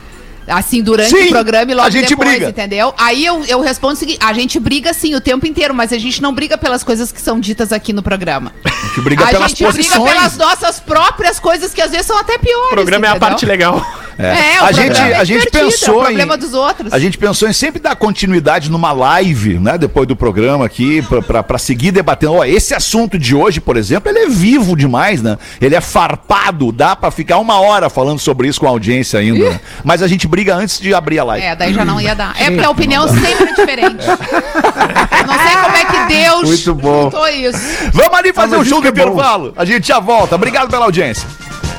Assim, 0.46 0.82
durante 0.82 1.10
Sim, 1.10 1.26
o 1.26 1.28
programa 1.28 1.72
e 1.72 1.74
logo 1.74 1.88
a 1.88 1.90
gente 1.90 2.08
depois, 2.10 2.30
briga. 2.30 2.48
entendeu? 2.48 2.94
Aí 2.96 3.24
eu, 3.24 3.44
eu 3.46 3.60
respondo 3.60 3.94
o 3.94 3.96
seguinte: 3.96 4.18
a 4.22 4.32
gente 4.32 4.60
briga 4.60 4.92
sim 4.94 5.14
o 5.14 5.20
tempo 5.20 5.46
inteiro, 5.46 5.74
mas 5.74 5.92
a 5.92 5.98
gente 5.98 6.22
não 6.22 6.32
briga 6.32 6.56
pelas 6.56 6.84
coisas 6.84 7.10
que 7.10 7.20
são 7.20 7.40
ditas 7.40 7.72
aqui 7.72 7.92
no 7.92 8.02
programa. 8.02 8.52
A 8.64 8.86
gente 8.86 9.00
briga 9.00 9.24
a 9.24 9.28
pelas 9.28 9.50
gente 9.50 9.64
posições. 9.64 9.98
briga 9.98 10.12
pelas 10.14 10.36
nossas 10.36 10.78
próprias 10.80 11.40
coisas 11.40 11.74
que 11.74 11.82
às 11.82 11.90
vezes 11.90 12.06
são 12.06 12.16
até 12.18 12.38
piores. 12.38 12.72
O 12.72 12.74
programa 12.74 13.06
é 13.06 13.08
a 13.08 13.10
entendeu? 13.12 13.28
parte 13.28 13.44
legal. 13.46 13.84
É, 14.18 14.60
o 14.60 14.64
a 14.64 14.68
programa 14.68 14.72
gente, 14.94 15.00
é 15.00 15.16
a 15.16 15.24
gente 15.24 15.38
divertido, 15.38 15.58
é 15.58 15.66
o 15.66 15.70
pensou 15.70 16.00
problema 16.02 16.34
em, 16.34 16.38
dos 16.38 16.54
outros. 16.54 16.92
A 16.92 16.98
gente 16.98 17.18
pensou 17.18 17.48
em 17.48 17.52
sempre 17.52 17.80
dar 17.80 17.94
continuidade 17.96 18.70
numa 18.70 18.92
live, 18.92 19.58
né, 19.58 19.76
depois 19.76 20.06
do 20.08 20.16
programa 20.16 20.64
aqui, 20.64 21.02
pra 21.46 21.58
seguir 21.58 21.90
debatendo. 21.90 22.34
Ó, 22.34 22.44
esse 22.44 22.74
assunto 22.74 23.18
de 23.18 23.34
hoje, 23.34 23.60
por 23.60 23.76
exemplo, 23.76 24.10
ele 24.10 24.20
é 24.20 24.28
vivo 24.28 24.74
demais, 24.76 25.20
né? 25.22 25.36
Ele 25.60 25.74
é 25.74 25.80
farpado, 25.80 26.72
dá 26.72 26.96
pra 26.96 27.10
ficar 27.10 27.38
uma 27.38 27.60
hora 27.60 27.90
falando 27.90 28.18
sobre 28.18 28.48
isso 28.48 28.60
com 28.60 28.66
a 28.66 28.70
audiência 28.70 29.20
ainda. 29.20 29.50
né? 29.50 29.60
Mas 29.84 30.02
a 30.02 30.08
gente 30.08 30.26
briga 30.26 30.54
antes 30.54 30.80
de 30.80 30.94
abrir 30.94 31.18
a 31.18 31.24
live. 31.24 31.46
É, 31.46 31.54
daí 31.54 31.74
já 31.74 31.84
não 31.84 32.00
ia 32.00 32.14
dar. 32.14 32.34
É 32.40 32.50
porque 32.50 32.64
a 32.64 32.70
opinião 32.70 33.06
sempre 33.08 33.50
é 33.50 33.54
diferente. 33.54 34.04
Eu 34.06 35.26
não 35.26 35.38
sei 35.38 35.56
como 35.62 35.76
é 35.76 35.84
que 35.84 36.14
Deus 36.14 36.42
Muito 36.48 36.74
bom. 36.74 37.02
juntou 37.04 37.28
isso. 37.28 37.58
Vamos 37.92 38.18
ali 38.18 38.32
fazer 38.32 38.56
Ah, 38.56 38.58
um 38.60 38.64
show 38.64 38.80
do 38.80 38.86
é 38.86 38.90
intervalo. 38.90 39.52
A 39.56 39.64
gente 39.64 39.86
já 39.88 40.00
volta. 40.00 40.34
Obrigado 40.36 40.70
pela 40.70 40.84
audiência. 40.86 41.28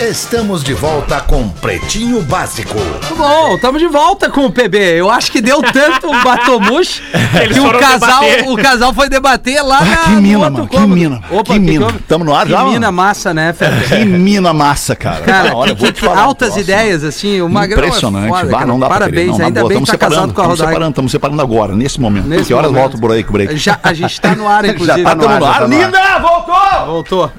Estamos 0.00 0.62
de 0.62 0.74
volta 0.74 1.20
com 1.22 1.48
Pretinho 1.48 2.20
Básico. 2.20 2.74
Muito 2.78 3.14
bom, 3.16 3.54
estamos 3.54 3.80
de 3.80 3.88
volta 3.88 4.28
com 4.28 4.44
o 4.44 4.52
PB. 4.52 4.76
Eu 4.98 5.10
acho 5.10 5.32
que 5.32 5.40
deu 5.40 5.62
tanto 5.62 6.10
o 6.10 6.12
batomush 6.22 7.02
Eles 7.40 7.54
que 7.56 7.60
o 7.60 7.64
foram 7.64 7.80
casal, 7.80 8.20
debater. 8.20 8.48
o 8.50 8.56
casal 8.56 8.92
foi 8.92 9.08
debater 9.08 9.62
lá 9.62 9.82
na, 9.82 9.96
que 9.96 10.10
mina, 10.10 10.38
outro 10.38 10.52
mano, 10.52 10.68
que 10.68 10.78
mina. 10.80 11.22
Opa, 11.30 11.52
Que 11.54 11.58
mina. 11.58 11.86
Tamo 12.06 12.24
no 12.26 12.34
ar 12.34 12.44
Que 12.44 12.52
já, 12.52 12.64
mina 12.64 12.80
mano? 12.80 12.92
massa, 12.92 13.32
né, 13.32 13.54
Fernando? 13.54 13.88
Que 13.88 14.04
mina 14.04 14.52
massa, 14.52 14.94
cara. 14.94 15.22
Cara, 15.22 15.56
Olha, 15.56 15.74
vou 15.74 15.90
te 15.90 16.00
falar 16.00 16.24
um 16.24 16.28
altas 16.28 16.48
troço. 16.48 16.60
ideias, 16.60 17.02
assim. 17.02 17.40
O 17.40 17.48
Magrão 17.48 17.78
Impressionante. 17.86 18.26
é 18.26 18.28
foda, 18.28 18.46
Bah, 18.52 18.66
não 18.66 18.78
dá 18.78 18.86
pra 18.88 18.98
Parabéns, 18.98 19.28
crer. 19.28 19.38
Não, 19.38 19.46
ainda 19.46 19.60
boa, 19.60 19.68
bem 19.72 19.82
que 19.82 19.90
tá 19.90 19.96
casado 19.98 20.12
separando, 20.14 20.34
com 20.34 20.40
a 20.42 20.44
Rodaica. 20.44 20.66
separando, 20.68 20.90
estamos 20.90 21.12
separando 21.12 21.42
agora, 21.42 21.74
nesse 21.74 21.98
momento. 21.98 22.26
Nesse 22.26 22.44
que 22.44 22.54
horas 22.54 22.70
momento. 22.70 22.82
volta 22.92 22.96
o 22.98 23.00
break, 23.08 23.32
break? 23.32 23.56
Já, 23.56 23.78
a 23.82 23.94
gente 23.94 24.20
tá 24.20 24.34
no 24.34 24.46
ar, 24.46 24.62
inclusive. 24.66 25.02
Já 25.02 25.16
tá 25.16 25.22
já 25.22 25.28
tá 25.28 25.38
no 25.40 25.46
ar. 25.46 25.68
Linda, 25.68 26.18
voltou! 26.20 26.86
Voltou. 26.86 27.32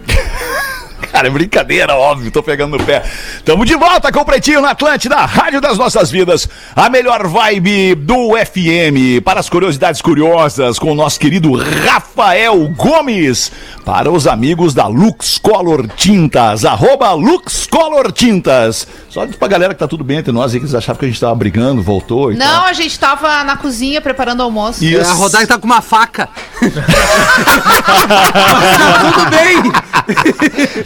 Cara, 1.12 1.28
é 1.28 1.32
brincadeira, 1.32 1.96
óbvio, 1.96 2.30
tô 2.32 2.44
pegando 2.44 2.78
no 2.78 2.84
pé. 2.84 3.04
Tamo 3.46 3.66
de 3.66 3.76
volta 3.76 4.12
com 4.12 4.20
o 4.20 4.26
Pretinho 4.26 4.62
na 4.62 4.72
Atlântida, 4.72 5.16
Rádio 5.18 5.62
das 5.62 5.78
Nossas 5.78 6.12
Vidas, 6.12 6.48
a 6.76 6.90
melhor 6.90 7.26
vibe 7.28 7.96
do 7.96 8.32
FM. 8.38 9.24
Para 9.24 9.40
as 9.40 9.50
curiosidades 9.50 10.02
curiosas, 10.02 10.78
com 10.78 10.92
o 10.92 10.96
nosso 10.96 11.18
querido 11.20 11.54
Rafael 11.54 12.68
Gomes. 12.76 13.52
Para 13.86 14.12
os 14.12 14.28
amigos 14.28 14.74
da 14.74 14.86
Lux 14.88 15.38
Color 15.38 15.88
Tintas, 15.96 16.66
arroba 16.66 17.14
Lux 17.14 17.66
Color 17.68 18.12
Tintas. 18.12 18.86
Só 19.10 19.26
diz 19.26 19.36
pra 19.38 19.48
galera 19.48 19.74
que 19.74 19.80
tá 19.80 19.88
tudo 19.88 20.04
bem 20.04 20.18
entre 20.18 20.34
nós 20.34 20.52
aí, 20.54 20.60
que 20.60 20.66
eles 20.66 20.76
achavam 20.76 21.00
que 21.00 21.06
a 21.06 21.08
gente 21.08 21.20
tava 21.20 21.34
brigando, 21.36 21.82
voltou 21.82 22.32
e 22.32 22.36
Não, 22.36 22.46
tal. 22.46 22.66
a 22.66 22.74
gente 22.74 23.00
tava 23.00 23.44
na 23.46 23.56
cozinha 23.56 24.02
preparando 24.02 24.44
almoço. 24.44 24.84
Isso. 24.84 25.10
A 25.10 25.14
Rodaica 25.14 25.48
tá 25.48 25.58
com 25.58 25.66
uma 25.66 25.82
faca. 25.82 26.28
tá 26.28 26.34
tudo 29.14 29.30
bem. 29.30 29.72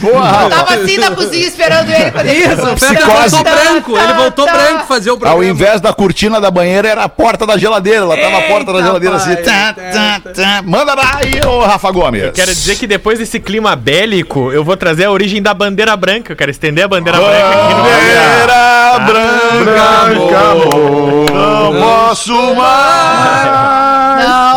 Porra, 0.12 0.50
Tava 0.50 0.74
assim 0.76 0.98
na 0.98 1.12
cozinha 1.12 1.48
esperando 1.48 1.90
ele 1.90 2.12
ele 2.30 2.32
Isso, 2.46 2.76
Psicose. 2.76 3.30
voltou 3.30 3.44
branco. 3.44 3.98
Ele 3.98 4.14
voltou 4.14 4.46
Tá. 4.46 4.54
branco 4.54 4.88
fazer 4.88 5.10
o 5.10 5.14
Ao 5.14 5.20
programa. 5.20 5.46
invés 5.46 5.80
da 5.82 5.94
cortina 5.94 6.40
da 6.42 6.50
banheira, 6.52 6.88
era 6.90 7.04
a 7.04 7.10
porta 7.10 7.46
da 7.46 7.58
geladeira. 7.58 8.00
Ela 8.00 8.18
tava 8.18 8.38
a 8.38 8.42
porta 8.44 8.74
da 8.74 8.82
geladeira 8.82 9.16
assim. 9.16 9.36
Tá, 9.38 9.74
tá, 9.74 10.22
tá. 10.34 10.62
Manda 10.66 10.94
lá 10.94 11.18
aí, 11.18 11.40
ô 11.48 11.62
Rafa 11.62 11.92
Gomes. 11.92 12.32
Quero 12.34 12.52
dizer 12.54 12.76
que 12.78 12.88
depois 12.88 13.20
desse 13.20 13.40
clima 13.40 13.76
bélico, 13.76 14.52
eu 14.52 14.64
vou 14.64 14.76
trazer 14.78 15.06
a 15.06 15.12
origem 15.12 15.42
da 15.42 15.54
bandeira 15.54 15.96
branca. 15.96 16.32
Eu 16.34 16.36
quero 16.36 16.52
estender 16.52 16.86
a 16.86 16.88
bandeira 16.88 17.18
branca 17.20 17.50
aqui 17.50 17.74
no 17.74 17.84
Bandeira 17.84 19.00
branca, 19.06 20.40
amor, 20.52 21.32
não 21.32 21.82
posso 21.82 22.56
mais. 22.56 24.01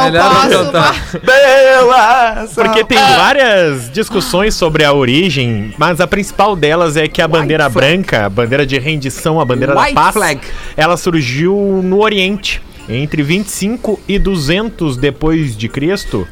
Não 0.05 0.11
Melhor 0.11 0.25
não 0.25 0.35
posso 0.35 0.65
cantar. 0.65 0.95
Bela. 1.25 2.49
Porque 2.55 2.85
tem 2.85 2.99
várias 2.99 3.91
discussões 3.91 4.55
sobre 4.55 4.85
a 4.85 4.93
origem, 4.93 5.75
mas 5.79 6.01
a 6.01 6.07
principal 6.07 6.55
delas 6.55 6.97
é 6.97 7.09
que 7.09 7.23
a 7.23 7.29
bandeira 7.29 7.69
branca, 7.69 8.27
a 8.27 8.29
bandeira 8.29 8.67
de 8.67 8.79
rendição, 8.79 9.41
a 9.41 9.45
bandeira 9.45 9.79
White 9.79 9.95
da 9.95 10.01
paz, 10.01 10.15
flag. 10.15 10.41
ela 10.77 10.97
surgiu 10.97 11.55
no 11.83 12.03
Oriente, 12.03 12.63
entre 12.89 13.23
25 13.23 14.01
e 14.07 14.19
200 14.19 14.97
depois 14.97 15.57
de 15.57 15.69
Cristo, 15.69 16.27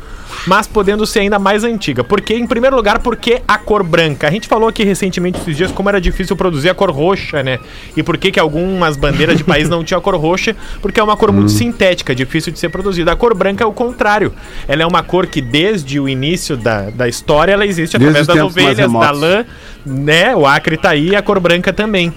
mas 0.47 0.67
podendo 0.67 1.07
ser 1.07 1.21
ainda 1.21 1.39
mais 1.39 1.65
antiga. 1.65 2.03
Porque, 2.03 2.35
em 2.35 2.47
primeiro 2.47 2.77
lugar, 2.77 2.99
porque 2.99 3.43
a 3.47 3.59
cor 3.59 3.83
branca. 3.83 4.29
A 4.29 4.31
gente 4.31 4.49
falou 4.49 4.69
aqui 4.69 4.85
recentemente 4.85 5.41
esses 5.41 5.57
dias 5.57 5.73
como 5.73 5.89
era 5.89 6.01
difícil 6.01 6.37
produzir 6.37 6.71
a 6.71 6.75
cor 6.75 6.91
roxa, 6.91 7.43
né? 7.43 7.59
E 7.97 8.03
por 8.03 8.17
que 8.17 8.33
que 8.33 8.41
algumas 8.41 8.97
bandeiras 8.97 9.37
de 9.37 9.45
país 9.45 9.69
não 9.69 9.85
tinham 9.85 9.99
a 9.99 10.03
cor 10.03 10.17
roxa? 10.17 10.57
Porque 10.81 10.99
é 10.99 11.03
uma 11.03 11.17
cor 11.17 11.33
muito 11.33 11.51
sintética, 11.51 12.15
difícil 12.15 12.53
de 12.53 12.59
ser 12.59 12.69
produzida. 12.69 13.13
A 13.13 13.17
cor 13.17 13.35
branca 13.35 13.65
é 13.65 13.67
o 13.67 13.73
contrário. 13.73 14.33
Ela 14.67 14.83
é 14.83 14.87
uma 14.87 15.03
cor 15.03 15.27
que 15.27 15.41
desde 15.41 15.99
o 16.01 16.09
início 16.09 16.57
da, 16.57 16.91
da 16.91 17.09
história 17.09 17.53
ela 17.53 17.67
existe 17.67 17.99
Desde 17.99 18.19
através 18.19 18.27
das 18.27 18.39
ovelhas, 18.39 18.93
da 18.93 19.11
lã, 19.11 19.45
né? 19.85 20.35
O 20.35 20.47
acre 20.47 20.77
tá 20.77 20.91
aí, 20.91 21.15
a 21.15 21.23
cor 21.23 21.41
branca 21.41 21.73
também. 21.73 22.13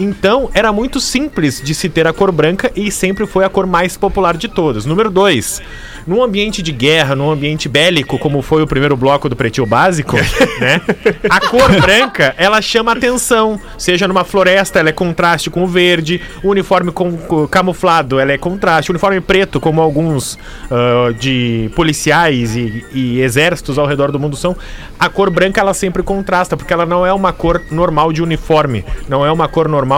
Então, 0.00 0.48
era 0.54 0.72
muito 0.72 0.98
simples 0.98 1.60
de 1.62 1.74
se 1.74 1.88
ter 1.88 2.06
a 2.06 2.12
cor 2.12 2.32
branca 2.32 2.72
e 2.74 2.90
sempre 2.90 3.26
foi 3.26 3.44
a 3.44 3.50
cor 3.50 3.66
mais 3.66 3.98
popular 3.98 4.34
de 4.36 4.48
todas. 4.48 4.86
Número 4.86 5.10
2. 5.10 5.60
Num 6.06 6.22
ambiente 6.22 6.62
de 6.62 6.72
guerra, 6.72 7.14
num 7.14 7.30
ambiente 7.30 7.68
bélico, 7.68 8.18
como 8.18 8.40
foi 8.40 8.62
o 8.62 8.66
primeiro 8.66 8.96
bloco 8.96 9.28
do 9.28 9.36
Pretinho 9.36 9.66
Básico, 9.66 10.16
né? 10.58 10.80
A 11.28 11.38
cor 11.40 11.70
branca, 11.80 12.34
ela 12.38 12.62
chama 12.62 12.92
atenção. 12.92 13.60
Seja 13.76 14.08
numa 14.08 14.24
floresta, 14.24 14.78
ela 14.78 14.88
é 14.88 14.92
contraste 14.92 15.50
com 15.50 15.62
o 15.62 15.66
verde. 15.66 16.18
O 16.42 16.48
uniforme 16.48 16.90
com, 16.90 17.18
com- 17.18 17.46
camuflado, 17.46 18.18
ela 18.18 18.32
é 18.32 18.38
contraste. 18.38 18.90
O 18.90 18.92
uniforme 18.92 19.20
preto, 19.20 19.60
como 19.60 19.82
alguns 19.82 20.38
ah, 20.70 21.12
de 21.18 21.70
policiais 21.76 22.56
e, 22.56 22.84
e 22.94 23.20
exércitos 23.20 23.78
ao 23.78 23.86
redor 23.86 24.10
do 24.10 24.18
mundo 24.18 24.36
são. 24.36 24.56
A 24.98 25.10
cor 25.10 25.28
branca, 25.28 25.60
ela 25.60 25.74
sempre 25.74 26.02
contrasta, 26.02 26.56
porque 26.56 26.72
ela 26.72 26.86
não 26.86 27.04
é 27.04 27.12
uma 27.12 27.32
cor 27.32 27.60
normal 27.70 28.10
de 28.10 28.22
uniforme. 28.22 28.84
Não 29.06 29.24
é 29.24 29.30
uma 29.30 29.46
cor 29.46 29.68
normal 29.68 29.89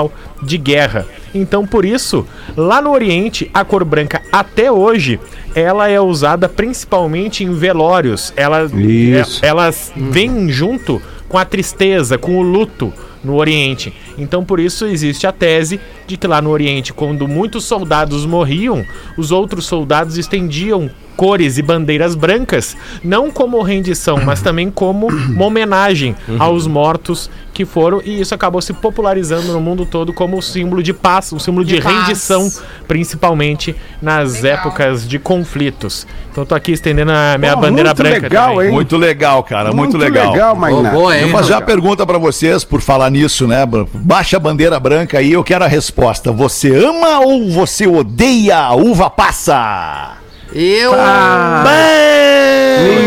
de 0.43 0.59
guerra. 0.59 1.07
Então, 1.35 1.67
por 1.67 1.85
isso, 1.85 2.27
lá 2.57 2.81
no 2.81 2.91
Oriente, 2.91 3.51
a 3.55 3.65
cor 3.65 3.85
branca 3.85 4.23
até 4.31 4.71
hoje, 4.71 5.19
ela 5.55 5.89
é 5.89 6.01
usada 6.01 6.49
principalmente 6.49 7.45
em 7.45 7.53
velórios. 7.55 8.33
Ela, 8.37 8.65
Isso. 8.75 9.45
é- 9.45 9.49
elas 9.49 9.93
vêm 9.97 10.49
junto 10.51 11.01
com 11.29 11.39
a 11.39 11.45
tristeza, 11.45 12.19
com 12.19 12.37
o 12.39 12.43
luto 12.43 12.93
no 13.25 13.37
Oriente. 13.37 13.93
Então, 14.19 14.45
por 14.45 14.61
isso 14.61 14.87
existe 14.87 15.27
a 15.27 15.33
tese 15.33 15.81
de 16.07 16.17
que 16.17 16.27
lá 16.27 16.41
no 16.43 16.51
Oriente, 16.51 16.93
quando 16.93 17.27
muitos 17.29 17.65
soldados 17.65 18.25
morriam, 18.27 18.85
os 19.17 19.31
outros 19.31 19.67
soldados 19.67 20.19
estendiam 20.19 20.91
cores 21.17 21.59
e 21.59 21.63
bandeiras 21.63 22.15
brancas, 22.15 22.75
não 23.05 23.31
como 23.31 23.61
rendição, 23.63 24.19
mas 24.25 24.41
também 24.43 24.71
como 24.71 25.07
uma 25.09 25.45
homenagem 25.45 26.17
aos 26.39 26.67
mortos 26.67 27.31
que 27.53 27.67
foram, 27.67 28.01
e 28.03 28.19
isso 28.23 28.35
acabou 28.35 28.63
se 28.63 28.73
popularizando 28.73 29.53
no 29.53 29.61
mundo 29.61 29.85
todo 29.85 30.11
como 30.13 30.39
um 30.39 30.41
símbolo 30.41 30.83
de 30.83 30.95
paz, 30.95 31.31
um 31.35 31.39
símbolo 31.39 31.67
de, 31.67 31.75
De 31.75 31.81
rendição, 31.81 32.51
principalmente 32.89 33.75
nas 34.01 34.41
Legal. 34.41 34.59
épocas 34.61 35.07
de 35.09 35.19
conflitos. 35.19 36.07
Então, 36.31 36.47
tô 36.47 36.55
aqui 36.55 36.73
estendendo 36.73 37.13
a 37.13 37.37
minha 37.39 37.55
Pô, 37.55 37.61
bandeira 37.61 37.91
muito 37.91 38.03
branca. 38.03 38.21
legal, 38.23 38.51
também. 38.55 38.67
hein? 38.69 38.73
Muito 38.73 38.97
legal, 38.97 39.43
cara, 39.43 39.73
muito, 39.73 39.99
legal. 39.99 40.33
legal, 40.33 40.57
boa, 40.57 41.15
Eu 41.15 41.27
hein? 41.27 41.31
vou 41.31 41.41
fazer 41.41 41.53
uma 41.53 41.61
pergunta 41.61 42.07
pra 42.07 42.17
vocês 42.17 42.65
por 42.65 42.81
falar 42.81 43.11
nisso, 43.11 43.47
né? 43.47 43.67
Baixa 44.13 44.37
a 44.37 44.41
bandeira 44.41 44.79
branca 44.79 45.21
aí, 45.21 45.33
eu 45.33 45.43
quero 45.43 45.65
a 45.65 45.67
resposta. 45.67 46.31
Você 46.31 46.71
ama 46.85 47.21
ou 47.21 47.49
você 47.49 47.87
odeia 47.87 48.59
a 48.59 48.75
uva 48.75 49.09
passa? 49.09 50.19
Eu. 50.53 50.93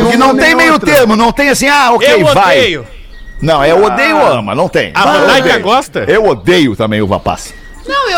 Porque 0.01 0.17
não 0.17 0.33
nem 0.33 0.45
tem 0.47 0.55
meio 0.55 0.73
outra. 0.73 0.91
termo, 0.91 1.15
não 1.15 1.31
tem 1.31 1.49
assim, 1.49 1.67
ah, 1.67 1.91
ok, 1.93 2.11
Eu 2.11 2.25
vai. 2.33 2.57
odeio. 2.57 2.87
Não, 3.39 3.63
é 3.63 3.71
odeio 3.71 4.17
ou 4.17 4.33
ama, 4.33 4.55
não 4.55 4.67
tem. 4.67 4.93
A 4.95 5.01
Eu 5.01 5.19
Rodaica 5.19 5.59
gosta? 5.59 5.99
Eu 6.07 6.25
odeio 6.25 6.75
também 6.75 7.03
uva 7.03 7.19
passa. 7.19 7.53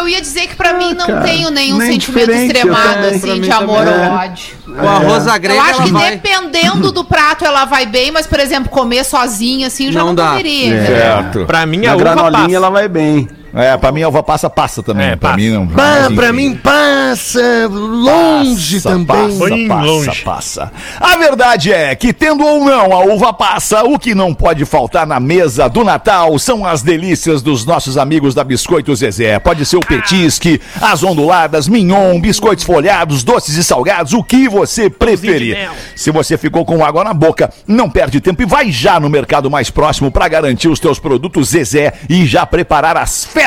Eu 0.08 0.12
ia 0.12 0.22
dizer 0.22 0.48
que 0.48 0.56
pra 0.56 0.74
mim 0.74 0.94
não 0.94 1.06
cara, 1.06 1.20
tenho 1.22 1.50
nenhum 1.52 1.82
sentimento 1.82 2.32
extremado, 2.32 2.94
também, 2.94 3.16
assim, 3.16 3.42
de 3.42 3.52
amor 3.52 3.80
também 3.84 3.94
ou 3.94 4.00
é. 4.06 4.10
ódio. 4.10 4.56
O 4.66 4.88
arroz 4.88 5.28
agrega, 5.28 5.60
Eu 5.60 5.62
acho 5.64 5.84
que 5.84 5.92
vai. 5.92 6.12
dependendo 6.12 6.92
do 6.94 7.04
prato 7.04 7.44
ela 7.44 7.66
vai 7.66 7.86
bem, 7.86 8.10
mas, 8.10 8.26
por 8.26 8.40
exemplo, 8.40 8.70
comer 8.70 9.04
sozinha, 9.04 9.68
assim, 9.68 9.88
eu 9.88 9.92
já 9.92 10.00
Não 10.00 10.08
não, 10.08 10.16
dá. 10.16 10.30
poderia. 10.30 10.74
É. 10.76 10.86
Certo. 10.86 11.46
Pra 11.46 11.66
mim, 11.66 11.80
Na 11.80 11.92
a 11.92 11.96
uva 11.96 12.04
granolinha 12.06 12.42
passa. 12.44 12.56
ela 12.56 12.70
vai 12.70 12.88
bem. 12.88 13.28
É, 13.58 13.76
pra 13.76 13.92
mim 13.92 14.04
a 14.04 14.08
uva 14.08 14.22
passa 14.22 14.48
passa 14.52 14.84
também. 14.84 15.08
É, 15.08 15.16
pra 15.16 15.30
passa. 15.30 15.42
mim 15.42 15.50
não. 15.50 15.66
Pá, 15.68 15.74
mas, 15.76 16.14
pra 16.14 16.32
mim 16.32 16.56
passa 16.56 17.68
longe 17.68 18.76
Passa, 18.76 18.90
também. 18.90 19.38
Passa, 19.38 19.68
passa, 19.68 19.86
longe. 19.86 20.22
passa. 20.22 20.72
A 21.00 21.18
verdade 21.18 21.74
é 21.74 21.96
que, 21.96 22.14
tendo 22.14 22.46
ou 22.46 22.64
não 22.64 22.94
a 22.94 23.04
uva 23.04 23.34
passa, 23.34 23.84
o 23.84 23.98
que 23.98 24.14
não 24.14 24.32
pode 24.32 24.64
faltar 24.64 25.08
na 25.08 25.20
mesa 25.20 25.68
do 25.68 25.84
Natal 25.84 26.38
são 26.38 26.64
as 26.66 26.84
delícias 26.84 27.42
dos 27.42 27.66
nossos 27.66 27.98
amigos 27.98 28.36
da 28.36 28.44
Biscoito 28.44 28.96
Zezé. 28.96 29.40
Pode 29.40 29.66
ser 29.66 29.78
o 29.78 29.82
petisque, 29.82 30.62
as 30.80 31.02
onduladas, 31.02 31.68
mignon, 31.68 32.20
biscoitos 32.20 32.64
folhados, 32.64 33.24
doces 33.24 33.56
e 33.56 33.64
salgados, 33.64 34.14
o 34.14 34.24
que 34.24 34.48
você 34.48 34.88
preferir. 34.88 35.70
Se 35.96 36.12
você 36.12 36.38
ficou 36.38 36.64
com 36.64 36.86
água 36.86 37.04
na 37.04 37.14
boca, 37.14 37.52
não 37.68 37.90
perde 37.90 38.22
tempo 38.22 38.44
e 38.44 38.46
vai 38.46 38.72
já 38.72 39.00
no 39.00 39.10
mercado 39.10 39.50
mais 39.50 39.72
próximo 39.72 40.12
para 40.12 40.28
garantir 40.28 40.68
os 40.68 40.80
teus 40.80 41.00
produtos 41.00 41.50
Zezé 41.50 41.94
e 42.08 42.24
já 42.28 42.46
preparar 42.46 42.96
as 42.96 43.26
festas 43.26 43.47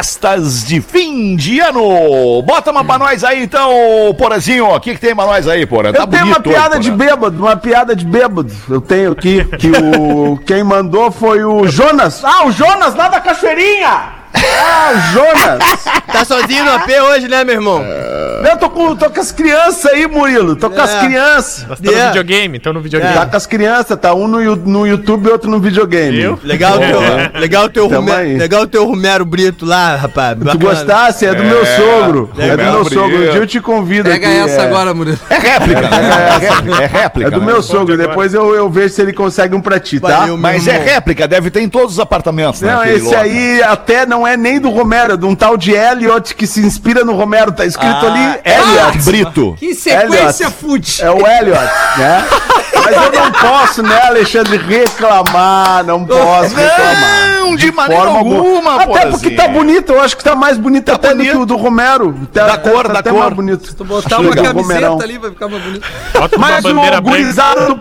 de 0.67 0.81
fim 0.81 1.37
de 1.37 1.61
ano. 1.61 2.43
Bota 2.43 2.71
uma 2.71 2.85
pra 2.85 2.99
nós 2.99 3.25
aí 3.25 3.43
então, 3.43 3.71
Porazinho. 4.19 4.67
O 4.67 4.81
que, 4.81 4.95
que 4.95 5.01
tem 5.01 5.15
pra 5.15 5.27
nós 5.27 5.47
aí, 5.47 5.67
Porã? 5.67 5.91
Eu 5.91 6.07
tenho 6.07 6.27
uma 6.27 6.37
hoje, 6.37 6.49
piada 6.49 6.79
de 6.79 6.91
Porã. 6.91 7.05
bêbado, 7.05 7.43
uma 7.43 7.57
piada 7.57 7.97
de 7.97 8.05
bêbado. 8.05 8.53
Eu 8.69 8.81
tenho 8.81 9.13
aqui, 9.13 9.45
que 9.45 9.71
o 9.71 10.39
quem 10.47 10.63
mandou 10.63 11.11
foi 11.11 11.45
o 11.45 11.67
Jonas. 11.67 12.25
Ah, 12.25 12.47
o 12.47 12.53
Jonas 12.53 12.95
lá 12.95 13.09
da 13.09 13.21
Cachoeirinha! 13.21 14.20
Ah, 14.35 14.93
o 14.95 15.12
Jonas! 15.12 15.61
Tá 16.11 16.24
sozinho 16.24 16.64
no 16.64 16.72
AP 16.72 16.89
hoje, 17.09 17.28
né, 17.28 17.45
meu 17.45 17.55
irmão? 17.55 17.85
Eu 17.85 18.57
tô 18.59 18.68
com, 18.68 18.97
tô 18.97 19.09
com 19.09 19.20
as 19.20 19.31
crianças 19.31 19.87
aí, 19.93 20.09
Murilo. 20.09 20.57
Tô 20.57 20.68
com 20.68 20.81
as 20.81 20.93
É. 20.93 21.01
crianças. 21.07 21.64
Nós 21.68 21.78
estamos 21.78 21.85
no 21.85 21.91
Yeah. 21.93 22.09
videogame, 22.11 22.57
estão 22.57 22.72
no 22.72 22.81
videogame. 22.81 23.14
Tá 23.14 23.26
com 23.26 23.37
as 23.37 23.47
crianças, 23.47 23.97
tá 23.97 24.12
um 24.12 24.26
no, 24.26 24.57
no 24.57 24.87
YouTube 24.89 25.28
e 25.28 25.31
outro 25.31 25.49
no 25.49 25.61
videogame. 25.61 26.16
Viu? 26.20 26.39
Legal 26.43 26.74
o 26.74 26.78
teu, 26.81 27.01
legal 27.41 27.64
o 27.66 27.68
teu, 27.68 27.87
Romero, 27.87 28.39
legal 28.39 28.62
o 28.62 28.66
teu 28.66 28.85
Romero 28.87 29.24
Brito 29.24 29.64
lá, 29.64 29.95
rapaz. 29.95 30.37
Tu 30.37 30.45
bacana. 30.45 30.64
gostasse? 30.64 31.26
É 31.26 31.33
do 31.35 31.45
meu 31.45 31.64
sogro. 31.64 32.31
É, 32.37 32.57
do 32.57 32.62
meu 32.62 32.85
sogro. 32.87 33.16
Um 33.16 33.31
dia 33.31 33.37
eu 33.37 33.47
te 33.47 33.61
convido 33.61 34.11
Pega 34.11 34.26
aqui, 34.26 34.37
essa 34.37 34.62
é. 34.62 34.64
agora, 34.66 34.93
Murilo. 34.93 35.18
É 35.31 35.39
réplica, 35.39 35.81
né? 35.83 35.89
É 36.01 36.39
réplica. 36.49 36.83
É, 36.83 36.87
réplica, 36.87 37.28
É 37.28 37.31
do 37.31 37.41
né? 37.41 37.47
meu 37.47 37.62
sogro. 37.62 37.97
Depois 37.97 38.35
eu, 38.35 38.53
eu 38.53 38.68
vejo 38.68 38.93
se 38.95 39.01
ele 39.01 39.12
consegue 39.12 39.55
um 39.55 39.61
pra 39.61 39.78
ti, 39.78 40.01
tá? 40.01 40.09
Valeu, 40.20 40.37
Mas 40.37 40.66
é 40.66 40.72
irmão. 40.72 40.89
réplica, 40.89 41.28
deve 41.28 41.51
ter 41.53 41.61
em 41.61 41.68
todos 41.68 41.93
os 41.95 42.01
apartamentos, 42.01 42.61
né? 42.62 42.74
Não, 42.74 42.85
esse 42.85 43.14
aí 43.14 43.62
até 43.62 44.05
não 44.05 44.20
é 44.27 44.37
nem 44.37 44.61
do 44.61 44.71
Romero, 44.71 45.14
é 45.14 45.16
de 45.16 45.25
um 45.27 45.35
tal 45.35 45.57
de 45.57 45.73
Elliot 45.73 46.35
que 46.35 46.47
se 46.47 46.61
inspira 46.61 47.05
no 47.05 47.14
Romero. 47.14 47.53
Tá 47.53 47.64
escrito 47.64 48.07
ali 48.07 48.41
Elliot. 48.45 48.99
Brito. 49.05 49.57
Que 49.59 49.75
sequência 49.75 50.45
Elliot. 50.45 50.57
fute. 50.61 51.03
É 51.03 51.11
o 51.11 51.27
Elliot, 51.27 51.59
né? 51.99 52.25
Mas 52.83 52.97
eu 52.97 53.12
não 53.21 53.33
posso, 53.33 53.83
né, 53.83 54.01
Alexandre, 54.07 54.57
reclamar. 54.57 55.85
Não 55.85 56.05
posso 56.07 56.55
reclamar. 56.55 57.31
Não, 57.41 57.57
de 57.57 57.71
maneira 57.73 58.05
Forma 58.05 58.18
alguma, 58.18 58.75
Até 58.77 58.87
Porazinho. 58.87 59.12
porque 59.12 59.31
tá 59.33 59.49
bonito, 59.49 59.93
eu 59.93 60.01
acho 60.01 60.16
que 60.16 60.23
tá 60.25 60.35
mais 60.37 60.57
bonito 60.57 60.91
até 60.91 61.14
do 61.14 61.23
que 61.23 61.37
o 61.37 61.45
do 61.45 61.57
Romero. 61.57 62.14
Tá, 62.33 62.47
Da 62.47 62.57
cor, 62.59 62.89
da 62.89 63.01
até 63.01 63.11
cor. 63.11 63.21
mais 63.21 63.35
bonito. 63.35 63.75
Tu 63.75 63.85
botar 63.85 64.07
Acho 64.16 64.21
uma 64.23 64.31
legal, 64.31 64.45
camiseta 64.47 64.62
Romerão. 64.89 65.01
ali 65.01 65.18
vai 65.18 65.31
ficar 65.31 65.49
mais 65.49 65.62
bonito. 65.62 65.87
Bota 66.14 66.37
uma 66.37 66.47
Mas 66.49 66.62
bandeira 66.62 66.99
o 66.99 67.01
branca. 67.03 67.11
gurizado... 67.11 67.81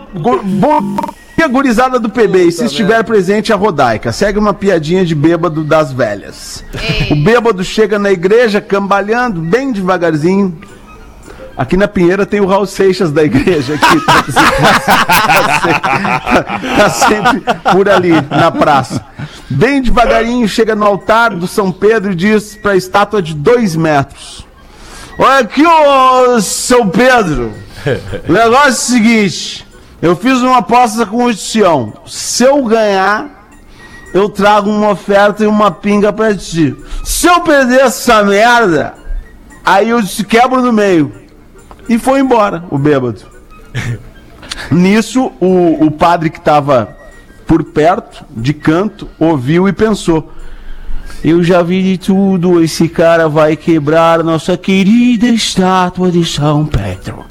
bu- 1.40 1.44
a 1.44 1.48
gurizada 1.48 1.98
do 1.98 2.08
PB, 2.08 2.44
e 2.44 2.52
se 2.52 2.64
estiver 2.64 3.02
presente 3.04 3.52
a 3.52 3.56
Rodaica, 3.56 4.12
segue 4.12 4.38
uma 4.38 4.52
piadinha 4.54 5.04
de 5.04 5.14
bêbado 5.14 5.62
das 5.64 5.92
velhas. 5.92 6.64
O 7.10 7.14
bêbado 7.16 7.62
chega 7.64 7.98
na 7.98 8.10
igreja 8.10 8.60
cambalhando 8.60 9.40
bem 9.40 9.72
devagarzinho. 9.72 10.58
Aqui 11.56 11.76
na 11.76 11.86
Pinheira 11.88 12.24
tem 12.24 12.40
o 12.40 12.46
Raul 12.46 12.64
Seixas 12.66 13.12
da 13.12 13.22
igreja 13.22 13.74
aqui. 13.74 14.00
tá 16.76 16.90
sempre 16.90 17.42
por 17.72 17.88
ali 17.88 18.12
na 18.30 18.50
praça. 18.50 19.04
Bem 19.48 19.82
devagarinho 19.82 20.48
chega 20.48 20.74
no 20.74 20.84
altar 20.86 21.34
do 21.34 21.46
São 21.46 21.70
Pedro 21.72 22.12
e 22.12 22.14
diz 22.14 22.56
para 22.56 22.72
a 22.72 22.76
estátua 22.76 23.20
de 23.20 23.34
dois 23.34 23.76
metros: 23.76 24.46
Olha 25.18 25.40
aqui, 25.40 25.62
ô 25.66 26.40
São 26.40 26.88
Pedro. 26.88 27.52
O 28.28 28.32
negócio 28.32 28.68
é 28.68 28.70
o 28.70 28.74
seguinte: 28.74 29.66
eu 30.02 30.16
fiz 30.16 30.38
uma 30.40 30.58
aposta 30.58 31.04
com 31.04 31.24
o 31.24 31.34
Sião. 31.34 31.92
Se 32.06 32.44
eu 32.44 32.64
ganhar, 32.64 33.50
eu 34.14 34.28
trago 34.28 34.70
uma 34.70 34.90
oferta 34.90 35.44
e 35.44 35.46
uma 35.46 35.70
pinga 35.70 36.12
pra 36.12 36.34
ti. 36.34 36.74
Se 37.04 37.26
eu 37.26 37.40
perder 37.40 37.80
essa 37.80 38.22
merda, 38.24 38.94
aí 39.64 39.90
eu 39.90 40.02
te 40.02 40.24
quebro 40.24 40.62
no 40.62 40.72
meio. 40.72 41.12
E 41.88 41.98
foi 41.98 42.20
embora, 42.20 42.64
o 42.70 42.78
bêbado. 42.78 43.20
Nisso, 44.70 45.32
o, 45.40 45.84
o 45.84 45.90
padre 45.90 46.30
que 46.30 46.38
estava 46.38 46.96
por 47.46 47.64
perto, 47.64 48.24
de 48.30 48.54
canto, 48.54 49.08
ouviu 49.18 49.68
e 49.68 49.72
pensou: 49.72 50.32
Eu 51.22 51.42
já 51.42 51.62
vi 51.62 51.82
de 51.82 51.98
tudo, 51.98 52.62
esse 52.62 52.88
cara 52.88 53.28
vai 53.28 53.56
quebrar 53.56 54.22
nossa 54.22 54.56
querida 54.56 55.26
estátua 55.26 56.10
de 56.10 56.24
São 56.24 56.64
Pedro. 56.64 57.24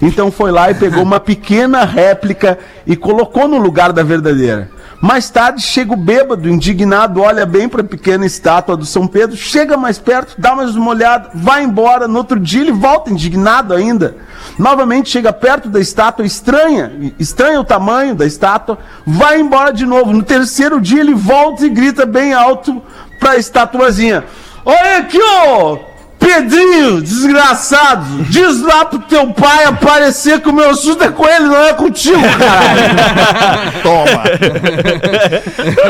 Então 0.00 0.30
foi 0.30 0.50
lá 0.50 0.70
e 0.70 0.74
pegou 0.74 1.02
uma 1.02 1.20
pequena 1.20 1.84
réplica 1.84 2.58
e 2.86 2.96
colocou 2.96 3.48
no 3.48 3.58
lugar 3.58 3.92
da 3.92 4.02
verdadeira. 4.02 4.70
Mais 5.00 5.30
tarde 5.30 5.62
chega 5.62 5.92
o 5.92 5.96
bêbado, 5.96 6.48
indignado, 6.48 7.22
olha 7.22 7.46
bem 7.46 7.68
para 7.68 7.82
a 7.82 7.84
pequena 7.84 8.26
estátua 8.26 8.76
do 8.76 8.84
São 8.84 9.06
Pedro, 9.06 9.36
chega 9.36 9.76
mais 9.76 9.96
perto, 9.96 10.34
dá 10.36 10.56
mais 10.56 10.74
uma 10.74 10.90
olhada, 10.90 11.30
vai 11.34 11.62
embora. 11.62 12.08
No 12.08 12.18
outro 12.18 12.38
dia 12.40 12.62
ele 12.62 12.72
volta 12.72 13.10
indignado 13.10 13.72
ainda. 13.72 14.16
Novamente 14.58 15.08
chega 15.08 15.32
perto 15.32 15.68
da 15.68 15.78
estátua, 15.78 16.26
estranha, 16.26 16.90
estranha 17.16 17.60
o 17.60 17.64
tamanho 17.64 18.14
da 18.16 18.26
estátua, 18.26 18.76
vai 19.06 19.40
embora 19.40 19.72
de 19.72 19.86
novo. 19.86 20.12
No 20.12 20.22
terceiro 20.22 20.80
dia 20.80 21.00
ele 21.00 21.14
volta 21.14 21.64
e 21.64 21.70
grita 21.70 22.04
bem 22.04 22.32
alto 22.32 22.82
para 23.20 23.32
a 23.32 23.36
estatuazinha: 23.36 24.24
Olha 24.64 24.98
aqui, 24.98 25.18
ô! 25.20 25.87
Pedrinho, 26.32 27.00
desgraçado, 27.00 28.22
diz 28.24 28.60
lá 28.60 28.84
pro 28.84 28.98
teu 28.98 29.28
pai 29.28 29.64
aparecer 29.64 30.40
que 30.40 30.48
o 30.50 30.52
meu 30.52 30.68
assunto 30.70 31.02
é 31.02 31.08
com 31.08 31.26
ele, 31.26 31.46
não 31.46 31.56
é 31.56 31.72
contigo, 31.72 32.20
caralho. 32.20 33.72
Toma. 33.82 34.22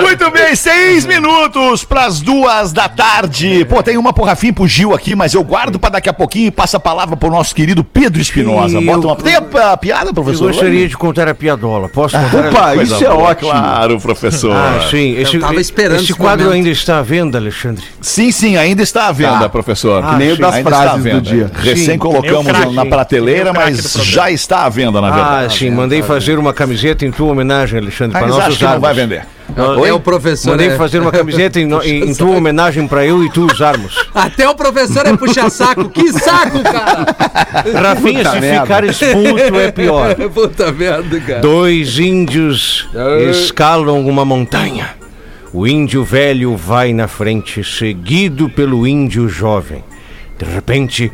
Muito 0.02 0.30
bem, 0.30 0.54
seis 0.54 1.04
minutos 1.06 1.82
pras 1.84 2.20
duas 2.20 2.72
da 2.72 2.88
tarde. 2.88 3.64
Pô, 3.68 3.82
tem 3.82 3.96
uma 3.96 4.12
pro 4.12 4.22
Rafinha 4.24 4.50
e 4.50 4.54
pro 4.54 4.68
Gil 4.68 4.94
aqui, 4.94 5.16
mas 5.16 5.34
eu 5.34 5.42
guardo 5.42 5.76
pra 5.78 5.90
daqui 5.90 6.08
a 6.08 6.12
pouquinho 6.12 6.46
e 6.46 6.50
passo 6.52 6.76
a 6.76 6.80
palavra 6.80 7.16
pro 7.16 7.30
nosso 7.30 7.52
querido 7.52 7.82
Pedro 7.82 8.22
Espinosa. 8.22 8.80
Bota 8.80 8.98
eu- 9.06 9.10
uma... 9.10 9.16
Tem 9.16 9.34
a, 9.34 9.72
a 9.72 9.76
piada, 9.76 10.10
Eu 10.10 10.14
professor? 10.14 10.46
gostaria 10.52 10.88
de 10.88 10.96
contar 10.96 11.26
a 11.26 11.34
piadola. 11.34 11.88
Posso 11.88 12.16
contar? 12.16 12.48
Opa, 12.48 12.74
Coisa 12.74 12.94
isso 12.94 13.04
é 13.04 13.08
boa, 13.10 13.22
ótimo. 13.30 13.50
Claro, 13.50 14.00
professor. 14.00 14.54
Ah, 14.54 14.86
sim. 14.88 15.16
Esse, 15.18 15.36
tava 15.40 15.60
esperando 15.60 15.96
esse 15.96 16.04
esse 16.12 16.14
quadro 16.14 16.44
momento. 16.46 16.56
ainda 16.58 16.70
está 16.70 16.98
à 16.98 17.02
venda, 17.02 17.38
Alexandre. 17.38 17.84
Sim, 18.00 18.30
sim, 18.30 18.56
ainda 18.56 18.82
está 18.84 19.08
à 19.08 19.12
venda, 19.12 19.40
Tá. 19.40 19.48
professor. 19.48 20.04
Ah, 20.04 20.16
nem 20.16 20.27
o 20.32 20.36
sim. 20.36 20.42
das 20.42 20.54
Ainda 20.54 20.68
está 20.70 20.78
à 20.78 20.82
frases 20.82 20.98
do 20.98 21.02
venda. 21.10 21.20
dia. 21.20 21.50
Recém 21.54 21.84
Sim. 21.92 21.98
colocamos 21.98 22.46
craque, 22.46 22.74
na 22.74 22.86
prateleira, 22.86 23.52
mas 23.52 23.92
já 24.02 24.30
está 24.30 24.64
à 24.64 24.68
venda, 24.68 25.00
na 25.00 25.08
Ah, 25.08 25.10
verdade. 25.12 25.58
sim. 25.58 25.70
Mandei 25.70 26.02
fazer 26.02 26.38
uma 26.38 26.52
camiseta 26.52 27.04
em 27.06 27.10
tua 27.10 27.32
homenagem, 27.32 27.78
Alexandre, 27.78 28.12
para 28.18 28.26
Mas 28.26 28.30
nós 28.36 28.44
que 28.44 28.50
não 28.50 28.56
usarmos. 28.70 28.80
vai 28.80 28.94
vender. 28.94 29.22
É 29.86 29.92
o 29.94 29.98
professor. 30.00 30.50
Mandei 30.50 30.68
é- 30.68 30.76
fazer 30.76 31.00
uma 31.00 31.10
camiseta 31.10 31.58
em, 31.58 31.68
em- 31.84 32.10
em 32.10 32.14
tua 32.14 32.36
homenagem 32.36 32.86
para 32.86 33.04
eu 33.06 33.24
e 33.24 33.30
tu 33.30 33.46
usarmos. 33.50 33.94
Até 34.14 34.46
o 34.48 34.54
professor 34.54 35.06
é 35.06 35.16
puxar 35.16 35.50
saco. 35.50 35.88
Que 35.88 36.12
saco, 36.12 36.60
cara! 36.62 37.16
Rafinha, 37.80 38.18
Puta 38.24 38.30
se 38.34 38.40
merda. 38.40 38.60
ficar 38.62 38.84
expulso 38.84 39.54
é 39.56 39.72
pior. 39.72 40.14
Puta 40.34 40.70
merda, 40.70 41.18
cara. 41.20 41.40
Dois 41.40 41.98
índios 41.98 42.86
escalam 43.30 44.06
uma 44.06 44.24
montanha. 44.24 44.90
O 45.52 45.66
índio 45.66 46.04
velho 46.04 46.54
vai 46.56 46.92
na 46.92 47.08
frente, 47.08 47.64
seguido 47.64 48.50
pelo 48.50 48.86
índio 48.86 49.28
jovem. 49.30 49.82
De 50.38 50.44
repente, 50.44 51.12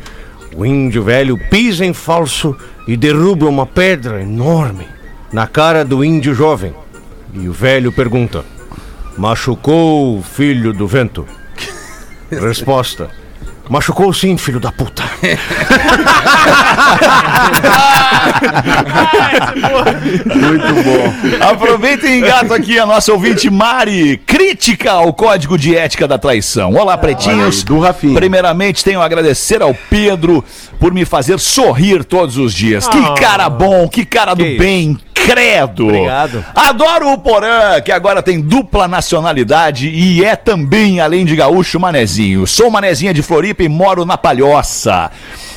o 0.55 0.65
índio 0.65 1.03
velho 1.03 1.37
pisa 1.49 1.85
em 1.85 1.93
falso 1.93 2.55
e 2.87 2.95
derruba 2.95 3.47
uma 3.47 3.65
pedra 3.65 4.21
enorme 4.21 4.87
na 5.33 5.47
cara 5.47 5.83
do 5.83 6.05
índio 6.05 6.33
jovem. 6.33 6.73
E 7.33 7.49
o 7.49 7.53
velho 7.53 7.91
pergunta: 7.91 8.45
Machucou 9.17 10.19
o 10.19 10.23
filho 10.23 10.71
do 10.71 10.87
vento? 10.87 11.25
Resposta: 12.29 13.09
Machucou 13.69 14.13
sim, 14.13 14.37
filho 14.37 14.59
da 14.59 14.71
puta. 14.71 15.03
Muito 20.35 20.73
bom. 20.83 21.13
Aproveita 21.45 22.07
e 22.07 22.17
engata 22.17 22.55
aqui 22.55 22.79
a 22.79 22.85
nossa 22.85 23.11
ouvinte 23.11 23.49
Mari, 23.49 24.17
crítica 24.25 24.91
ao 24.91 25.13
código 25.13 25.57
de 25.57 25.75
ética 25.75 26.07
da 26.07 26.17
traição. 26.17 26.73
Olá, 26.73 26.97
pretinhos. 26.97 27.63
do 27.63 27.79
Rafinha. 27.79 28.15
Primeiramente, 28.15 28.83
tenho 28.83 29.01
a 29.01 29.05
agradecer 29.05 29.61
ao 29.61 29.73
Pedro 29.73 30.43
por 30.79 30.93
me 30.93 31.05
fazer 31.05 31.39
sorrir 31.39 32.03
todos 32.03 32.37
os 32.37 32.53
dias. 32.53 32.87
Ah. 32.87 32.91
Que 32.91 33.21
cara 33.21 33.49
bom, 33.49 33.87
que 33.87 34.05
cara 34.05 34.33
do 34.33 34.43
Que 34.43 34.57
bem. 34.57 34.97
Credo! 35.13 35.87
Obrigado. 35.87 36.45
Adoro 36.53 37.11
o 37.11 37.17
Porã, 37.17 37.81
que 37.81 37.91
agora 37.91 38.21
tem 38.21 38.39
dupla 38.39 38.87
nacionalidade 38.87 39.89
e 39.89 40.23
é 40.23 40.35
também, 40.35 40.99
além 40.99 41.25
de 41.25 41.35
gaúcho, 41.35 41.79
manezinho. 41.79 42.45
Sou 42.45 42.69
manezinha 42.69 43.11
de 43.11 43.23
Floripa 43.23 43.63
e 43.63 43.69
moro 43.69 44.05
na 44.05 44.17
Palhoça. 44.17 45.09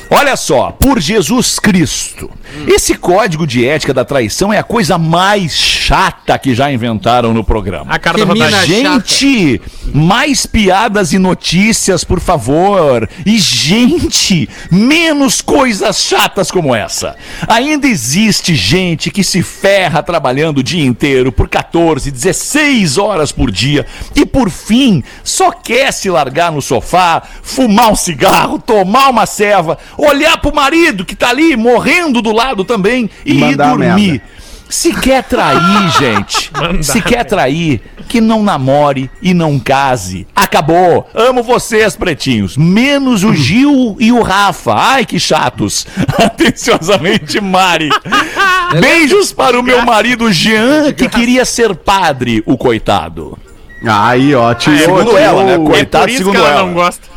Olha 0.09 0.35
só, 0.35 0.71
por 0.71 0.99
Jesus 0.99 1.59
Cristo. 1.59 2.31
Esse 2.67 2.95
código 2.95 3.45
de 3.45 3.65
ética 3.65 3.93
da 3.93 4.03
traição 4.03 4.51
é 4.51 4.57
a 4.57 4.63
coisa 4.63 4.97
mais 4.97 5.53
chata 5.53 6.37
que 6.37 6.55
já 6.55 6.71
inventaram 6.71 7.31
no 7.31 7.43
programa. 7.43 7.93
A 7.93 7.99
cara 7.99 8.17
Que 8.17 8.25
da 8.25 8.33
mina. 8.33 8.65
Gente, 8.65 9.61
mais 9.93 10.47
piadas 10.47 11.13
e 11.13 11.19
notícias, 11.19 12.03
por 12.03 12.19
favor. 12.19 13.07
E, 13.23 13.37
gente, 13.37 14.49
menos 14.71 15.41
coisas 15.41 16.01
chatas 16.01 16.49
como 16.49 16.73
essa. 16.73 17.15
Ainda 17.47 17.87
existe 17.87 18.55
gente 18.55 19.11
que 19.11 19.23
se 19.23 19.43
ferra 19.43 20.01
trabalhando 20.01 20.57
o 20.57 20.63
dia 20.63 20.85
inteiro 20.85 21.31
por 21.31 21.47
14, 21.47 22.09
16 22.09 22.97
horas 22.97 23.31
por 23.31 23.51
dia 23.51 23.85
e, 24.15 24.25
por 24.25 24.49
fim, 24.49 25.03
só 25.23 25.51
quer 25.51 25.93
se 25.93 26.09
largar 26.09 26.51
no 26.51 26.61
sofá, 26.61 27.21
fumar 27.43 27.91
um 27.91 27.95
cigarro, 27.95 28.59
tomar 28.59 29.09
uma 29.09 29.27
ceva, 29.27 29.77
olhar 29.99 30.37
pro 30.37 30.53
marido 30.53 31.05
que 31.05 31.15
tá 31.15 31.29
ali 31.29 31.55
morrendo 31.55 32.21
do 32.21 32.31
lado 32.31 32.63
também 32.63 33.09
e 33.25 33.33
ir 33.33 33.39
Mandar 33.39 33.65
a 33.65 33.75
dormir. 33.75 34.21
Se 34.69 34.93
quer 34.93 35.23
trair, 35.23 35.89
gente, 35.97 36.51
se 36.83 37.01
quer 37.01 37.23
trair, 37.25 37.81
que 38.07 38.21
não 38.21 38.43
namore 38.43 39.09
e 39.19 39.33
não 39.33 39.57
case. 39.59 40.27
Acabou. 40.35 41.09
Amo 41.13 41.41
vocês, 41.41 41.95
pretinhos. 41.95 42.55
Menos 42.55 43.23
o 43.23 43.33
Gil 43.33 43.97
e 43.99 44.11
o 44.11 44.21
Rafa. 44.21 44.73
Ai, 44.75 45.05
que 45.05 45.19
chatos. 45.19 45.87
Atenciosamente, 46.23 47.41
Mari. 47.41 47.89
Beijos 48.79 49.33
para 49.33 49.59
o 49.59 49.63
meu 49.63 49.83
marido 49.83 50.31
Jean, 50.31 50.93
que 50.93 51.09
queria 51.09 51.45
ser 51.45 51.75
padre, 51.75 52.43
o 52.45 52.55
coitado. 52.55 53.37
Aí, 53.83 54.35
ó, 54.35 54.53
tirou, 54.53 54.77
Segundo 54.77 55.17
ela, 55.17 55.43
né? 55.43 55.53
É 55.55 55.57
Coitado, 55.57 56.03
por 56.03 56.09
isso 56.09 56.17
que 56.19 56.23
segundo 56.25 56.37
ela 56.37 56.49
ela. 56.49 56.65
não 56.65 56.73
gosta. 56.73 57.07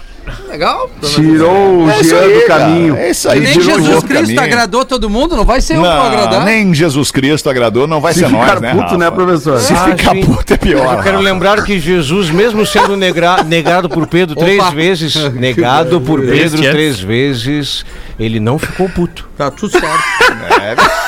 Legal. 0.48 0.88
tirou 1.02 1.84
o 1.84 1.90
É 1.90 2.02
Jean 2.02 2.20
aí, 2.20 2.34
do 2.40 2.46
caminho. 2.46 2.96
É 2.96 3.10
isso 3.10 3.28
aí. 3.28 3.40
Nem 3.40 3.60
Jesus 3.60 4.04
Cristo 4.04 4.38
agradou 4.40 4.84
todo 4.84 5.10
mundo, 5.10 5.36
não 5.36 5.44
vai 5.44 5.60
ser 5.60 5.74
eu 5.74 5.82
que 5.82 5.88
vou 5.88 5.96
Não, 5.96 6.06
agradar. 6.06 6.44
nem 6.44 6.72
Jesus 6.74 7.10
Cristo 7.10 7.50
agradou, 7.50 7.86
não 7.88 8.00
vai 8.00 8.12
Se 8.12 8.20
ser 8.20 8.26
ficar 8.26 8.38
nós, 8.38 8.60
né, 8.60 8.70
puto, 8.70 8.82
Rafa? 8.82 8.98
né, 8.98 9.10
professor? 9.10 9.58
Se 9.60 9.72
Ah, 9.72 9.84
ficar 9.96 10.12
sim. 10.12 10.24
puto 10.24 10.52
é 10.52 10.56
pior. 10.56 10.96
Eu 10.98 11.02
quero 11.02 11.18
lembrar 11.20 11.64
que 11.64 11.78
Jesus, 11.80 12.30
mesmo 12.30 12.64
sendo 12.66 12.96
negra- 12.96 13.42
negado 13.42 13.88
por 13.88 14.06
Pedro 14.06 14.36
três 14.36 14.60
Opa. 14.60 14.70
vezes, 14.70 15.14
negado 15.34 16.00
por 16.00 16.20
Pedro 16.20 16.64
é? 16.64 16.70
três 16.70 17.00
vezes, 17.00 17.84
ele 18.18 18.38
não 18.38 18.58
ficou 18.58 18.88
puto. 18.88 19.26
Tá 19.36 19.50
tudo 19.50 19.70
certo. 19.70 19.82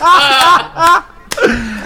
Ah, 0.00 1.02
o 1.04 1.17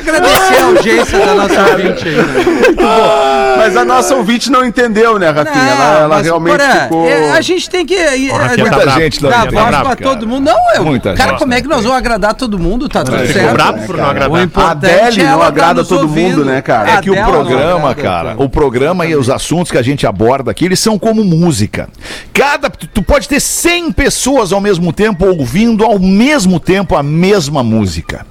Agradecer 0.02 0.56
a 0.56 0.64
audiência 0.66 1.18
da 1.20 1.34
nossa 1.34 1.62
ouvinte 1.70 2.08
aí. 2.08 2.16
né? 2.16 3.54
Mas 3.56 3.76
a 3.76 3.84
nossa 3.84 4.16
ouvinte 4.16 4.50
não 4.50 4.64
entendeu, 4.64 5.16
né, 5.16 5.30
Rafinha? 5.30 5.54
Não, 5.54 5.70
ela 5.70 5.98
ela 5.98 6.08
mas, 6.08 6.24
realmente 6.26 6.56
Porã, 6.58 6.80
ficou. 6.82 7.08
é, 7.08 7.30
a 7.30 7.40
gente 7.40 7.70
tem 7.70 7.86
que. 7.86 7.94
é, 7.94 8.16
Muita 8.16 8.80
tá 8.80 8.98
gente 8.98 9.24
entende. 9.24 9.54
voz 9.54 9.68
pra 9.68 9.82
cara. 9.82 9.96
todo 9.96 10.26
mundo. 10.26 10.44
Não, 10.46 10.74
eu. 10.74 10.84
Muita 10.84 11.14
cara, 11.14 11.30
gente. 11.30 11.38
como 11.38 11.54
é 11.54 11.62
que 11.62 11.68
nós 11.68 11.82
vamos 11.84 11.96
agradar 11.96 12.34
todo 12.34 12.58
mundo? 12.58 12.88
Tá 12.88 13.04
tudo 13.04 13.16
Ficou 13.18 13.32
certo. 13.32 13.52
bravo 13.52 13.86
por 13.86 13.96
não 13.96 14.04
O 14.04 14.10
agradar. 14.10 14.40
A 14.40 14.42
importante 14.42 14.86
Adele 14.86 15.20
é 15.22 15.30
não 15.30 15.38
tá 15.38 15.46
agrada 15.46 15.80
nos 15.80 15.88
todo 15.88 16.02
ouvindo. 16.02 16.38
mundo, 16.38 16.44
né, 16.46 16.60
cara? 16.62 16.90
É 16.90 17.00
que 17.00 17.10
o 17.10 17.24
programa, 17.24 17.94
cara, 17.94 18.34
o 18.38 18.48
programa 18.48 19.06
e 19.06 19.14
os 19.14 19.30
assuntos 19.30 19.70
que 19.70 19.78
a 19.78 19.82
gente 19.82 20.04
aborda 20.04 20.50
aqui, 20.50 20.64
eles 20.64 20.80
são 20.80 20.98
como 20.98 21.22
música. 21.22 21.88
Cada, 22.34 22.68
tu 22.68 22.88
tu 22.88 23.02
pode 23.02 23.28
ter 23.28 23.38
100 23.38 23.92
pessoas 23.92 24.52
ao 24.52 24.60
mesmo 24.60 24.92
tempo 24.92 25.26
ouvindo 25.26 25.84
ao 25.84 25.98
mesmo 26.00 26.58
tempo 26.58 26.96
a 26.96 27.02
mesma 27.04 27.62
música. 27.62 28.26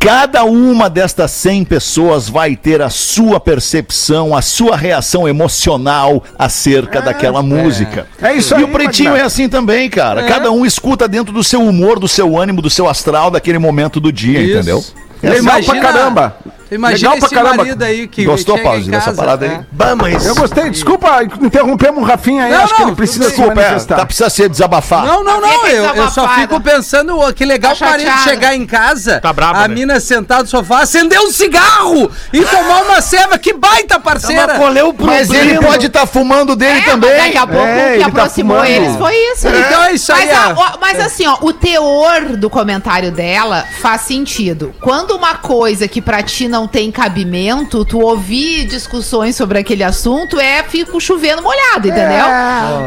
Cada 0.00 0.44
uma 0.44 0.88
destas 0.88 1.30
100 1.30 1.64
pessoas 1.66 2.26
vai 2.26 2.56
ter 2.56 2.80
a 2.80 2.88
sua 2.88 3.38
percepção, 3.38 4.34
a 4.34 4.40
sua 4.40 4.74
reação 4.74 5.28
emocional 5.28 6.24
acerca 6.38 7.02
daquela 7.02 7.42
música. 7.42 8.06
É 8.20 8.32
isso 8.32 8.54
E 8.54 8.56
aí, 8.56 8.64
o 8.64 8.68
pretinho 8.68 9.14
é 9.14 9.20
assim 9.20 9.46
também, 9.46 9.90
cara. 9.90 10.24
Cada 10.24 10.50
um 10.50 10.64
escuta 10.64 11.06
dentro 11.06 11.34
do 11.34 11.44
seu 11.44 11.60
humor, 11.62 11.98
do 11.98 12.08
seu 12.08 12.38
ânimo, 12.38 12.62
do 12.62 12.70
seu 12.70 12.88
astral, 12.88 13.30
daquele 13.30 13.58
momento 13.58 14.00
do 14.00 14.10
dia, 14.10 14.40
Isso. 14.40 14.52
entendeu? 14.56 14.84
Legal 15.22 15.38
Imagina- 15.38 15.72
pra 15.80 15.92
caramba. 15.92 16.36
Imagina 16.70 17.10
Legal 17.10 17.18
pra 17.18 17.26
esse 17.26 17.34
caramba. 17.34 17.56
marido 17.64 17.82
aí 17.82 18.06
que 18.08 18.24
Gostou, 18.24 18.58
Paulo, 18.58 18.80
dessa 18.84 19.12
parada 19.12 19.44
aí? 19.46 19.52
é. 19.52 19.64
Bah, 19.72 19.96
mas... 19.96 20.24
Eu 20.24 20.34
gostei. 20.34 20.70
Desculpa, 20.70 21.22
interrompemos 21.40 22.02
o 22.02 22.04
Rafinha 22.06 22.44
aí. 22.44 22.52
Não, 22.52 22.60
acho 22.62 22.74
que 22.74 22.80
não, 22.80 22.88
ele 22.88 22.96
precisa 22.96 23.28
se 23.30 23.42
é, 23.42 23.46
manifestar. 23.46 23.96
tá 23.96 24.06
precisando 24.06 24.30
ser 24.30 24.48
desabafar. 24.48 25.04
Não, 25.04 25.24
não, 25.24 25.40
não, 25.40 25.60
que 25.64 25.70
eu, 25.70 25.84
eu 25.94 26.10
só 26.10 26.28
fico 26.36 26.60
pensando, 26.60 27.18
ô, 27.18 27.32
que 27.32 27.44
legal 27.44 27.74
Tá 27.76 27.86
o 27.86 27.88
marido 27.90 28.10
chegar 28.22 28.54
em 28.54 28.64
casa, 28.66 29.20
Tá 29.20 29.32
brava, 29.32 29.60
a 29.60 29.68
né? 29.68 29.74
mina 29.74 29.98
sentada 30.00 30.42
no 30.42 30.48
sofá, 30.48 30.82
acender 30.82 31.18
um 31.20 31.30
cigarro 31.30 32.10
e 32.32 32.44
tomar 32.44 32.82
uma 32.82 33.00
ceva, 33.00 33.38
que 33.38 33.52
baita 33.52 33.98
parceira! 33.98 34.54
qual 34.56 34.74
é 34.76 34.84
o 34.84 34.94
Mas 34.98 35.30
ele 35.30 35.58
pode 35.58 35.86
estar 35.86 36.06
fumando 36.06 36.54
dele 36.54 36.78
É, 36.78 36.82
também. 36.82 37.10
mas 37.10 37.22
daqui 37.24 37.36
a 37.38 37.46
pouco 37.46 37.66
É, 37.66 37.72
o 37.72 37.86
que 37.88 37.92
ele 37.94 38.00
tá 38.02 38.06
aproximou 38.08 38.64
eles 38.64 38.96
foi 38.96 39.14
isso. 39.32 39.48
Então 39.48 39.82
é 39.84 39.92
isso 39.92 40.12
aí, 40.12 40.28
Mas, 40.56 40.76
mas 40.80 41.00
assim, 41.00 41.26
ó, 41.26 41.38
o 41.40 41.52
teor 41.52 42.36
do 42.36 42.48
comentário 42.50 43.10
dela 43.10 43.64
faz 43.80 44.02
sentido. 44.02 44.72
Quando 44.80 45.12
uma 45.16 45.34
coisa 45.34 45.86
que 45.88 46.00
pra 46.00 46.22
ti 46.22 46.46
não 46.48 46.59
tem 46.66 46.90
cabimento, 46.90 47.84
tu 47.84 48.00
ouvir 48.00 48.64
discussões 48.66 49.36
sobre 49.36 49.58
aquele 49.58 49.82
assunto 49.82 50.38
é 50.38 50.62
fico 50.62 51.00
chovendo 51.00 51.42
molhado, 51.42 51.88
entendeu? 51.88 52.24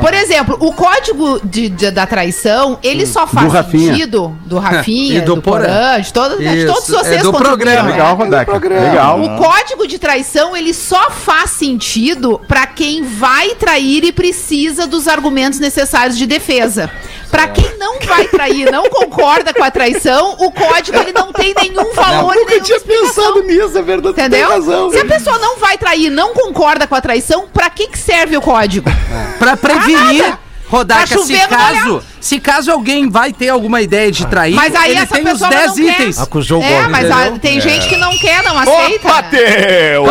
Por 0.01 0.13
exemplo, 0.13 0.57
o 0.59 0.73
código 0.73 1.39
de, 1.43 1.69
de- 1.69 1.91
da 1.91 2.05
traição, 2.05 2.77
ele 2.83 3.05
só 3.05 3.25
faz 3.27 3.51
Rafinha. 3.51 3.91
sentido 3.93 4.35
do 4.45 4.59
Rafinha, 4.59 5.17
E 5.17 5.21
do 5.21 5.35
do, 5.35 5.41
Porã. 5.41 5.65
Porã, 5.65 6.01
de, 6.01 6.13
todo, 6.13 6.37
de 6.37 6.65
todos 6.65 6.87
vocês 6.89 7.17
é 7.19 7.23
do 7.23 7.31
programa. 7.33 7.83
né? 7.83 7.91
Legal, 7.91 8.15
Rodeca. 8.15 8.57
Legal. 8.57 9.21
O 9.21 9.37
código 9.37 9.87
de 9.87 9.97
traição, 9.99 10.55
ele 10.55 10.73
só 10.73 11.09
faz 11.11 11.51
sentido 11.51 12.39
pra 12.47 12.65
quem 12.67 13.03
vai 13.03 13.55
trair 13.55 14.03
e 14.03 14.11
precisa 14.11 14.85
dos 14.87 15.07
argumentos 15.07 15.59
necessários 15.59 16.17
de 16.17 16.25
defesa. 16.25 16.89
Pra 17.33 17.47
quem 17.47 17.77
não 17.79 17.99
vai 17.99 18.27
trair, 18.27 18.71
não 18.71 18.87
concorda 18.91 19.55
com 19.55 19.63
a 19.63 19.71
traição, 19.71 20.35
o 20.37 20.51
código 20.51 20.99
ele 20.99 21.11
não 21.11 21.33
tem 21.33 21.51
nenhum 21.59 21.91
valor 21.91 22.35
e 22.35 22.45
nenhuma 22.45 22.67
explicação. 22.75 23.41
nisso, 23.41 23.75
é 23.75 23.81
verdade. 23.81 24.21
Entendeu? 24.21 24.91
Se 24.91 24.99
a 24.99 25.05
pessoa 25.05 25.39
não 25.39 25.57
vai 25.57 25.75
trair, 25.75 26.11
não 26.11 26.35
concorda 26.35 26.85
com 26.85 26.93
a 26.93 27.01
traição, 27.01 27.47
pra 27.51 27.71
que 27.71 27.87
que 27.87 27.97
serve 27.97 28.37
o 28.37 28.41
código? 28.41 28.87
Pra 29.39 29.57
prevenir. 29.57 30.37
Rodaica, 30.69 31.15
Tá 31.15 31.23
se 31.23 31.47
caso. 31.47 32.03
Se 32.23 32.39
caso 32.39 32.71
alguém 32.71 33.09
vai 33.09 33.33
ter 33.33 33.49
alguma 33.49 33.81
ideia 33.81 34.09
de 34.11 34.25
trair, 34.27 34.55
Mas 34.55 34.73
aí 34.73 34.91
ele 34.91 34.99
essa 35.01 35.15
tem 35.15 35.23
os 35.25 35.31
pessoa 35.33 35.49
10 35.49 35.67
não 35.67 35.75
quer. 35.75 35.81
itens. 35.91 36.19
Acusou 36.19 36.61
o 36.61 36.63
É, 36.63 36.69
golpe. 36.69 36.89
mas 36.89 37.11
ah, 37.11 37.31
tem 37.41 37.59
gente 37.59 37.87
que 37.89 37.97
não 37.97 38.17
quer, 38.17 38.41
não 38.43 38.57
aceita. 38.57 39.07
Opa, 39.09 39.21
né? 39.23 39.27
teu! 39.31 40.05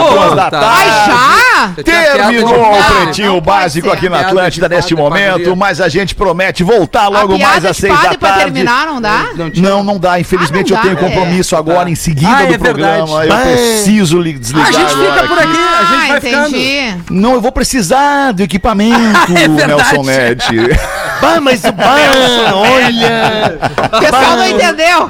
Tá. 0.51 0.61
Mas 0.61 1.07
já? 1.07 1.83
Terminou 1.83 2.73
o 2.73 2.85
Pretinho 3.03 3.41
Básico 3.41 3.91
aqui 3.91 4.09
na 4.09 4.21
Atlântida 4.21 4.69
neste 4.69 4.95
momento, 4.95 5.57
mas 5.57 5.81
a 5.81 5.89
gente 5.89 6.15
promete 6.15 6.63
voltar 6.63 7.09
logo 7.09 7.35
a 7.35 7.39
mais 7.39 7.65
às 7.65 7.77
de 7.77 7.81
seis 7.83 7.95
da 7.95 8.01
padre 8.03 8.19
pra 8.19 8.29
tarde. 8.29 8.45
terminar 8.45 8.87
não 8.87 9.01
dá? 9.01 9.27
Não 9.57 9.83
Não, 9.85 9.99
dá. 9.99 10.21
Infelizmente 10.21 10.73
Ah, 10.75 10.77
não 10.77 10.91
eu 10.91 10.97
tenho 10.97 11.09
compromisso 11.11 11.55
é. 11.55 11.59
agora 11.59 11.89
em 11.89 11.95
seguida 11.95 12.31
Ah, 12.31 12.45
do 12.45 12.55
é 12.55 12.59
programa. 12.59 13.21
verdade. 13.21 13.29
Eu 13.29 13.35
Bah, 13.37 13.43
preciso 13.43 14.21
li- 14.21 14.39
desligar 14.39 14.69
A 14.69 14.73
gente 14.73 14.91
fica 14.91 15.29
por 15.29 15.39
aqui. 15.39 15.49
a 15.49 15.85
gente 15.85 16.05
Ah, 16.05 16.07
vai 16.09 16.21
ficando. 16.21 16.49
entendi. 16.49 16.95
Não, 17.11 17.33
eu 17.35 17.41
vou 17.41 17.53
precisar 17.53 18.33
do 18.33 18.43
equipamento, 18.43 19.33
É. 19.35 19.49
Nelson 19.67 20.03
Ned. 20.03 20.43
Bah, 21.23 21.41
mas... 21.41 21.63
Bah, 21.63 21.73
olha... 22.53 23.57
O 23.97 24.01
pessoal 24.01 24.37
não 24.37 24.49
entendeu. 24.49 25.09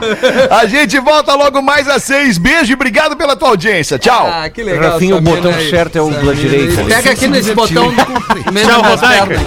A 0.50 0.66
gente 0.66 1.00
volta 1.00 1.34
logo 1.34 1.62
mais 1.62 1.88
às 1.88 2.04
seis. 2.04 2.36
Beijo 2.36 2.70
e 2.70 2.74
obrigado 2.74 3.16
pela 3.16 3.34
tua 3.34 3.48
audiência. 3.48 3.98
Tchau. 3.98 4.28
Ah, 4.30 4.50
que 4.50 4.62
legal. 4.62 4.92
Rafinha, 4.92 5.16
o 5.16 5.20
botão 5.20 5.52
aí. 5.52 5.70
certo 5.70 5.96
é 5.96 6.02
o 6.02 6.10
da 6.10 6.34
direita 6.34 6.80
ali. 6.80 6.94
Pega 6.94 7.12
aqui 7.12 7.28
nesse 7.28 7.54
botão. 7.54 7.90
Tchau, 7.94 8.82
Rodaica. 8.82 9.40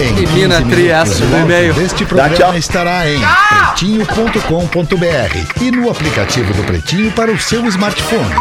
Em 0.00 0.14
15 0.14 0.32
mina 0.34 0.58
o 0.58 0.64
no 0.64 0.72
e-mail. 1.44 1.72
Deste 1.74 2.04
tchau. 2.04 2.08
programa 2.08 2.58
estará 2.58 3.08
em 3.08 3.20
pretinho.com.br 3.48 5.62
e 5.62 5.70
no 5.70 5.88
aplicativo 5.90 6.52
do 6.52 6.64
Pretinho 6.64 7.10
para 7.12 7.30
o 7.30 7.38
seu 7.38 7.64
smartphone. 7.66 8.34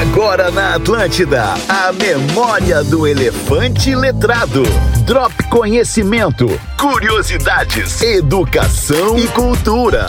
Agora 0.00 0.48
na 0.52 0.76
Atlântida, 0.76 1.54
a 1.68 1.92
memória 1.92 2.84
do 2.84 3.04
elefante 3.04 3.96
letrado. 3.96 4.62
Drop 5.04 5.34
conhecimento, 5.48 6.46
curiosidades, 6.78 8.00
educação 8.00 9.18
e 9.18 9.26
cultura. 9.26 10.06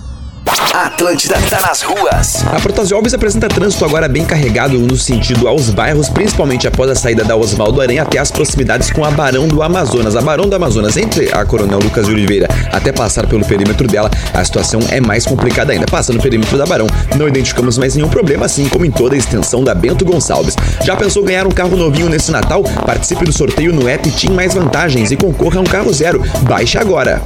Atlântida 0.73 1.35
tá 1.49 1.61
nas 1.61 1.81
ruas. 1.81 2.43
A 2.47 2.59
Protasiobis 2.59 3.13
apresenta 3.13 3.47
trânsito 3.47 3.85
agora 3.85 4.07
bem 4.07 4.25
carregado 4.25 4.79
no 4.79 4.97
sentido 4.97 5.47
aos 5.47 5.69
bairros, 5.69 6.09
principalmente 6.09 6.67
após 6.67 6.89
a 6.89 6.95
saída 6.95 7.23
da 7.23 7.35
Osvaldo 7.35 7.81
Aranha 7.81 8.01
até 8.01 8.17
as 8.17 8.31
proximidades 8.31 8.89
com 8.89 9.05
a 9.05 9.11
Barão 9.11 9.47
do 9.47 9.61
Amazonas. 9.61 10.15
A 10.15 10.21
Barão 10.21 10.49
do 10.49 10.55
Amazonas, 10.55 10.97
entre 10.97 11.31
a 11.33 11.45
Coronel 11.45 11.79
Lucas 11.79 12.07
de 12.07 12.11
Oliveira 12.11 12.47
até 12.71 12.91
passar 12.91 13.27
pelo 13.27 13.45
perímetro 13.45 13.87
dela, 13.87 14.09
a 14.33 14.43
situação 14.43 14.79
é 14.89 14.99
mais 14.99 15.25
complicada 15.25 15.73
ainda. 15.73 15.85
Passando 15.85 16.17
no 16.17 16.23
perímetro 16.23 16.57
da 16.57 16.65
Barão, 16.65 16.87
não 17.17 17.27
identificamos 17.27 17.77
mais 17.77 17.95
nenhum 17.95 18.09
problema, 18.09 18.45
assim 18.45 18.67
como 18.67 18.85
em 18.85 18.91
toda 18.91 19.13
a 19.13 19.17
extensão 19.17 19.63
da 19.63 19.75
Bento 19.75 20.03
Gonçalves. 20.03 20.55
Já 20.83 20.95
pensou 20.95 21.23
ganhar 21.23 21.45
um 21.45 21.51
carro 21.51 21.75
novinho 21.75 22.09
nesse 22.09 22.31
Natal? 22.31 22.63
Participe 22.85 23.25
do 23.25 23.33
sorteio 23.33 23.73
no 23.73 23.87
app 23.87 24.09
Team 24.11 24.33
Mais 24.33 24.53
Vantagens 24.53 25.11
e 25.11 25.17
concorra 25.17 25.59
a 25.59 25.61
um 25.61 25.65
carro 25.65 25.93
zero. 25.93 26.23
Baixe 26.43 26.77
agora. 26.77 27.21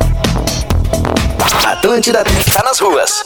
Atlântida 1.65 2.23
tá 2.53 2.63
nas 2.63 2.79
ruas. 2.79 3.23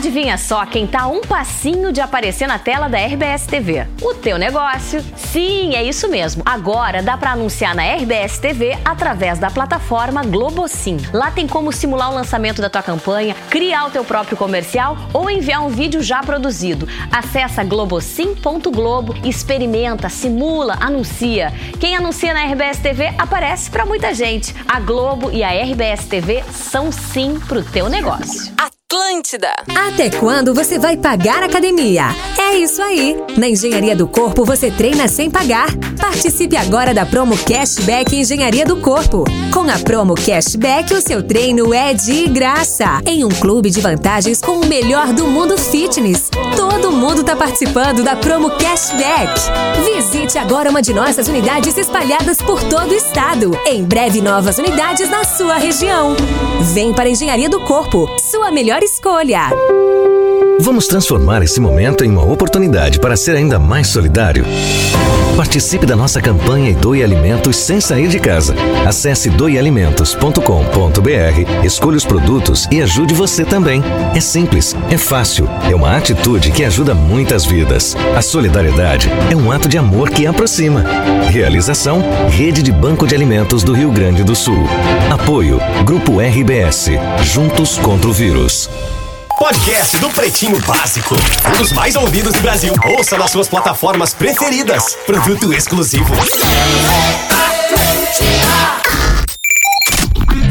Adivinha 0.00 0.38
só 0.38 0.64
quem 0.64 0.86
tá 0.86 1.06
um 1.08 1.20
passinho 1.20 1.92
de 1.92 2.00
aparecer 2.00 2.48
na 2.48 2.58
tela 2.58 2.88
da 2.88 2.96
RBS 2.96 3.46
TV? 3.46 3.86
O 4.00 4.14
teu 4.14 4.38
negócio. 4.38 5.04
Sim, 5.14 5.74
é 5.74 5.84
isso 5.84 6.08
mesmo. 6.08 6.42
Agora 6.42 7.02
dá 7.02 7.18
para 7.18 7.32
anunciar 7.32 7.74
na 7.74 7.82
RBS 7.82 8.38
TV 8.38 8.78
através 8.82 9.38
da 9.38 9.50
plataforma 9.50 10.22
Globosim. 10.24 10.96
Lá 11.12 11.30
tem 11.30 11.46
como 11.46 11.70
simular 11.70 12.10
o 12.10 12.14
lançamento 12.14 12.62
da 12.62 12.70
tua 12.70 12.82
campanha, 12.82 13.36
criar 13.50 13.88
o 13.88 13.90
teu 13.90 14.02
próprio 14.02 14.38
comercial 14.38 14.96
ou 15.12 15.28
enviar 15.28 15.62
um 15.62 15.68
vídeo 15.68 16.02
já 16.02 16.22
produzido. 16.22 16.88
Acesse 17.12 17.62
globosim.globo, 17.62 19.14
experimenta, 19.22 20.08
simula, 20.08 20.78
anuncia. 20.80 21.52
Quem 21.78 21.94
anuncia 21.94 22.32
na 22.32 22.46
RBS 22.46 22.78
TV 22.78 23.12
aparece 23.18 23.70
para 23.70 23.84
muita 23.84 24.14
gente. 24.14 24.54
A 24.66 24.80
Globo 24.80 25.30
e 25.30 25.44
a 25.44 25.50
RBS 25.50 26.06
TV 26.06 26.42
são 26.50 26.90
sim 26.90 27.38
pro 27.38 27.62
teu 27.62 27.90
negócio. 27.90 28.50
Atlântida. 29.10 29.52
Até 29.74 30.08
quando 30.08 30.54
você 30.54 30.78
vai 30.78 30.96
pagar 30.96 31.42
academia? 31.42 32.04
É 32.38 32.56
isso 32.56 32.80
aí. 32.80 33.16
Na 33.36 33.48
Engenharia 33.48 33.96
do 33.96 34.06
Corpo 34.06 34.44
você 34.44 34.70
treina 34.70 35.08
sem 35.08 35.28
pagar. 35.28 35.68
Participe 35.98 36.56
agora 36.56 36.94
da 36.94 37.04
promo 37.04 37.36
Cashback 37.36 38.14
Engenharia 38.14 38.64
do 38.64 38.76
Corpo. 38.76 39.24
Com 39.52 39.68
a 39.68 39.78
promo 39.80 40.14
Cashback, 40.14 40.94
o 40.94 41.02
seu 41.02 41.24
treino 41.24 41.74
é 41.74 41.92
de 41.92 42.28
graça. 42.28 43.00
Em 43.04 43.24
um 43.24 43.28
clube 43.28 43.68
de 43.68 43.80
vantagens 43.80 44.40
com 44.40 44.60
o 44.60 44.66
melhor 44.66 45.12
do 45.12 45.26
mundo 45.26 45.58
fitness. 45.58 46.30
Todo 46.56 46.92
mundo 46.92 47.22
está 47.22 47.34
participando 47.34 48.04
da 48.04 48.14
promo 48.14 48.50
Cashback. 48.50 49.40
Visite 49.92 50.38
agora 50.38 50.70
uma 50.70 50.80
de 50.80 50.94
nossas 50.94 51.26
unidades 51.26 51.76
espalhadas 51.76 52.38
por 52.38 52.62
todo 52.62 52.92
o 52.92 52.96
estado. 52.96 53.58
Em 53.66 53.82
breve, 53.82 54.20
novas 54.20 54.58
unidades 54.58 55.10
na 55.10 55.24
sua 55.24 55.56
região. 55.56 56.14
Vem 56.72 56.92
para 56.92 57.08
a 57.08 57.10
Engenharia 57.10 57.48
do 57.48 57.60
Corpo, 57.60 58.06
sua 58.30 58.52
melhor 58.52 58.82
escolha. 59.00 59.48
Vamos 60.60 60.86
transformar 60.86 61.42
esse 61.42 61.58
momento 61.58 62.04
em 62.04 62.10
uma 62.10 62.22
oportunidade 62.22 63.00
para 63.00 63.16
ser 63.16 63.34
ainda 63.34 63.58
mais 63.58 63.86
solidário. 63.86 64.44
Participe 65.36 65.86
da 65.86 65.96
nossa 65.96 66.20
campanha 66.20 66.68
e 66.68 66.74
doe 66.74 67.02
alimentos 67.02 67.56
sem 67.56 67.80
sair 67.80 68.08
de 68.08 68.18
casa. 68.18 68.54
Acesse 68.86 69.30
doealimentos.com.br, 69.30 71.64
escolha 71.64 71.96
os 71.96 72.04
produtos 72.04 72.68
e 72.70 72.82
ajude 72.82 73.14
você 73.14 73.42
também. 73.42 73.82
É 74.14 74.20
simples, 74.20 74.76
é 74.90 74.98
fácil, 74.98 75.48
é 75.70 75.74
uma 75.74 75.96
atitude 75.96 76.50
que 76.50 76.62
ajuda 76.62 76.94
muitas 76.94 77.46
vidas. 77.46 77.96
A 78.14 78.20
solidariedade 78.20 79.08
é 79.30 79.36
um 79.36 79.50
ato 79.50 79.66
de 79.66 79.78
amor 79.78 80.10
que 80.10 80.26
aproxima. 80.26 80.84
Realização: 81.30 82.04
Rede 82.28 82.62
de 82.62 82.70
Banco 82.70 83.06
de 83.06 83.14
Alimentos 83.14 83.62
do 83.62 83.72
Rio 83.72 83.90
Grande 83.90 84.22
do 84.22 84.36
Sul. 84.36 84.62
Apoio: 85.10 85.58
Grupo 85.86 86.20
RBS. 86.20 86.90
Juntos 87.22 87.78
contra 87.78 88.10
o 88.10 88.12
vírus. 88.12 88.68
Podcast 89.40 89.96
do 89.96 90.10
Pretinho 90.10 90.60
Básico. 90.66 91.16
Um 91.48 91.56
dos 91.56 91.72
mais 91.72 91.96
ouvidos 91.96 92.34
do 92.34 92.40
Brasil. 92.42 92.74
Ouça 92.98 93.16
nas 93.16 93.30
suas 93.30 93.48
plataformas 93.48 94.12
preferidas. 94.12 94.98
Produto 95.06 95.50
exclusivo. 95.54 96.12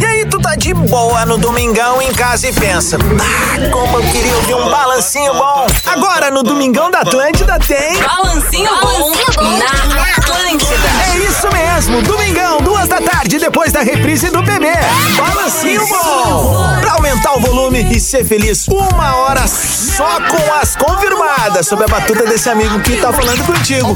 E 0.01 0.05
aí, 0.05 0.25
tu 0.25 0.41
tá 0.41 0.55
de 0.55 0.73
boa 0.73 1.23
no 1.27 1.37
domingão 1.37 2.01
em 2.01 2.11
casa 2.13 2.49
e 2.49 2.53
pensa: 2.53 2.97
Ah, 2.97 3.69
como 3.69 3.99
eu 3.99 4.11
queria 4.11 4.35
ouvir 4.37 4.55
um 4.55 4.71
balancinho 4.71 5.35
bom. 5.35 5.67
Agora 5.85 6.31
no 6.31 6.41
Domingão 6.41 6.89
da 6.89 7.01
Atlântida 7.01 7.59
tem. 7.59 8.01
Balancinho 8.01 8.71
bom 8.81 9.11
na 9.37 10.15
Atlântida. 10.17 10.98
Isso 11.29 11.47
mesmo, 11.53 12.01
Domingão, 12.01 12.57
duas 12.57 12.87
da 12.87 12.99
tarde, 12.99 13.37
depois 13.37 13.71
da 13.71 13.81
reprise 13.81 14.31
do 14.31 14.41
bebê. 14.41 14.73
Balancinho 15.15 15.85
bom. 15.87 16.79
Pra 16.81 16.93
aumentar 16.93 17.33
o 17.33 17.39
volume 17.39 17.83
e 17.95 17.99
ser 17.99 18.25
feliz, 18.25 18.67
uma 18.67 19.15
hora 19.15 19.47
só 19.47 20.19
com 20.21 20.53
as 20.55 20.75
confirmadas, 20.75 21.67
sob 21.67 21.83
a 21.83 21.87
batuta 21.87 22.25
desse 22.25 22.49
amigo 22.49 22.79
que 22.79 22.97
tá 22.97 23.13
falando 23.13 23.45
contigo. 23.45 23.95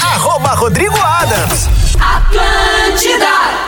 Arroba 0.00 0.50
Rodrigo 0.50 0.96
Adams. 1.00 1.68
Atlântida. 1.98 3.60